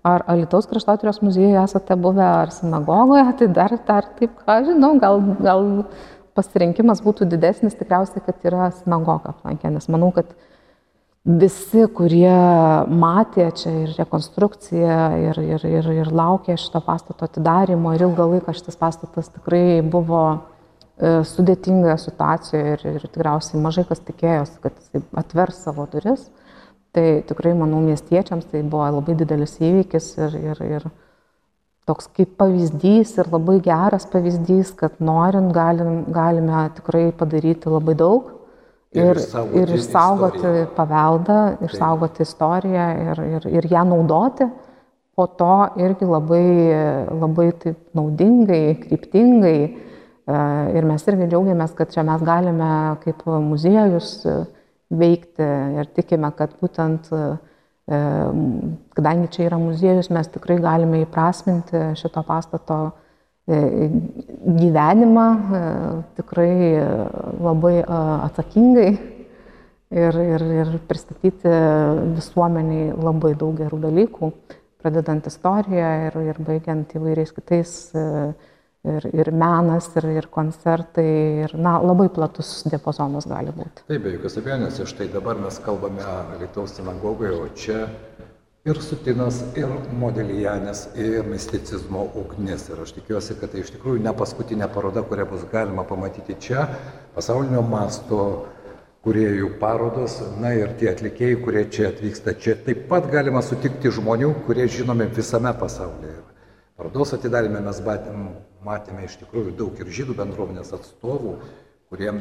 ar 0.05 0.23
Alitaus 0.32 0.67
kraštotyros 0.69 1.21
muziejuje 1.25 1.57
esate 1.63 1.97
buvę, 1.99 2.23
ar 2.43 2.53
sinagogoje, 2.55 3.25
tai 3.39 3.49
dar, 3.57 3.75
dar 3.88 4.07
taip, 4.19 4.38
ką 4.45 4.59
žinau, 4.69 4.93
gal, 5.01 5.19
gal 5.41 5.65
pasirinkimas 6.38 7.01
būtų 7.03 7.27
didesnis 7.30 7.75
tikriausiai, 7.80 8.23
kad 8.25 8.45
yra 8.47 8.69
sinagoga 8.77 9.34
aplankę, 9.34 9.71
nes 9.73 9.89
manau, 9.91 10.11
kad 10.15 10.32
visi, 11.30 11.86
kurie 11.93 12.36
matė 12.89 13.49
čia 13.59 13.73
ir 13.84 13.95
rekonstrukciją, 13.97 14.99
ir, 15.30 15.41
ir, 15.55 15.65
ir, 15.69 15.91
ir 16.03 16.13
laukė 16.13 16.57
šito 16.57 16.82
pastato 16.86 17.27
atidarimo, 17.30 17.93
ir 17.93 18.07
ilgą 18.07 18.30
laiką 18.34 18.55
šitas 18.57 18.80
pastatas 18.80 19.30
tikrai 19.36 19.82
buvo 19.86 20.23
E, 20.99 21.09
sudėtingoje 21.23 21.95
situacijoje 22.03 22.71
ir, 22.75 22.82
ir 22.97 23.03
tikriausiai 23.07 23.59
mažai 23.63 23.86
kas 23.88 24.01
tikėjosi, 24.03 24.57
kad 24.65 24.75
jis 24.75 25.05
atvers 25.21 25.61
savo 25.63 25.86
duris. 25.91 26.25
Tai 26.95 27.05
tikrai, 27.30 27.53
manau, 27.55 27.80
miestiečiams 27.86 28.49
tai 28.49 28.65
buvo 28.67 28.88
labai 28.97 29.15
didelis 29.15 29.55
įvykis 29.63 30.09
ir, 30.25 30.36
ir, 30.51 30.61
ir 30.80 30.88
toks 31.88 32.09
kaip 32.17 32.34
pavyzdys 32.41 33.13
ir 33.21 33.30
labai 33.32 33.59
geras 33.63 34.09
pavyzdys, 34.11 34.73
kad 34.82 34.97
norint 34.99 35.53
galim, 35.55 36.01
galime 36.11 36.65
tikrai 36.75 37.05
padaryti 37.15 37.71
labai 37.71 37.95
daug. 38.01 38.34
Ir, 38.98 39.20
ir, 39.20 39.52
ir 39.62 39.76
išsaugoti 39.76 40.40
istoriją. 40.40 40.70
paveldą, 40.78 41.40
išsaugoti 41.68 42.26
istoriją 42.26 42.88
ir, 43.04 43.22
ir, 43.38 43.52
ir 43.60 43.68
ją 43.70 43.84
naudoti, 43.86 44.48
po 45.14 45.28
to 45.38 45.54
irgi 45.78 46.08
labai, 46.10 46.48
labai 47.12 47.52
taip 47.62 47.78
naudingai, 47.94 48.64
kryptingai 48.82 49.60
Ir 50.30 50.86
mes 50.86 51.06
irgi 51.10 51.26
džiaugiamės, 51.32 51.72
kad 51.78 51.90
čia 51.90 52.04
mes 52.06 52.22
galime 52.22 52.70
kaip 53.02 53.24
muziejus 53.26 54.12
veikti 54.94 55.46
ir 55.80 55.90
tikime, 55.96 56.30
kad 56.38 56.54
būtent, 56.62 57.10
kadangi 57.90 59.32
čia 59.34 59.48
yra 59.48 59.58
muziejus, 59.62 60.12
mes 60.14 60.30
tikrai 60.30 60.60
galime 60.62 61.02
įprasminti 61.02 61.82
šito 61.98 62.22
pastato 62.28 62.80
gyvenimą 63.50 65.26
tikrai 66.18 66.54
labai 67.41 67.80
atsakingai 67.88 68.91
ir, 69.89 70.20
ir, 70.22 70.45
ir 70.62 70.76
pristatyti 70.89 71.54
visuomeniai 72.18 72.93
labai 72.93 73.34
daug 73.39 73.58
gerų 73.58 73.82
dalykų, 73.88 74.32
pradedant 74.80 75.26
istoriją 75.28 75.89
ir, 76.08 76.22
ir 76.30 76.41
baigiant 76.45 76.93
įvairiais 77.00 77.34
kitais 77.36 77.74
ir, 77.89 79.08
ir 79.12 79.32
menas, 79.36 79.89
ir, 80.00 80.08
ir 80.22 80.30
koncertai, 80.32 81.10
ir 81.45 81.56
na, 81.60 81.78
labai 81.84 82.10
platus 82.14 82.62
diapazonas 82.70 83.28
gali 83.30 83.54
būti. 83.56 83.86
Taip, 83.89 84.06
be 84.06 84.14
jokios 84.16 84.38
abejonės, 84.39 84.80
štai 84.93 85.10
dabar 85.14 85.41
mes 85.41 85.60
kalbame 85.66 86.06
Lietuvos 86.39 86.78
sinagogoje, 86.78 87.34
o 87.36 87.50
čia 87.58 87.88
ir 88.68 88.80
Sutinas, 88.84 89.39
ir 89.57 89.72
Modelijanės, 89.99 90.89
ir 90.99 91.28
misticizmo 91.28 92.05
ugnis. 92.20 92.68
Ir 92.70 92.82
aš 92.84 92.93
tikiuosi, 92.97 93.38
kad 93.39 93.53
tai 93.53 93.64
iš 93.64 93.74
tikrųjų 93.76 94.03
ne 94.03 94.14
paskutinė 94.16 94.68
paroda, 94.74 95.03
kurią 95.07 95.28
bus 95.30 95.45
galima 95.51 95.86
pamatyti 95.88 96.36
čia, 96.43 96.66
pasaulinio 97.16 97.64
masto 97.66 98.24
kuriejų 99.05 99.53
parodos, 99.62 100.18
na 100.41 100.51
ir 100.57 100.74
tie 100.80 100.89
atlikėjai, 100.91 101.38
kurie 101.43 101.64
čia 101.72 101.88
atvyksta, 101.93 102.36
čia 102.36 102.57
taip 102.66 102.84
pat 102.91 103.07
galima 103.12 103.41
sutikti 103.45 103.91
žmonių, 103.95 104.34
kurie 104.47 104.68
žinomi 104.68 105.07
visame 105.16 105.53
pasaulyje. 105.55 106.18
Parodos 106.80 107.16
atidarime 107.16 107.62
mes 107.64 107.80
matėme 108.64 109.07
iš 109.07 109.18
tikrųjų 109.22 109.55
daug 109.55 109.80
ir 109.80 109.95
žydų 109.95 110.18
bendruomenės 110.20 110.74
atstovų, 110.76 111.38
kurie 111.91 112.12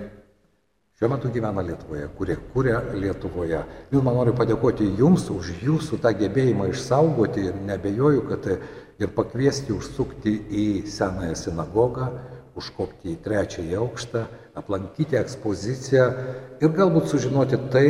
šiuo 0.99 1.13
metu 1.13 1.29
gyvena 1.31 1.63
Lietuvoje, 1.63 2.09
kurie 2.19 2.35
kūrė 2.51 2.73
Lietuvoje. 2.99 3.61
Vilma, 3.93 4.11
noriu 4.17 4.33
padėkoti 4.35 4.89
Jums 4.99 5.29
už 5.31 5.53
Jūsų 5.63 6.01
tą 6.03 6.11
gebėjimą 6.19 6.73
išsaugoti 6.73 7.45
ir 7.53 7.61
nebejoju, 7.69 8.25
kad 8.27 8.49
ir 8.51 9.13
pakviesti 9.15 9.71
užsukti 9.77 10.35
į 10.51 10.67
senąją 10.91 11.39
sinagogą, 11.39 12.11
užkopti 12.59 13.13
į 13.13 13.21
trečiąjį 13.23 13.79
aukštą, 13.79 14.25
aplankyti 14.59 15.21
ekspoziciją 15.23 16.11
ir 16.59 16.75
galbūt 16.75 17.13
sužinoti 17.13 17.63
tai, 17.71 17.87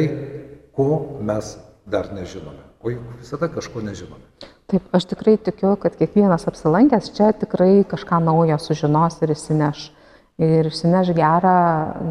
ko 0.76 1.18
mes 1.24 1.54
dar 1.88 2.12
nežinome. 2.12 2.60
O 2.84 2.92
juk 2.92 3.08
visada 3.22 3.48
kažko 3.48 3.88
nežinome. 3.88 4.20
Taip, 4.68 4.84
aš 4.92 5.08
tikrai 5.08 5.38
tikiu, 5.40 5.78
kad 5.80 5.96
kiekvienas 5.96 6.44
apsilankęs 6.50 7.14
čia 7.16 7.32
tikrai 7.32 7.86
kažką 7.88 8.20
naujo 8.28 8.60
sužinos 8.60 9.16
ir 9.24 9.32
įsineš. 9.32 9.94
Ir 10.38 10.68
išsineš 10.70 11.08
gerą, 11.18 11.54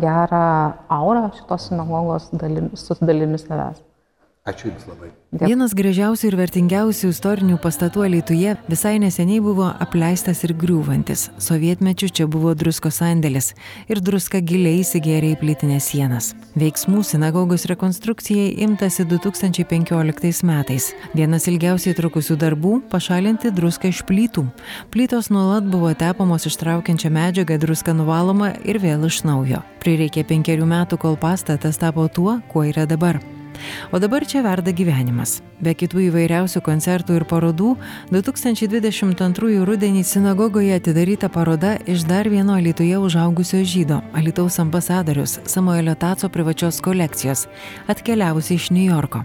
gerą 0.04 0.40
aurą 0.92 1.30
šitos 1.38 1.70
sinagogos 1.70 2.28
dalim, 2.36 2.74
su 2.76 2.98
dalimi 3.00 3.40
savęs. 3.40 3.87
Ačiū 4.48 4.70
Jums 4.70 4.86
labai. 4.88 5.10
Dėkui. 5.28 5.50
Vienas 5.52 5.74
gražiausių 5.76 6.30
ir 6.30 6.36
vertingiausių 6.40 7.10
istorinių 7.12 7.58
pastatų 7.60 8.06
Lietuvoje 8.14 8.54
visai 8.72 8.94
neseniai 9.04 9.42
buvo 9.44 9.68
apleistas 9.84 10.46
ir 10.48 10.54
griūvantis. 10.56 11.26
Sovietmečių 11.44 12.08
čia 12.16 12.28
buvo 12.32 12.54
drusko 12.56 12.88
sandėlis 12.96 13.52
ir 13.92 14.00
druska 14.00 14.40
giliai 14.40 14.80
įsigėrė 14.86 15.34
į 15.36 15.40
plytinės 15.44 15.92
sienas. 15.92 16.32
Veiksmų 16.56 17.04
sinagogos 17.04 17.68
rekonstrukcijai 17.68 18.56
imtasi 18.64 19.04
2015 19.12 20.48
metais. 20.48 20.94
Vienas 21.12 21.52
ilgiausiai 21.52 21.98
trukusių 22.00 22.40
darbų- 22.40 22.82
pašalinti 22.94 23.52
druską 23.52 23.92
iš 23.92 24.06
plytų. 24.08 24.48
Plytos 24.96 25.28
nuolat 25.28 25.68
buvo 25.68 25.92
tepamos 25.92 26.48
ištraukiančią 26.48 27.12
medžiagą, 27.12 27.60
druska 27.60 27.92
nuvaloma 27.92 28.56
ir 28.64 28.80
vėl 28.80 29.04
iš 29.12 29.24
naujo. 29.28 29.60
Prireikė 29.84 30.24
penkerių 30.24 30.64
metų, 30.66 30.98
kol 30.98 31.18
pastatas 31.18 31.78
tapo 31.78 32.08
tuo, 32.08 32.42
kuo 32.48 32.64
yra 32.64 32.88
dabar. 32.88 33.20
O 33.92 34.00
dabar 34.00 34.26
čia 34.26 34.42
verda 34.46 34.72
gyvenimas. 34.72 35.42
Be 35.62 35.74
kitų 35.78 36.08
įvairiausių 36.08 36.62
koncertų 36.66 37.18
ir 37.20 37.26
parodų, 37.30 37.76
2022 38.12 39.64
rudenį 39.68 40.04
sinagogoje 40.06 40.76
atidaryta 40.78 41.30
paroda 41.30 41.78
iš 41.86 42.06
dar 42.10 42.30
vieno 42.30 42.58
Alitoje 42.58 42.98
užaugusio 42.98 43.64
žydo, 43.66 44.02
Alitaus 44.14 44.60
ambasadorius 44.60 45.40
Samuelio 45.46 45.96
Taco 45.96 46.30
privačios 46.30 46.82
kolekcijos, 46.82 47.48
atkeliavusi 47.88 48.56
iš 48.56 48.70
New 48.72 48.86
Yorko. 48.86 49.24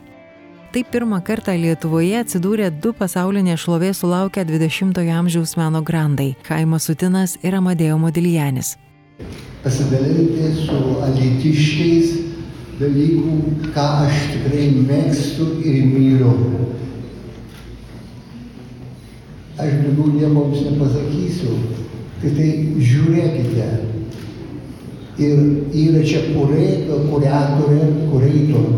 Taip 0.72 0.88
pirmą 0.88 1.18
kartą 1.20 1.52
Lietuvoje 1.52 2.16
atsidūrė 2.22 2.70
du 2.72 2.94
pasaulinės 2.96 3.60
šlovės 3.60 3.98
sulaukę 4.00 4.40
20-ojo 4.48 5.18
amžiaus 5.20 5.52
meno 5.60 5.82
grandai- 5.84 6.30
Kaimas 6.48 6.86
Sutinas 6.88 7.36
ir 7.44 7.52
Amadėjo 7.58 7.98
Modilijanis. 8.00 8.78
Pasidalinti 9.62 10.48
su 10.64 10.78
alitiškiais 11.04 12.14
dalykų, 12.80 13.36
ką 13.74 13.86
aš 14.06 14.20
tikrai 14.32 14.68
mėgstu 14.76 15.48
ir 15.64 15.80
myliu. 15.90 16.34
Aš 19.60 19.74
daugiau 19.82 20.12
nieko 20.14 20.46
jums 20.46 20.62
nepasakysiu, 20.70 21.56
tik 22.22 22.38
tai 22.38 22.48
žiūrėkite. 22.90 23.68
Ir 25.22 25.42
yra 25.76 26.00
čia 26.08 26.22
kuratorė, 26.32 27.10
kuratorė, 27.10 27.90
kurator. 28.08 28.70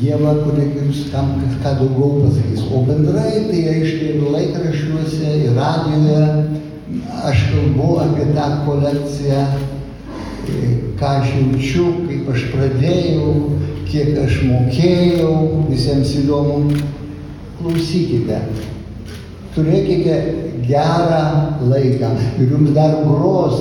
Jėva, 0.00 0.32
kurie 0.46 0.64
jums 0.72 1.02
kam 1.12 1.34
kažką 1.42 1.74
daugiau 1.82 2.22
pasakys. 2.24 2.64
O 2.72 2.80
bendrai 2.88 3.44
tai 3.50 3.66
aiškiai 3.74 4.14
ir 4.14 4.30
laikraščiuose, 4.32 5.34
ir 5.44 5.58
radijoje 5.58 6.22
aš 7.28 7.42
kalbu 7.50 7.90
apie 8.06 8.30
tą 8.32 8.46
kolekciją 8.64 9.42
ką 11.00 11.06
aš 11.20 11.32
jaučiu, 11.36 11.86
kaip 12.06 12.28
aš 12.34 12.46
pradėjau, 12.52 13.34
kiek 13.90 14.18
aš 14.24 14.40
mokėjau, 14.48 15.34
visiems 15.70 16.14
įdomu. 16.22 16.78
Klausykite, 17.60 18.38
turėkite 19.54 20.14
gerą 20.68 21.24
laiką 21.68 22.12
ir 22.40 22.54
jums 22.54 22.72
dar 22.76 22.94
gros 23.04 23.58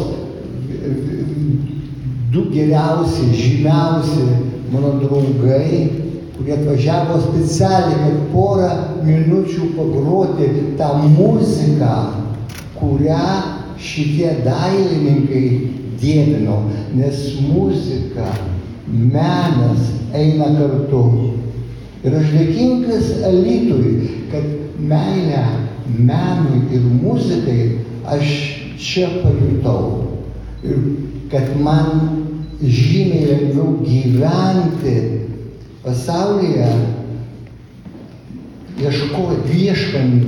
du 2.31 2.45
geriausi, 2.53 3.31
žymiausi 3.33 4.27
mano 4.71 4.93
draugai, 5.01 5.89
kurie 6.37 6.55
atvažiavo 6.55 7.17
specialiai, 7.25 7.99
kad 8.05 8.19
porą 8.31 8.69
minučių 9.03 9.71
pagroti 9.75 10.49
tą 10.79 10.93
muziką, 11.17 11.95
kurią 12.77 13.23
šitie 13.81 14.37
dailininkai 14.45 15.45
dievinau, 16.01 16.63
nes 16.95 17.39
muzika, 17.41 18.27
menas 18.87 19.91
eina 20.15 20.49
kartu. 20.57 21.03
Ir 22.03 22.15
aš 22.15 22.31
dėkingas 22.31 23.11
Alitui, 23.27 24.09
kad 24.31 24.45
meilę 24.79 25.43
menui 25.99 26.61
ir 26.75 26.85
muzikai 27.01 27.61
aš 28.07 28.35
čia 28.79 29.09
pajutau. 29.23 30.21
Ir 30.63 30.79
kad 31.31 31.51
man 31.61 32.25
žymiai 32.63 33.27
lengviau 33.27 33.79
gyventi 33.83 34.95
pasaulyje, 35.83 36.69
ieškoti, 38.79 39.59
ieškant, 39.65 40.23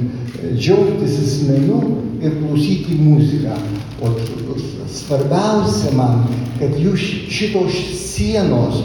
džiaugtis 0.55 1.17
asmeniu 1.23 1.81
ir 2.21 2.35
klausyti 2.39 2.99
muziką. 2.99 3.55
O 4.01 4.09
svarbiausia 4.89 5.91
man, 5.93 6.23
kad 6.57 6.73
jūs 6.81 7.03
šitos 7.29 7.75
sienos 8.01 8.79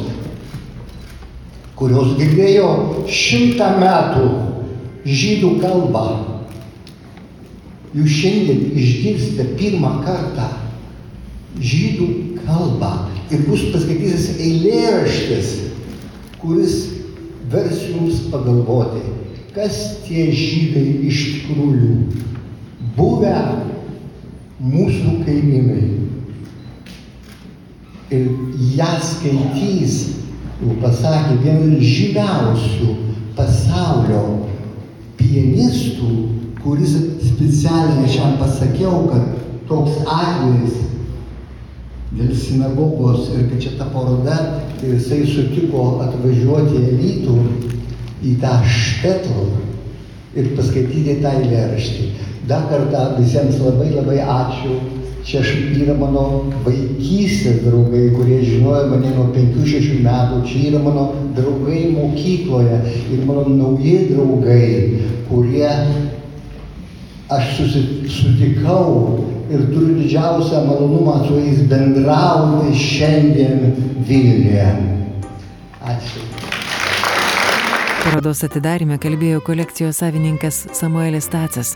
kurios 1.77 2.14
girdėjo 2.17 2.69
šimtą 3.12 3.69
metų 3.81 4.29
žydų 5.07 5.51
kalbą. 5.61 6.05
Jūs 7.97 8.17
šiandien 8.21 8.62
išgirsite 8.77 9.47
pirmą 9.61 9.93
kartą 10.05 10.49
žydų 11.61 12.09
kalbą 12.45 12.93
ir 13.33 13.45
bus 13.49 13.64
paskaitytas 13.73 14.41
eilėraštis, 14.41 15.53
kuris 16.41 16.77
vers 17.53 17.81
jums 17.89 18.27
pagalvoti, 18.33 19.05
kas 19.57 19.79
tie 20.05 20.29
žydai 20.33 20.85
iš 21.09 21.23
tikrųjų 21.37 21.95
buvę 22.97 23.37
mūsų 24.67 25.21
kaimynai. 25.27 25.85
Ir 28.14 28.27
ją 28.79 28.93
skaitys 29.03 29.97
jau 30.61 30.77
pasakė, 30.83 31.41
vienas 31.43 31.83
žymiausių 31.83 32.93
pasaulio 33.37 34.23
pianistų, 35.19 36.11
kuris 36.62 36.95
specialiai 37.27 38.09
šiam 38.11 38.39
pasakiau, 38.41 39.07
kad 39.11 39.35
toks 39.69 39.99
atvejis 40.07 40.83
dėl 42.17 42.33
sinagogos 42.39 43.33
ir 43.35 43.49
kad 43.51 43.61
čia 43.64 43.75
ta 43.81 43.91
paroda, 43.93 44.39
ir 44.81 44.95
jisai 44.95 45.25
sutiko 45.29 45.99
atvažiuoti 46.07 46.79
į 46.81 46.97
Lytų, 47.03 47.37
į 48.25 48.37
tą 48.41 48.55
štetlą 48.64 49.66
ir 50.37 50.53
paskaityti 50.59 51.18
tą 51.24 51.34
eilėraštį. 51.41 52.12
Dar 52.47 52.68
kartą 52.70 53.09
visiems 53.18 53.59
labai 53.62 53.91
labai 53.97 54.20
ačiū 54.22 54.76
čia 55.26 55.41
yra 55.74 55.95
mano 55.99 56.53
vaikystės 56.62 57.64
draugai, 57.64 58.12
kurie 58.14 58.39
žinojo 58.45 58.84
mane 58.93 59.11
nuo 59.16 59.26
5-6 59.34 59.99
metų, 60.05 60.43
čia 60.47 60.68
yra 60.70 60.82
mano 60.84 61.09
draugai 61.34 61.89
mokykloje 61.97 62.78
ir 63.11 63.24
mano 63.26 63.49
nauji 63.51 63.97
draugai, 64.12 64.68
kurie 65.26 65.72
aš 67.34 67.57
susitikau 67.59 69.18
ir 69.51 69.66
turiu 69.72 69.99
didžiausią 69.99 70.62
malonumą 70.68 71.18
su 71.26 71.43
jais 71.43 71.66
bendrauti 71.70 72.74
šiandien 72.87 73.74
Vilniuje. 74.07 74.70
Ačiū. 75.82 76.36
Parodos 78.07 78.44
atidarime 78.46 79.00
kalbėjo 79.02 79.40
kolekcijos 79.42 79.98
savininkas 79.98 80.61
Samuelis 80.78 81.26
Tacas. 81.26 81.72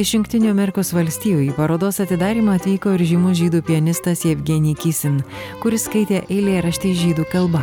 Iš 0.00 0.14
Junktinių 0.14 0.48
Amerikos 0.54 0.94
valstijų 0.96 1.42
į 1.44 1.48
parodos 1.52 1.98
atidarimą 2.00 2.54
atvyko 2.56 2.94
ir 2.96 3.04
žymus 3.10 3.36
žydų 3.42 3.60
pianistas 3.68 4.24
Evgenij 4.24 4.78
Kisin, 4.80 5.18
kuris 5.60 5.84
skaitė 5.84 6.22
eilėraštį 6.32 6.94
žydų 7.02 7.28
kalba. 7.28 7.60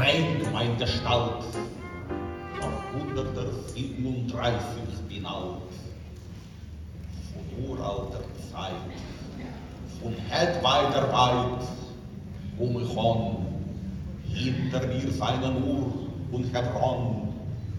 Hinter 14.38 14.86
mir 14.86 15.12
seinen 15.18 15.56
Ur 15.66 15.88
und 16.32 16.54
Hebron, 16.54 17.27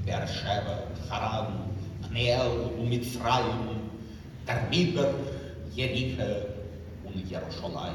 Beersheba, 0.08 0.88
Haran, 1.10 1.68
Pneel 2.08 2.72
und 2.78 2.88
Mitzrayim, 2.88 3.92
Тарбибер, 4.46 5.12
Ерихо 5.74 6.46
и 7.14 7.18
Ярушалай. 7.28 7.92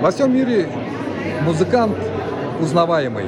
Во 0.00 0.10
всем 0.12 0.32
мире 0.32 0.68
музыкант 1.42 1.96
узнаваемый. 2.60 3.26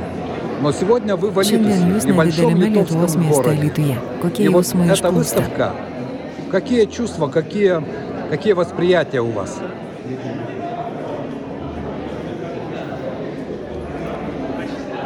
Но 0.61 0.70
сегодня 0.70 1.16
вы 1.16 1.30
в 1.30 1.38
Алитусе, 1.40 2.07
небольшом 2.07 2.57
литовском 2.57 3.28
городе. 3.28 3.99
И 4.38 4.49
вот 4.49 4.74
эта 4.74 5.11
выставка, 5.11 5.72
какие 6.53 6.86
чувства, 6.86 7.26
какие, 7.26 7.82
какие 8.30 8.53
восприятия 8.53 9.20
у 9.20 9.32
вас? 9.32 9.59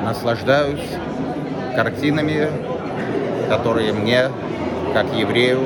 Наслаждаюсь 0.04 0.80
картинами, 1.76 2.48
которые 3.48 3.92
мне, 3.92 4.30
как 4.94 5.06
еврею, 5.14 5.60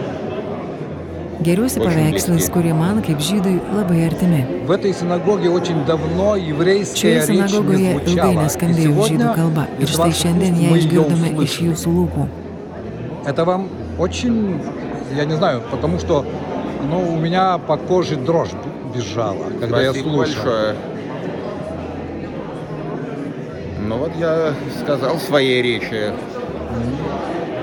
Geriausi 1.41 1.81
paveikslais, 1.81 2.51
kurie 2.53 2.75
man 2.77 3.01
kaip 3.01 3.21
žydui 3.25 3.55
labai 3.73 4.03
artimi. 4.05 4.41
Šioje 7.01 7.23
sinagogoje 7.31 7.95
ilgai 8.13 8.35
neskambėjo 8.37 9.07
žydų 9.09 9.31
kalba 9.39 9.65
ir 9.81 9.89
štai 9.89 10.11
šiandien 10.19 10.59
ją 10.61 10.75
išgirdome 10.83 11.33
iš 11.47 11.55
jūsų 11.65 11.95
lūpų. 11.97 12.27
Это 13.25 13.47
вам 13.47 13.69
очень, 13.99 14.61
я 15.17 15.25
не 15.25 15.35
знаю, 15.37 15.63
потому 15.71 15.99
что 15.99 16.27
ну, 16.91 17.01
у 17.15 17.17
меня 17.17 17.57
по 17.57 17.79
коже 17.79 18.17
дрожь 18.17 18.53
бежала, 18.95 19.45
когда 19.61 19.81
Спасибо 19.81 19.81
я 19.81 19.93
слушал. 19.93 20.19
большое. 20.19 20.77
Ну 23.91 23.97
вот 23.97 24.13
я 24.15 24.55
сказал 24.85 25.17
в 25.17 25.21
своей 25.21 25.63
речи, 25.63 26.13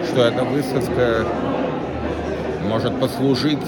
что 0.10 0.24
эта 0.26 0.44
выставка 0.44 1.26
может 2.68 3.00
послужить 3.00 3.64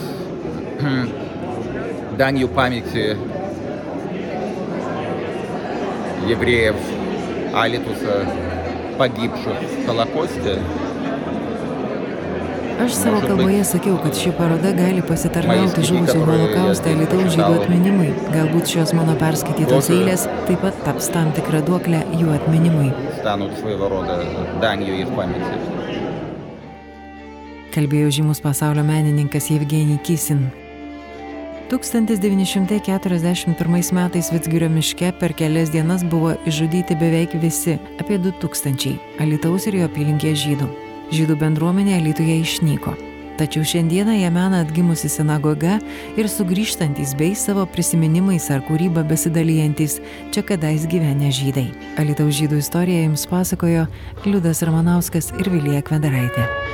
данью 2.17 2.49
памяти 2.49 3.15
евреев 6.27 6.75
Алитуса, 7.53 8.27
погибших 8.97 9.55
в 9.61 9.85
Холокосте. 9.85 10.59
Aš 12.79 12.93
savo 12.95 13.19
kalboje 13.19 13.63
sakiau, 13.67 13.97
kad 13.99 14.15
ši 14.15 14.31
paroda 14.37 14.69
gali 14.71 15.01
pasitarnauti 15.03 15.81
žuvusių 15.83 16.21
holokaustą 16.23 16.93
Lietuvos 16.95 17.33
žydų 17.35 17.49
atminimui. 17.57 18.13
Galbūt 18.31 18.71
šios 18.71 18.93
mano 18.95 19.17
perskaitytos 19.19 19.89
eilės 19.91 20.23
taip 20.47 20.63
pat 20.63 20.79
taps 20.85 21.11
tam 21.11 21.33
tikrą 21.35 21.59
duoklę 21.67 21.99
jų 22.19 22.33
atminimui. 22.35 22.91
Kalbėjo 27.73 28.09
žymus 28.19 28.39
pasaulio 28.41 28.83
menininkas 28.83 29.49
Evgenij 29.53 29.99
Kisin. 30.03 30.49
1941 31.69 33.93
metais 33.93 34.31
Vitsgirio 34.33 34.69
miške 34.73 35.11
per 35.19 35.33
kelias 35.37 35.69
dienas 35.69 36.01
buvo 36.03 36.33
išžudyti 36.49 36.95
beveik 36.97 37.33
visi, 37.43 37.77
apie 38.01 38.17
2000 38.17 38.97
Alitaus 39.21 39.67
ir 39.69 39.75
jo 39.77 39.85
apylinkės 39.85 40.37
žydų. 40.47 40.67
Žydų 41.13 41.35
bendruomenė 41.43 41.93
Alitoje 41.99 42.35
išnyko. 42.41 43.08
Tačiau 43.39 43.63
šiandieną 43.63 44.11
ją 44.19 44.29
mena 44.35 44.57
atgimusi 44.59 45.07
sinagoga 45.07 45.77
ir 46.19 46.27
sugrįžtantis 46.27 47.13
bei 47.15 47.31
savo 47.39 47.63
prisiminimais 47.71 48.49
ar 48.51 48.59
kūryba 48.67 49.05
besidalyjantis 49.07 50.01
čia 50.35 50.43
kadais 50.43 50.83
gyvenę 50.91 51.31
žydai. 51.31 51.69
Alitaus 52.03 52.35
žydų 52.35 52.59
istoriją 52.59 53.05
jums 53.05 53.23
pasakojo 53.31 53.87
Liudas 54.27 54.59
Ramanauskas 54.67 55.31
ir 55.39 55.47
Vilija 55.55 55.79
Kvedaraitė. 55.87 56.68